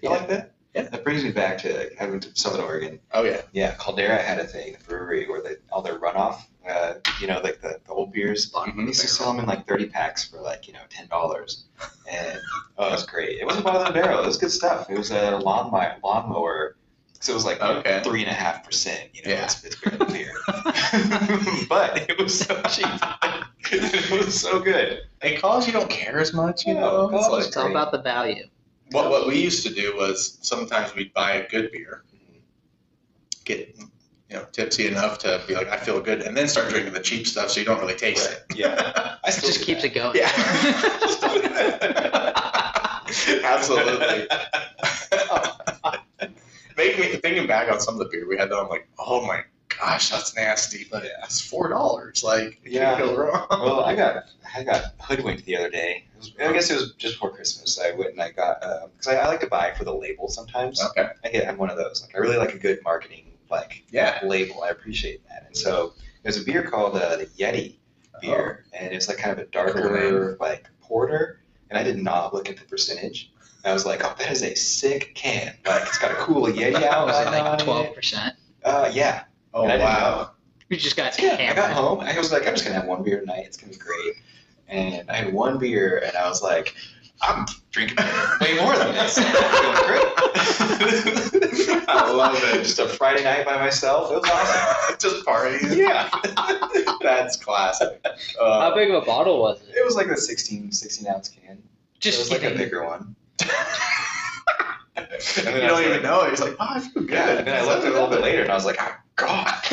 You 0.01 0.11
like 0.11 0.29
that? 0.29 0.55
Yeah. 0.75 0.83
That 0.83 1.03
brings 1.03 1.25
me 1.25 1.33
back 1.33 1.59
to 1.59 2.01
I 2.01 2.07
went 2.07 2.23
to 2.25 2.31
Southern 2.35 2.61
Oregon. 2.61 3.01
Oh 3.13 3.25
yeah. 3.25 3.43
Yeah, 3.53 3.75
Caldera 3.77 4.19
had 4.19 4.39
a 4.39 4.45
thing, 4.45 4.77
a 4.77 4.85
brewery 4.85 5.29
where 5.29 5.43
they 5.43 5.57
all 5.73 5.83
their 5.83 5.99
runoff, 5.99 6.43
uh, 6.69 6.95
you 7.21 7.27
know, 7.27 7.41
like 7.41 7.61
the, 7.61 7.81
the 7.85 7.93
old 7.93 8.13
beers. 8.13 8.47
Bottom 8.47 8.77
They 8.77 8.83
of 8.83 8.89
used 8.89 9.01
to 9.01 9.09
sell 9.09 9.33
them 9.33 9.41
in 9.41 9.47
like 9.47 9.67
30 9.67 9.87
packs 9.87 10.29
for 10.29 10.41
like, 10.41 10.69
you 10.69 10.75
know, 10.75 10.81
$10. 10.91 11.63
And 12.09 12.39
oh, 12.77 12.89
it 12.89 12.93
was 12.93 13.07
great. 13.07 13.41
It 13.41 13.45
wasn't 13.45 13.65
bottom 13.65 13.83
of 13.83 13.89
the 13.89 14.01
barrel. 14.01 14.23
It 14.23 14.27
was 14.27 14.37
good 14.37 14.53
stuff. 14.53 14.89
It 14.89 14.97
was 14.97 15.11
a 15.11 15.39
lawnmower, 15.39 15.97
lawnmower. 16.05 16.77
So 17.21 17.33
it 17.33 17.35
was 17.35 17.45
like 17.45 17.61
Okay. 17.61 18.01
three 18.05 18.23
and 18.23 18.31
a 18.31 18.35
half 18.35 18.63
percent. 18.65 19.11
You 19.13 19.23
know, 19.25 19.31
Yeah. 19.33 19.45
it's, 19.45 19.65
it's 19.65 19.77
barely 19.81 20.07
beer. 20.13 20.33
but 21.69 22.09
it 22.09 22.17
was 22.19 22.39
so 22.39 22.61
cheap. 22.71 22.87
it 23.73 24.11
was 24.11 24.41
so 24.41 24.61
good. 24.61 25.01
In 25.23 25.41
college, 25.41 25.67
you 25.67 25.73
don't 25.73 25.91
care 25.91 26.19
as 26.21 26.33
much, 26.33 26.65
you 26.67 26.75
No, 26.75 26.81
know. 26.81 27.17
It's 27.17 27.27
college 27.27 27.31
like- 27.41 27.47
It's 27.49 27.57
all 27.57 27.71
about 27.71 27.91
the 27.93 28.01
value. 28.03 28.45
What 28.93 29.11
what 29.11 29.27
we 29.27 29.39
used 29.39 29.67
to 29.67 29.75
do 29.75 29.95
was 29.97 30.39
sometimes 30.41 30.95
we'd 30.95 31.13
buy 31.13 31.33
a 31.33 31.49
good 31.49 31.71
beer, 31.73 32.05
get 33.45 33.77
you 34.31 34.37
know 34.37 34.47
tipsy 34.53 34.87
enough 34.87 35.19
to 35.19 35.43
be 35.47 35.55
like 35.55 35.69
I 35.69 35.77
feel 35.77 36.01
good, 36.01 36.23
and 36.23 36.35
then 36.35 36.49
start 36.49 36.71
drinking 36.71 36.95
the 36.95 37.01
cheap 37.01 37.27
stuff 37.27 37.51
so 37.51 37.61
you 37.61 37.67
don't 37.67 37.81
really 37.81 37.97
taste 37.97 38.27
Right. 38.31 38.39
it. 38.49 38.57
Yeah. 38.57 39.17
I 39.25 39.29
It 39.29 39.33
still 39.33 39.51
just 39.51 39.63
keeps 39.67 39.83
that. 39.83 39.89
it 39.89 39.95
going. 39.95 40.17
Yeah. 40.17 40.31
Absolutely. 43.45 44.27
Me 46.99 47.17
thinking 47.17 47.47
back 47.47 47.71
on 47.71 47.81
some 47.81 47.95
of 47.95 47.99
the 48.01 48.07
beer 48.07 48.29
we 48.29 48.37
had 48.37 48.51
though, 48.51 48.63
I'm 48.63 48.69
like, 48.69 48.89
oh 48.99 49.27
my 49.27 49.43
gosh, 49.79 50.11
that's 50.11 50.35
nasty, 50.35 50.87
but 50.91 51.05
it's 51.25 51.41
four 51.41 51.69
dollars. 51.69 52.23
Like, 52.25 52.61
Yeah. 52.65 52.97
can't 52.97 53.09
go 53.11 53.17
wrong. 53.17 53.47
Well, 53.51 53.81
I 53.85 53.95
got 53.95 54.25
I 54.57 54.63
got 54.65 54.95
hoodwinked 55.01 55.45
the 55.45 55.57
other 55.57 55.71
day. 55.71 56.05
Was, 56.17 56.33
I 56.41 56.53
guess 56.53 56.71
it 56.71 56.75
was 56.75 56.95
just 56.95 57.15
before 57.15 57.31
Christmas. 57.31 57.79
I 57.79 57.93
went 57.93 58.13
and 58.13 58.21
I 58.23 58.31
got 58.31 58.61
because 58.93 59.07
I, 59.09 59.17
I 59.17 59.27
like 59.29 59.41
to 59.41 59.47
buy 59.47 59.73
for 59.77 59.85
the 59.85 59.95
label 59.95 60.29
sometimes. 60.29 60.83
okay. 60.91 61.11
I 61.25 61.29
get 61.29 61.49
I'm 61.49 61.59
one 61.59 61.71
of 61.71 61.77
those. 61.77 62.03
Like 62.03 62.15
I 62.15 62.19
really 62.19 62.37
like 62.37 62.55
a 62.55 62.59
good 62.59 62.81
marketing 62.83 63.25
like 63.51 63.85
Yeah. 63.91 64.19
label. 64.25 64.63
I 64.63 64.71
appreciate 64.71 65.27
that. 65.29 65.45
And 65.47 65.57
so 65.57 65.95
there's 66.23 66.37
a 66.41 66.45
beer 66.45 66.63
called 66.69 66.97
uh, 66.97 67.17
the 67.17 67.27
Yeti 67.27 67.77
beer, 68.21 68.65
and 68.73 68.93
it's 68.93 69.07
like 69.09 69.19
kind 69.19 69.33
of 69.33 69.39
a 69.39 69.49
darker 69.51 70.37
like 70.41 70.69
porter. 70.81 71.41
And 71.71 71.79
I 71.79 71.83
did 71.83 71.99
not 72.03 72.33
look 72.33 72.49
at 72.49 72.57
the 72.57 72.65
percentage. 72.65 73.31
I 73.65 73.73
was 73.73 73.85
like, 73.87 74.05
oh, 74.05 74.15
that 74.19 74.31
is 74.31 74.43
a 74.43 74.55
sick 74.55 75.15
can. 75.15 75.55
Like 75.67 75.83
it's 75.83 75.99
got 75.99 76.11
a 76.13 76.15
cool 76.15 76.43
Yeti 76.47 76.73
Was 76.75 76.83
outline 76.85 77.27
it 77.35 77.45
like 77.45 77.61
it. 77.61 77.65
twelve 77.65 77.95
percent? 77.95 78.35
Uh, 78.65 78.91
yeah. 78.93 79.25
Oh 79.55 79.67
And 79.67 79.83
wow. 79.83 80.31
You 80.69 80.77
just 80.77 80.97
got 80.97 81.19
Yeah, 81.21 81.49
I 81.51 81.55
got 81.55 81.73
home. 81.73 82.01
I 82.01 82.17
was 82.19 82.31
like, 82.33 82.47
I'm 82.47 82.53
just 82.55 82.65
gonna 82.65 82.77
have 82.77 82.87
one 82.87 83.03
beer 83.03 83.21
tonight. 83.21 83.45
It's 83.47 83.57
gonna 83.57 83.73
be 83.73 83.79
great. 83.79 84.15
And 84.69 85.11
I 85.11 85.15
had 85.15 85.33
one 85.33 85.59
beer, 85.59 86.03
and 86.05 86.15
I 86.15 86.29
was 86.29 86.43
like, 86.43 86.75
I'm 87.23 87.47
drinking 87.71 87.97
way 88.43 88.55
more 88.61 88.77
than 88.77 88.93
this. 88.93 89.17
I'm 89.19 89.25
feeling 89.25 89.87
great. 89.87 90.05
I 91.89 92.11
love 92.13 92.37
it. 92.37 92.63
Just 92.65 92.79
a 92.79 92.87
Friday 92.87 93.25
night 93.25 93.47
by 93.47 93.57
myself. 93.59 94.11
It 94.13 94.21
was 94.21 94.31
awesome. 94.31 94.97
Just 94.99 95.25
partying. 95.25 95.75
Yeah. 95.77 96.11
That's 97.01 97.37
classic. 97.37 98.01
How 98.39 98.45
Uh, 98.45 98.75
big 98.75 98.91
of 98.91 99.03
a 99.03 99.07
bottle 99.07 99.41
was 99.41 99.61
it? 99.63 99.75
It 99.77 99.85
was 99.85 99.95
like 99.97 100.09
a 100.09 100.17
16, 100.17 100.71
16 100.73 101.09
ounce 101.09 101.29
can. 101.31 101.53
it 101.53 101.61
Just 102.01 102.19
was 102.19 102.31
like 102.31 102.43
a 102.45 102.55
bigger 102.55 102.85
one. 102.85 103.17
And 103.41 105.07
you 105.37 105.43
then 105.43 105.65
I 105.65 105.67
don't 105.69 105.71
was 105.79 105.81
even 105.81 105.93
like- 105.93 106.03
know. 106.03 106.29
He's 106.31 106.41
like, 106.41 106.57
oh, 106.59 106.67
I 106.69 106.81
feel 106.81 107.03
good. 107.03 107.11
Yeah, 107.11 107.39
and 107.39 107.47
then 107.47 107.55
I 107.63 107.67
left 107.67 107.85
it 107.85 107.91
a 107.91 107.93
little 107.93 108.09
bit 108.09 108.21
later, 108.21 108.43
and 108.43 108.51
I 108.51 108.55
was 108.55 108.65
like, 108.65 108.77
oh 108.81 108.93
god, 109.17 109.55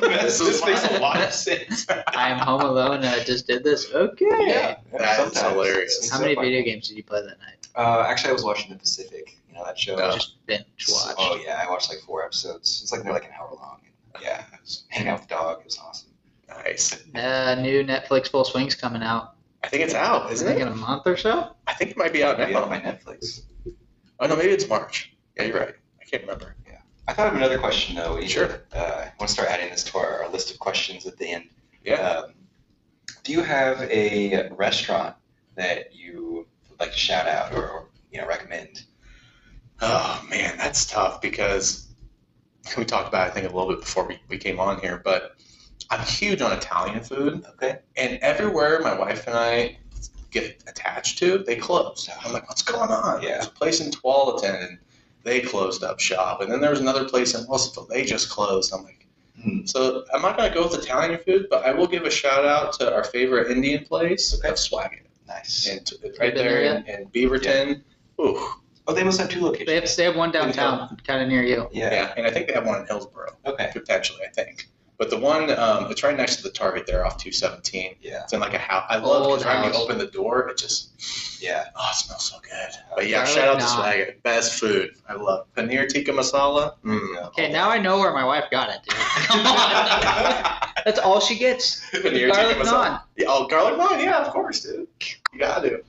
this, 0.00 0.38
this 0.38 0.64
makes 0.64 0.84
a 0.90 0.98
lot 1.00 1.20
of 1.20 1.32
sense. 1.48 1.86
I 1.88 2.28
am 2.30 2.38
home 2.38 2.60
alone 2.62 2.96
and 2.96 3.06
I 3.06 3.22
just 3.24 3.46
did 3.46 3.62
this. 3.64 3.90
Okay. 3.92 4.26
Yeah, 4.30 4.76
That's 4.92 5.16
sometimes. 5.34 5.54
hilarious. 5.54 6.10
How 6.10 6.16
so 6.18 6.22
many 6.22 6.34
fun. 6.34 6.44
video 6.44 6.62
games 6.62 6.88
did 6.88 6.96
you 6.96 7.04
play 7.04 7.20
that 7.22 7.38
night? 7.40 7.68
Uh, 7.76 8.04
actually, 8.06 8.30
I 8.30 8.32
was 8.32 8.44
watching 8.44 8.70
the 8.72 8.78
Pacific. 8.78 9.36
You 9.48 9.54
know 9.56 9.64
that 9.64 9.78
show. 9.78 9.96
Oh. 9.96 10.12
Just 10.12 10.44
binge 10.46 10.64
watch. 10.88 11.14
Oh 11.18 11.40
yeah, 11.44 11.62
I 11.64 11.70
watched 11.70 11.88
like 11.88 12.00
four 12.00 12.24
episodes. 12.24 12.80
It's 12.82 12.92
like 12.92 13.02
they're 13.02 13.12
like 13.12 13.24
an 13.24 13.30
hour 13.40 13.50
long. 13.54 13.78
Yeah, 14.22 14.44
I 14.52 14.56
was 14.60 14.84
hanging 14.88 15.08
out 15.08 15.20
with 15.20 15.28
the 15.28 15.34
dog. 15.34 15.60
It 15.60 15.64
was 15.66 15.78
awesome. 15.78 16.10
Nice. 16.48 16.98
Uh, 17.14 17.54
new 17.60 17.84
Netflix 17.84 18.28
Full 18.28 18.44
Swing's 18.44 18.74
coming 18.74 19.02
out. 19.02 19.34
I 19.62 19.68
think 19.68 19.82
it's 19.82 19.94
out, 19.94 20.32
isn't 20.32 20.48
it? 20.48 20.58
in 20.60 20.68
a 20.68 20.74
month 20.74 21.06
or 21.06 21.16
so. 21.16 21.54
I 21.66 21.74
think 21.74 21.90
it 21.90 21.96
might 21.96 22.12
be 22.12 22.24
out 22.24 22.38
Maybe 22.38 22.52
now. 22.54 22.62
on 22.64 22.70
my 22.70 22.80
Netflix. 22.80 23.42
Oh 24.18 24.26
no, 24.26 24.36
maybe 24.36 24.50
it's 24.50 24.68
March. 24.68 25.14
Yeah, 25.36 25.44
you're 25.44 25.58
right. 25.58 25.74
I 26.00 26.04
can't 26.04 26.22
remember. 26.22 26.56
Yeah. 26.66 26.78
I 27.08 27.12
thought 27.12 27.28
of 27.28 27.34
another 27.34 27.58
question 27.58 27.96
though. 27.96 28.16
Either, 28.18 28.28
Sure. 28.28 28.62
Uh, 28.74 28.78
I 28.78 29.12
want 29.18 29.28
to 29.28 29.34
start 29.34 29.48
adding 29.48 29.70
this 29.70 29.84
to 29.84 29.98
our, 29.98 30.22
our 30.24 30.30
list 30.30 30.50
of 30.50 30.58
questions 30.58 31.06
at 31.06 31.16
the 31.18 31.30
end. 31.30 31.48
Yeah. 31.84 31.94
Um, 32.24 32.32
do 33.22 33.32
you 33.32 33.42
have 33.42 33.80
a 33.82 34.48
restaurant 34.52 35.14
that 35.56 35.94
you 35.94 36.46
would 36.70 36.80
like 36.80 36.92
to 36.92 36.98
shout 36.98 37.26
out 37.26 37.52
or, 37.52 37.68
or 37.68 37.88
you 38.12 38.20
know 38.20 38.26
recommend? 38.26 38.84
Oh 39.82 40.24
man, 40.28 40.56
that's 40.58 40.86
tough 40.86 41.20
because 41.20 41.88
we 42.76 42.84
talked 42.84 43.08
about 43.08 43.28
it, 43.28 43.30
I 43.30 43.34
think 43.34 43.50
a 43.50 43.56
little 43.56 43.70
bit 43.72 43.80
before 43.80 44.06
we, 44.06 44.18
we 44.28 44.36
came 44.38 44.60
on 44.60 44.80
here, 44.80 45.00
but 45.04 45.36
I'm 45.88 46.00
huge 46.04 46.40
on 46.42 46.52
Italian 46.52 47.00
food, 47.00 47.44
Okay. 47.54 47.78
and 47.96 48.18
everywhere 48.20 48.80
my 48.80 48.96
wife 48.98 49.26
and 49.26 49.36
I 49.36 49.78
get 50.30 50.62
attached 50.68 51.18
to, 51.18 51.38
they 51.38 51.56
close. 51.56 52.08
I'm 52.24 52.32
like, 52.32 52.48
what's 52.48 52.62
going 52.62 52.90
on? 52.90 53.22
Yeah. 53.22 53.30
There's 53.30 53.46
a 53.46 53.50
place 53.50 53.80
in 53.80 53.90
Tualatin, 53.90 54.68
and 54.68 54.78
they 55.24 55.40
closed 55.40 55.82
up 55.82 55.98
shop, 55.98 56.40
and 56.42 56.50
then 56.50 56.60
there 56.60 56.70
was 56.70 56.80
another 56.80 57.04
place 57.08 57.34
in 57.34 57.44
Wilsonville, 57.46 57.88
they 57.88 58.04
just 58.04 58.30
closed. 58.30 58.72
I'm 58.72 58.84
like, 58.84 58.96
Hmm. 59.42 59.64
so 59.64 60.04
I'm 60.12 60.20
not 60.20 60.36
gonna 60.36 60.52
go 60.52 60.64
with 60.64 60.74
Italian 60.74 61.18
food, 61.18 61.46
but 61.48 61.64
I 61.64 61.72
will 61.72 61.86
give 61.86 62.04
a 62.04 62.10
shout 62.10 62.44
out 62.44 62.74
to 62.74 62.94
our 62.94 63.04
favorite 63.04 63.50
Indian 63.50 63.84
place 63.86 64.34
Okay. 64.38 64.48
of 64.50 64.56
Swagat, 64.56 65.06
Nice. 65.26 65.66
and 65.66 65.90
right 66.20 66.34
been 66.34 66.44
there 66.44 66.62
there 66.62 66.76
in, 66.76 66.86
in 66.86 67.08
Beaverton. 67.08 67.82
Ooh, 68.20 68.48
Oh, 68.86 68.92
they 68.92 69.02
must 69.04 69.18
have 69.20 69.28
two 69.30 69.40
locations. 69.40 69.66
They 69.68 69.74
have, 69.76 69.96
they 69.96 70.04
have 70.04 70.16
one 70.16 70.30
downtown, 70.32 70.96
kind 71.06 71.22
of 71.22 71.28
near 71.28 71.42
you. 71.42 71.68
yeah. 71.72 71.90
yeah, 71.92 72.14
and 72.16 72.26
I 72.26 72.30
think 72.30 72.48
they 72.48 72.52
have 72.54 72.66
one 72.66 72.80
in 72.80 72.86
Hillsboro. 72.86 73.28
Okay. 73.46 73.70
potentially, 73.72 74.20
I 74.26 74.30
think. 74.30 74.68
But 75.00 75.08
the 75.08 75.16
one, 75.16 75.48
um, 75.58 75.90
it's 75.90 76.02
right 76.02 76.14
next 76.14 76.36
to 76.36 76.42
the 76.42 76.50
Target 76.50 76.86
there 76.86 77.06
off 77.06 77.16
217. 77.16 77.94
Yeah. 78.02 78.22
It's 78.24 78.34
in 78.34 78.40
like 78.40 78.52
a 78.52 78.58
house. 78.58 78.84
I 78.90 78.98
love 78.98 79.22
Old 79.26 79.38
because 79.38 79.46
right 79.46 79.62
when 79.62 79.72
you 79.72 79.78
house. 79.78 79.82
open 79.84 79.96
the 79.96 80.08
door, 80.08 80.46
it 80.50 80.58
just, 80.58 81.40
Yeah. 81.42 81.64
oh, 81.74 81.88
it 81.90 81.94
smells 81.96 82.24
so 82.30 82.36
good. 82.42 82.70
But 82.94 83.08
yeah, 83.08 83.24
Garlic 83.24 83.34
shout 83.34 83.48
out 83.48 83.60
to 83.60 83.64
naan. 83.64 83.76
Swag. 83.76 84.22
Best 84.22 84.60
food. 84.60 84.90
I 85.08 85.14
love 85.14 85.46
paneer 85.56 85.88
tikka 85.88 86.12
masala. 86.12 86.74
Mm. 86.84 87.26
Okay, 87.28 87.50
now 87.50 87.70
I 87.70 87.78
know 87.78 87.98
where 87.98 88.12
my 88.12 88.24
wife 88.26 88.44
got 88.50 88.68
it, 88.68 88.80
dude. 88.86 88.94
Come 88.98 89.46
on. 89.46 90.68
That's 90.84 90.98
all 91.00 91.18
she 91.18 91.38
gets. 91.38 91.80
paneer 91.92 92.30
Garlic 92.30 92.58
tikka 92.58 92.68
naan. 92.68 92.72
masala. 92.90 93.02
Yeah, 93.16 93.26
oh, 93.30 93.46
garlic 93.46 93.80
naan. 93.80 94.04
Yeah, 94.04 94.18
of 94.22 94.30
course, 94.34 94.60
dude. 94.60 94.86
You 95.32 95.38
gotta 95.38 95.66
do. 95.66 95.82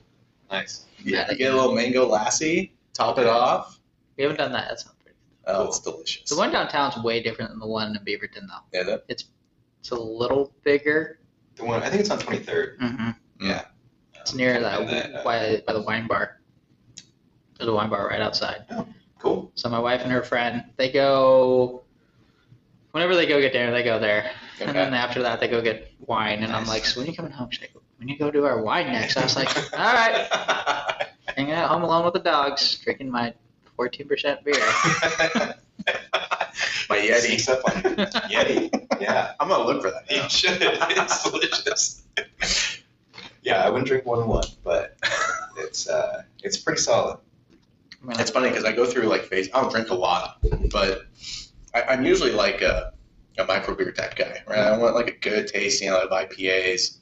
Nice. 0.50 0.86
Yeah, 1.04 1.30
you 1.30 1.36
get 1.36 1.52
a 1.52 1.54
little 1.56 1.74
mango 1.74 2.08
lassi, 2.08 2.70
top 2.94 3.18
it 3.18 3.26
off. 3.26 3.78
We 4.16 4.22
haven't 4.22 4.38
done 4.38 4.52
that. 4.52 4.68
That 4.70 4.80
sounds 4.80 4.94
pretty. 4.94 5.01
Oh, 5.46 5.66
it's 5.68 5.80
delicious. 5.80 6.28
The 6.28 6.36
one 6.36 6.52
downtown's 6.52 7.02
way 7.02 7.22
different 7.22 7.50
than 7.50 7.58
the 7.58 7.66
one 7.66 7.96
in 7.96 8.04
Beaverton, 8.04 8.46
though. 8.46 8.62
Yeah, 8.72 8.82
that, 8.84 9.04
It's 9.08 9.24
a 9.90 9.94
little 9.94 10.52
bigger. 10.62 11.18
The 11.56 11.64
one 11.64 11.82
I 11.82 11.88
think 11.88 12.00
it's 12.00 12.10
on 12.10 12.18
23rd. 12.18 12.78
Mm-hmm. 12.78 13.10
Yeah. 13.46 13.64
It's 14.14 14.34
near 14.34 14.60
that, 14.60 14.80
And 14.80 14.88
then, 14.88 15.16
uh, 15.16 15.24
by, 15.24 15.62
by 15.66 15.72
the 15.72 15.82
wine 15.82 16.06
bar. 16.06 16.40
There's 17.58 17.68
a 17.68 17.72
wine 17.72 17.90
bar 17.90 18.06
right 18.08 18.20
outside. 18.20 18.64
Cool. 19.18 19.50
So 19.54 19.68
my 19.68 19.78
wife 19.78 20.02
and 20.02 20.10
her 20.10 20.22
friend, 20.22 20.64
they 20.76 20.90
go. 20.90 21.82
Whenever 22.92 23.14
they 23.16 23.26
go 23.26 23.40
get 23.40 23.52
dinner, 23.52 23.70
they 23.72 23.82
go 23.84 23.98
there, 23.98 24.30
and 24.60 24.68
okay. 24.70 24.78
then 24.78 24.92
after 24.94 25.22
that, 25.22 25.40
they 25.40 25.48
go 25.48 25.62
get 25.62 25.92
wine. 26.00 26.42
And 26.42 26.52
I'm 26.52 26.64
Nice. 26.64 26.68
like, 26.68 26.84
"So 26.84 27.00
when 27.00 27.08
you 27.08 27.16
coming 27.16 27.32
home?" 27.32 27.48
She's 27.50 27.62
like, 27.62 27.74
"When 27.98 28.08
you 28.08 28.18
go 28.18 28.30
do 28.30 28.44
our 28.44 28.60
wine 28.62 28.86
next?" 28.92 29.16
I 29.16 29.22
was 29.22 29.36
like, 29.36 29.48
"All 29.78 29.94
right." 29.94 31.06
Hanging 31.36 31.52
out 31.54 31.70
home 31.70 31.82
alone 31.84 32.04
with 32.04 32.14
the 32.14 32.20
dogs, 32.20 32.76
drinking 32.84 33.10
my 33.10 33.32
14% 33.78 34.44
beer. 34.44 34.54
My 36.88 36.98
Yeti. 36.98 37.20
Sneaks 37.20 37.48
up 37.48 37.64
on. 37.64 37.82
Yeti, 38.30 38.70
yeah. 39.00 39.32
I'm 39.40 39.48
gonna 39.48 39.64
look 39.64 39.82
for 39.82 39.90
that. 39.90 40.10
You 40.10 40.28
should. 40.28 40.58
It's 40.60 41.22
delicious. 41.30 42.02
yeah, 43.42 43.64
I 43.64 43.70
wouldn't 43.70 43.88
drink 43.88 44.04
more 44.04 44.18
than 44.18 44.28
one, 44.28 44.44
but 44.62 44.96
it's 45.58 45.88
uh, 45.88 46.22
it's 46.42 46.58
pretty 46.58 46.80
solid. 46.80 47.18
I'm 48.02 48.20
It's 48.20 48.30
funny 48.30 48.48
because 48.48 48.64
I 48.64 48.72
go 48.72 48.84
through 48.84 49.04
like 49.04 49.22
phase. 49.22 49.48
I 49.54 49.60
don't 49.60 49.72
drink 49.72 49.90
a 49.90 49.94
lot, 49.94 50.38
but 50.70 51.06
I, 51.74 51.82
I'm 51.82 52.04
usually 52.04 52.32
like 52.32 52.62
a, 52.62 52.92
a 53.38 53.44
micro 53.44 53.74
beer 53.74 53.92
type 53.92 54.16
guy, 54.16 54.42
right? 54.46 54.58
I 54.58 54.76
want 54.76 54.94
like 54.94 55.08
a 55.08 55.18
good 55.18 55.46
tasting. 55.48 55.88
I 55.88 55.94
love 55.94 56.10
IPAs. 56.10 56.98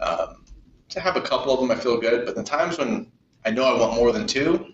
Um, 0.00 0.44
to 0.90 1.00
have 1.00 1.16
a 1.16 1.20
couple 1.22 1.52
of 1.54 1.60
them, 1.60 1.70
I 1.70 1.74
feel 1.80 1.98
good. 1.98 2.26
But 2.26 2.34
the 2.36 2.42
times 2.42 2.78
when 2.78 3.10
I 3.44 3.50
know 3.50 3.64
I 3.64 3.78
want 3.78 3.94
more 3.94 4.12
than 4.12 4.26
two, 4.26 4.66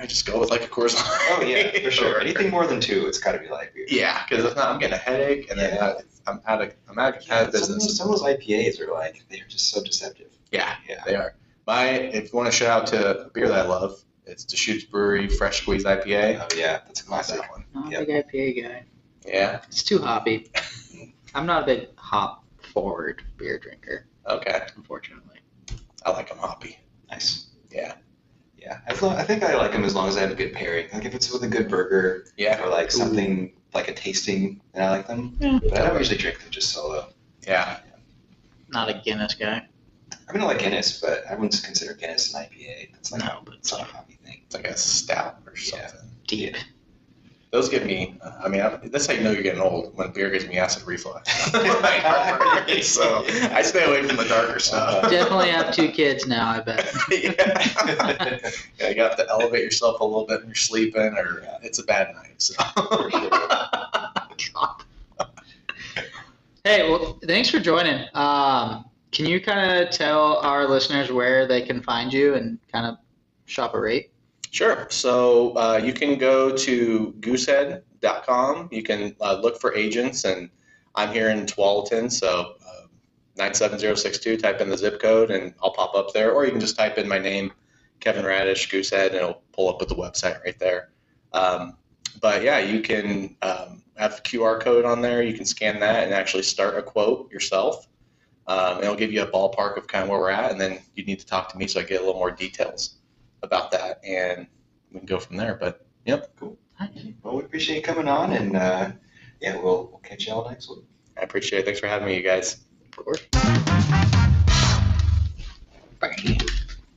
I 0.00 0.06
just 0.06 0.24
go 0.26 0.40
with 0.40 0.50
like 0.50 0.62
a 0.62 0.66
Coors 0.68 0.94
Light. 0.94 1.28
Oh 1.30 1.42
yeah, 1.46 1.70
for 1.84 1.90
sure. 2.00 2.20
Anything 2.20 2.50
more 2.50 2.66
than 2.66 2.80
two, 2.80 3.06
it's 3.06 3.18
got 3.18 3.32
to 3.32 3.38
be 3.38 3.48
light 3.48 3.74
beer. 3.74 3.84
Yeah, 3.88 4.22
because 4.28 4.44
if 4.44 4.56
not, 4.56 4.68
I'm 4.70 4.78
getting 4.78 4.94
a 4.94 4.98
headache, 4.98 5.50
and 5.50 5.58
then 5.58 5.74
Yeah. 5.74 5.84
Uh, 5.84 6.00
I, 6.26 6.30
I'm 6.30 6.40
out 6.46 6.62
of 6.62 6.74
I'm 6.88 6.98
out, 6.98 7.14
out 7.16 7.26
Yeah, 7.26 7.34
of 7.34 7.44
some, 7.44 7.46
of 7.46 7.52
business. 7.52 7.84
those, 7.86 7.96
some 7.98 8.10
of 8.10 8.18
those 8.18 8.22
IPAs 8.22 8.80
are 8.80 8.90
like 8.92 9.24
they're 9.28 9.44
just 9.48 9.70
so 9.70 9.82
deceptive. 9.82 10.28
Yeah, 10.50 10.74
Yeah. 10.88 11.02
they 11.04 11.14
are. 11.16 11.34
My 11.66 11.88
if 11.88 12.32
you 12.32 12.36
want 12.38 12.50
to 12.50 12.56
shout 12.56 12.82
out 12.82 12.86
to 12.88 13.26
a 13.26 13.30
beer 13.30 13.48
that 13.48 13.66
I 13.66 13.68
love, 13.68 14.02
it's 14.24 14.44
Deschutes 14.44 14.84
Brewery 14.84 15.28
Fresh 15.28 15.62
Squeeze 15.62 15.84
IPA. 15.84 16.40
Oh 16.50 16.56
yeah, 16.56 16.78
that's 16.86 17.00
a 17.06 17.10
Love 17.10 17.26
classic. 17.26 17.40
that 17.42 17.50
one. 17.50 17.64
Not 17.74 17.88
a 17.88 17.90
Yep. 17.90 18.06
big 18.32 18.54
IPA 18.56 18.62
guy. 18.68 18.84
Yeah. 19.26 19.60
It's 19.68 19.82
too 19.82 19.98
hoppy. 19.98 20.50
I'm 21.34 21.44
not 21.46 21.64
a 21.64 21.66
big 21.66 21.88
hop 21.96 22.44
forward 22.72 23.22
beer 23.36 23.58
drinker, 23.58 24.06
Okay. 24.26 24.62
unfortunately. 24.76 25.40
I 26.04 26.10
like 26.10 26.28
them 26.30 26.38
hoppy. 26.38 26.78
Nice. 27.10 27.48
Yeah. 27.70 27.94
Yeah, 28.60 28.80
as 28.86 29.00
long, 29.00 29.16
I 29.16 29.22
think 29.24 29.42
I 29.42 29.56
like 29.56 29.72
them 29.72 29.84
as 29.84 29.94
long 29.94 30.08
as 30.08 30.16
I 30.16 30.20
have 30.20 30.30
a 30.30 30.34
good 30.34 30.52
pairing. 30.52 30.86
Like 30.92 31.04
if 31.06 31.14
it's 31.14 31.32
with 31.32 31.42
a 31.44 31.48
good 31.48 31.68
burger 31.68 32.26
Yeah. 32.36 32.62
or 32.62 32.68
like 32.68 32.90
something 32.90 33.52
like 33.72 33.88
a 33.88 33.94
tasting, 33.94 34.60
then 34.72 34.82
I 34.86 34.90
like 34.90 35.06
them. 35.06 35.36
Yeah. 35.40 35.58
But 35.62 35.78
I 35.78 35.86
don't 35.88 35.98
usually 35.98 36.18
drink 36.18 36.40
them 36.40 36.50
just 36.50 36.70
solo. 36.70 37.08
Yeah. 37.46 37.80
Not 38.68 38.90
a 38.90 39.00
Guinness 39.04 39.34
guy. 39.34 39.66
I 40.28 40.32
mean, 40.32 40.42
I 40.42 40.46
like 40.46 40.58
Guinness, 40.58 41.00
but 41.00 41.24
I 41.28 41.34
wouldn't 41.34 41.60
consider 41.64 41.94
Guinness 41.94 42.34
an 42.34 42.42
IPA. 42.44 42.92
That's 42.92 43.10
like 43.12 43.24
No, 43.24 43.40
but 43.44 43.54
it's 43.54 43.72
not 43.72 43.80
a 43.80 43.84
hobby 43.84 44.18
thing. 44.24 44.42
It's 44.44 44.54
like 44.54 44.66
a 44.66 44.76
stout 44.76 45.38
or 45.46 45.54
Yeah. 45.56 45.86
something. 45.86 46.10
Deep. 46.26 46.56
Those 47.50 47.68
give 47.68 47.84
me. 47.84 48.14
Uh, 48.22 48.30
I 48.44 48.48
mean, 48.48 48.60
I, 48.60 48.76
that's 48.76 49.06
how 49.06 49.12
you 49.12 49.22
know 49.22 49.32
you're 49.32 49.42
getting 49.42 49.60
old 49.60 49.96
when 49.96 50.12
beer 50.12 50.30
gives 50.30 50.46
me 50.46 50.56
acid 50.56 50.86
reflux. 50.86 51.28
so 52.86 53.24
I 53.52 53.62
stay 53.62 53.84
away 53.84 54.06
from 54.06 54.16
the 54.16 54.26
darker 54.28 54.60
stuff. 54.60 55.10
Definitely 55.10 55.50
have 55.50 55.74
two 55.74 55.90
kids 55.90 56.28
now, 56.28 56.48
I 56.48 56.60
bet. 56.60 56.94
yeah. 57.10 58.50
yeah, 58.78 58.88
you 58.90 59.02
have 59.02 59.16
to 59.16 59.26
elevate 59.28 59.64
yourself 59.64 59.98
a 60.00 60.04
little 60.04 60.26
bit 60.26 60.40
when 60.40 60.48
you're 60.48 60.54
sleeping, 60.54 61.14
or 61.16 61.44
it's 61.62 61.80
a 61.80 61.84
bad 61.84 62.14
night. 62.14 62.40
So. 62.40 62.54
Hey, 66.62 66.88
well, 66.88 67.18
thanks 67.26 67.50
for 67.50 67.58
joining. 67.58 68.06
Um, 68.14 68.84
can 69.10 69.26
you 69.26 69.40
kind 69.40 69.82
of 69.82 69.90
tell 69.90 70.36
our 70.36 70.68
listeners 70.68 71.10
where 71.10 71.46
they 71.46 71.62
can 71.62 71.82
find 71.82 72.12
you 72.12 72.34
and 72.34 72.58
kind 72.70 72.86
of 72.86 72.98
shop 73.46 73.74
a 73.74 73.80
rate? 73.80 74.09
Sure. 74.50 74.88
So 74.90 75.52
uh, 75.56 75.80
you 75.82 75.92
can 75.92 76.18
go 76.18 76.54
to 76.56 77.14
goosehead.com. 77.20 78.68
You 78.72 78.82
can 78.82 79.14
uh, 79.20 79.38
look 79.40 79.60
for 79.60 79.74
agents, 79.74 80.24
and 80.24 80.50
I'm 80.96 81.12
here 81.12 81.30
in 81.30 81.46
Tualatin, 81.46 82.10
so 82.10 82.54
uh, 82.66 82.86
97062. 83.36 84.36
Type 84.38 84.60
in 84.60 84.68
the 84.68 84.76
zip 84.76 85.00
code, 85.00 85.30
and 85.30 85.54
I'll 85.62 85.72
pop 85.72 85.94
up 85.94 86.12
there. 86.12 86.32
Or 86.32 86.44
you 86.44 86.50
can 86.50 86.60
just 86.60 86.76
type 86.76 86.98
in 86.98 87.06
my 87.06 87.18
name, 87.18 87.52
Kevin 88.00 88.24
Radish, 88.24 88.68
Goosehead, 88.68 89.06
and 89.06 89.16
it'll 89.16 89.42
pull 89.52 89.68
up 89.68 89.78
with 89.78 89.88
the 89.88 89.94
website 89.94 90.42
right 90.44 90.58
there. 90.58 90.90
Um, 91.32 91.76
but 92.20 92.42
yeah, 92.42 92.58
you 92.58 92.80
can 92.80 93.36
um, 93.42 93.84
have 93.96 94.24
QR 94.24 94.60
code 94.60 94.84
on 94.84 95.00
there. 95.00 95.22
You 95.22 95.32
can 95.32 95.44
scan 95.44 95.78
that 95.78 96.02
and 96.02 96.12
actually 96.12 96.42
start 96.42 96.76
a 96.76 96.82
quote 96.82 97.30
yourself. 97.30 97.86
Um, 98.48 98.82
it'll 98.82 98.96
give 98.96 99.12
you 99.12 99.22
a 99.22 99.30
ballpark 99.30 99.76
of 99.76 99.86
kind 99.86 100.02
of 100.02 100.10
where 100.10 100.18
we're 100.18 100.30
at, 100.30 100.50
and 100.50 100.60
then 100.60 100.80
you 100.96 101.04
need 101.04 101.20
to 101.20 101.26
talk 101.26 101.52
to 101.52 101.56
me 101.56 101.68
so 101.68 101.78
I 101.78 101.84
get 101.84 102.00
a 102.00 102.04
little 102.04 102.18
more 102.18 102.32
details 102.32 102.96
about 103.42 103.70
that, 103.72 104.00
and 104.04 104.46
we 104.92 104.98
can 105.00 105.06
go 105.06 105.18
from 105.18 105.36
there. 105.36 105.54
But 105.54 105.86
yep, 106.04 106.34
cool. 106.36 106.58
Well, 107.22 107.36
we 107.36 107.44
appreciate 107.44 107.76
you 107.76 107.82
coming 107.82 108.08
on, 108.08 108.32
and 108.32 108.56
uh, 108.56 108.92
yeah, 109.40 109.56
we'll, 109.56 109.88
we'll 109.90 110.00
catch 110.02 110.26
you 110.26 110.32
all 110.32 110.48
next 110.48 110.70
week. 110.70 110.84
I 111.18 111.22
appreciate 111.22 111.60
it. 111.60 111.64
Thanks 111.66 111.80
for 111.80 111.86
having 111.86 112.08
me, 112.08 112.16
you 112.16 112.22
guys. 112.22 112.64
Of 112.96 113.04
course. 113.04 113.20
Bam. 116.00 116.36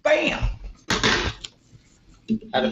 Bam. 0.03 0.49
Out 2.53 2.63
of 2.63 2.71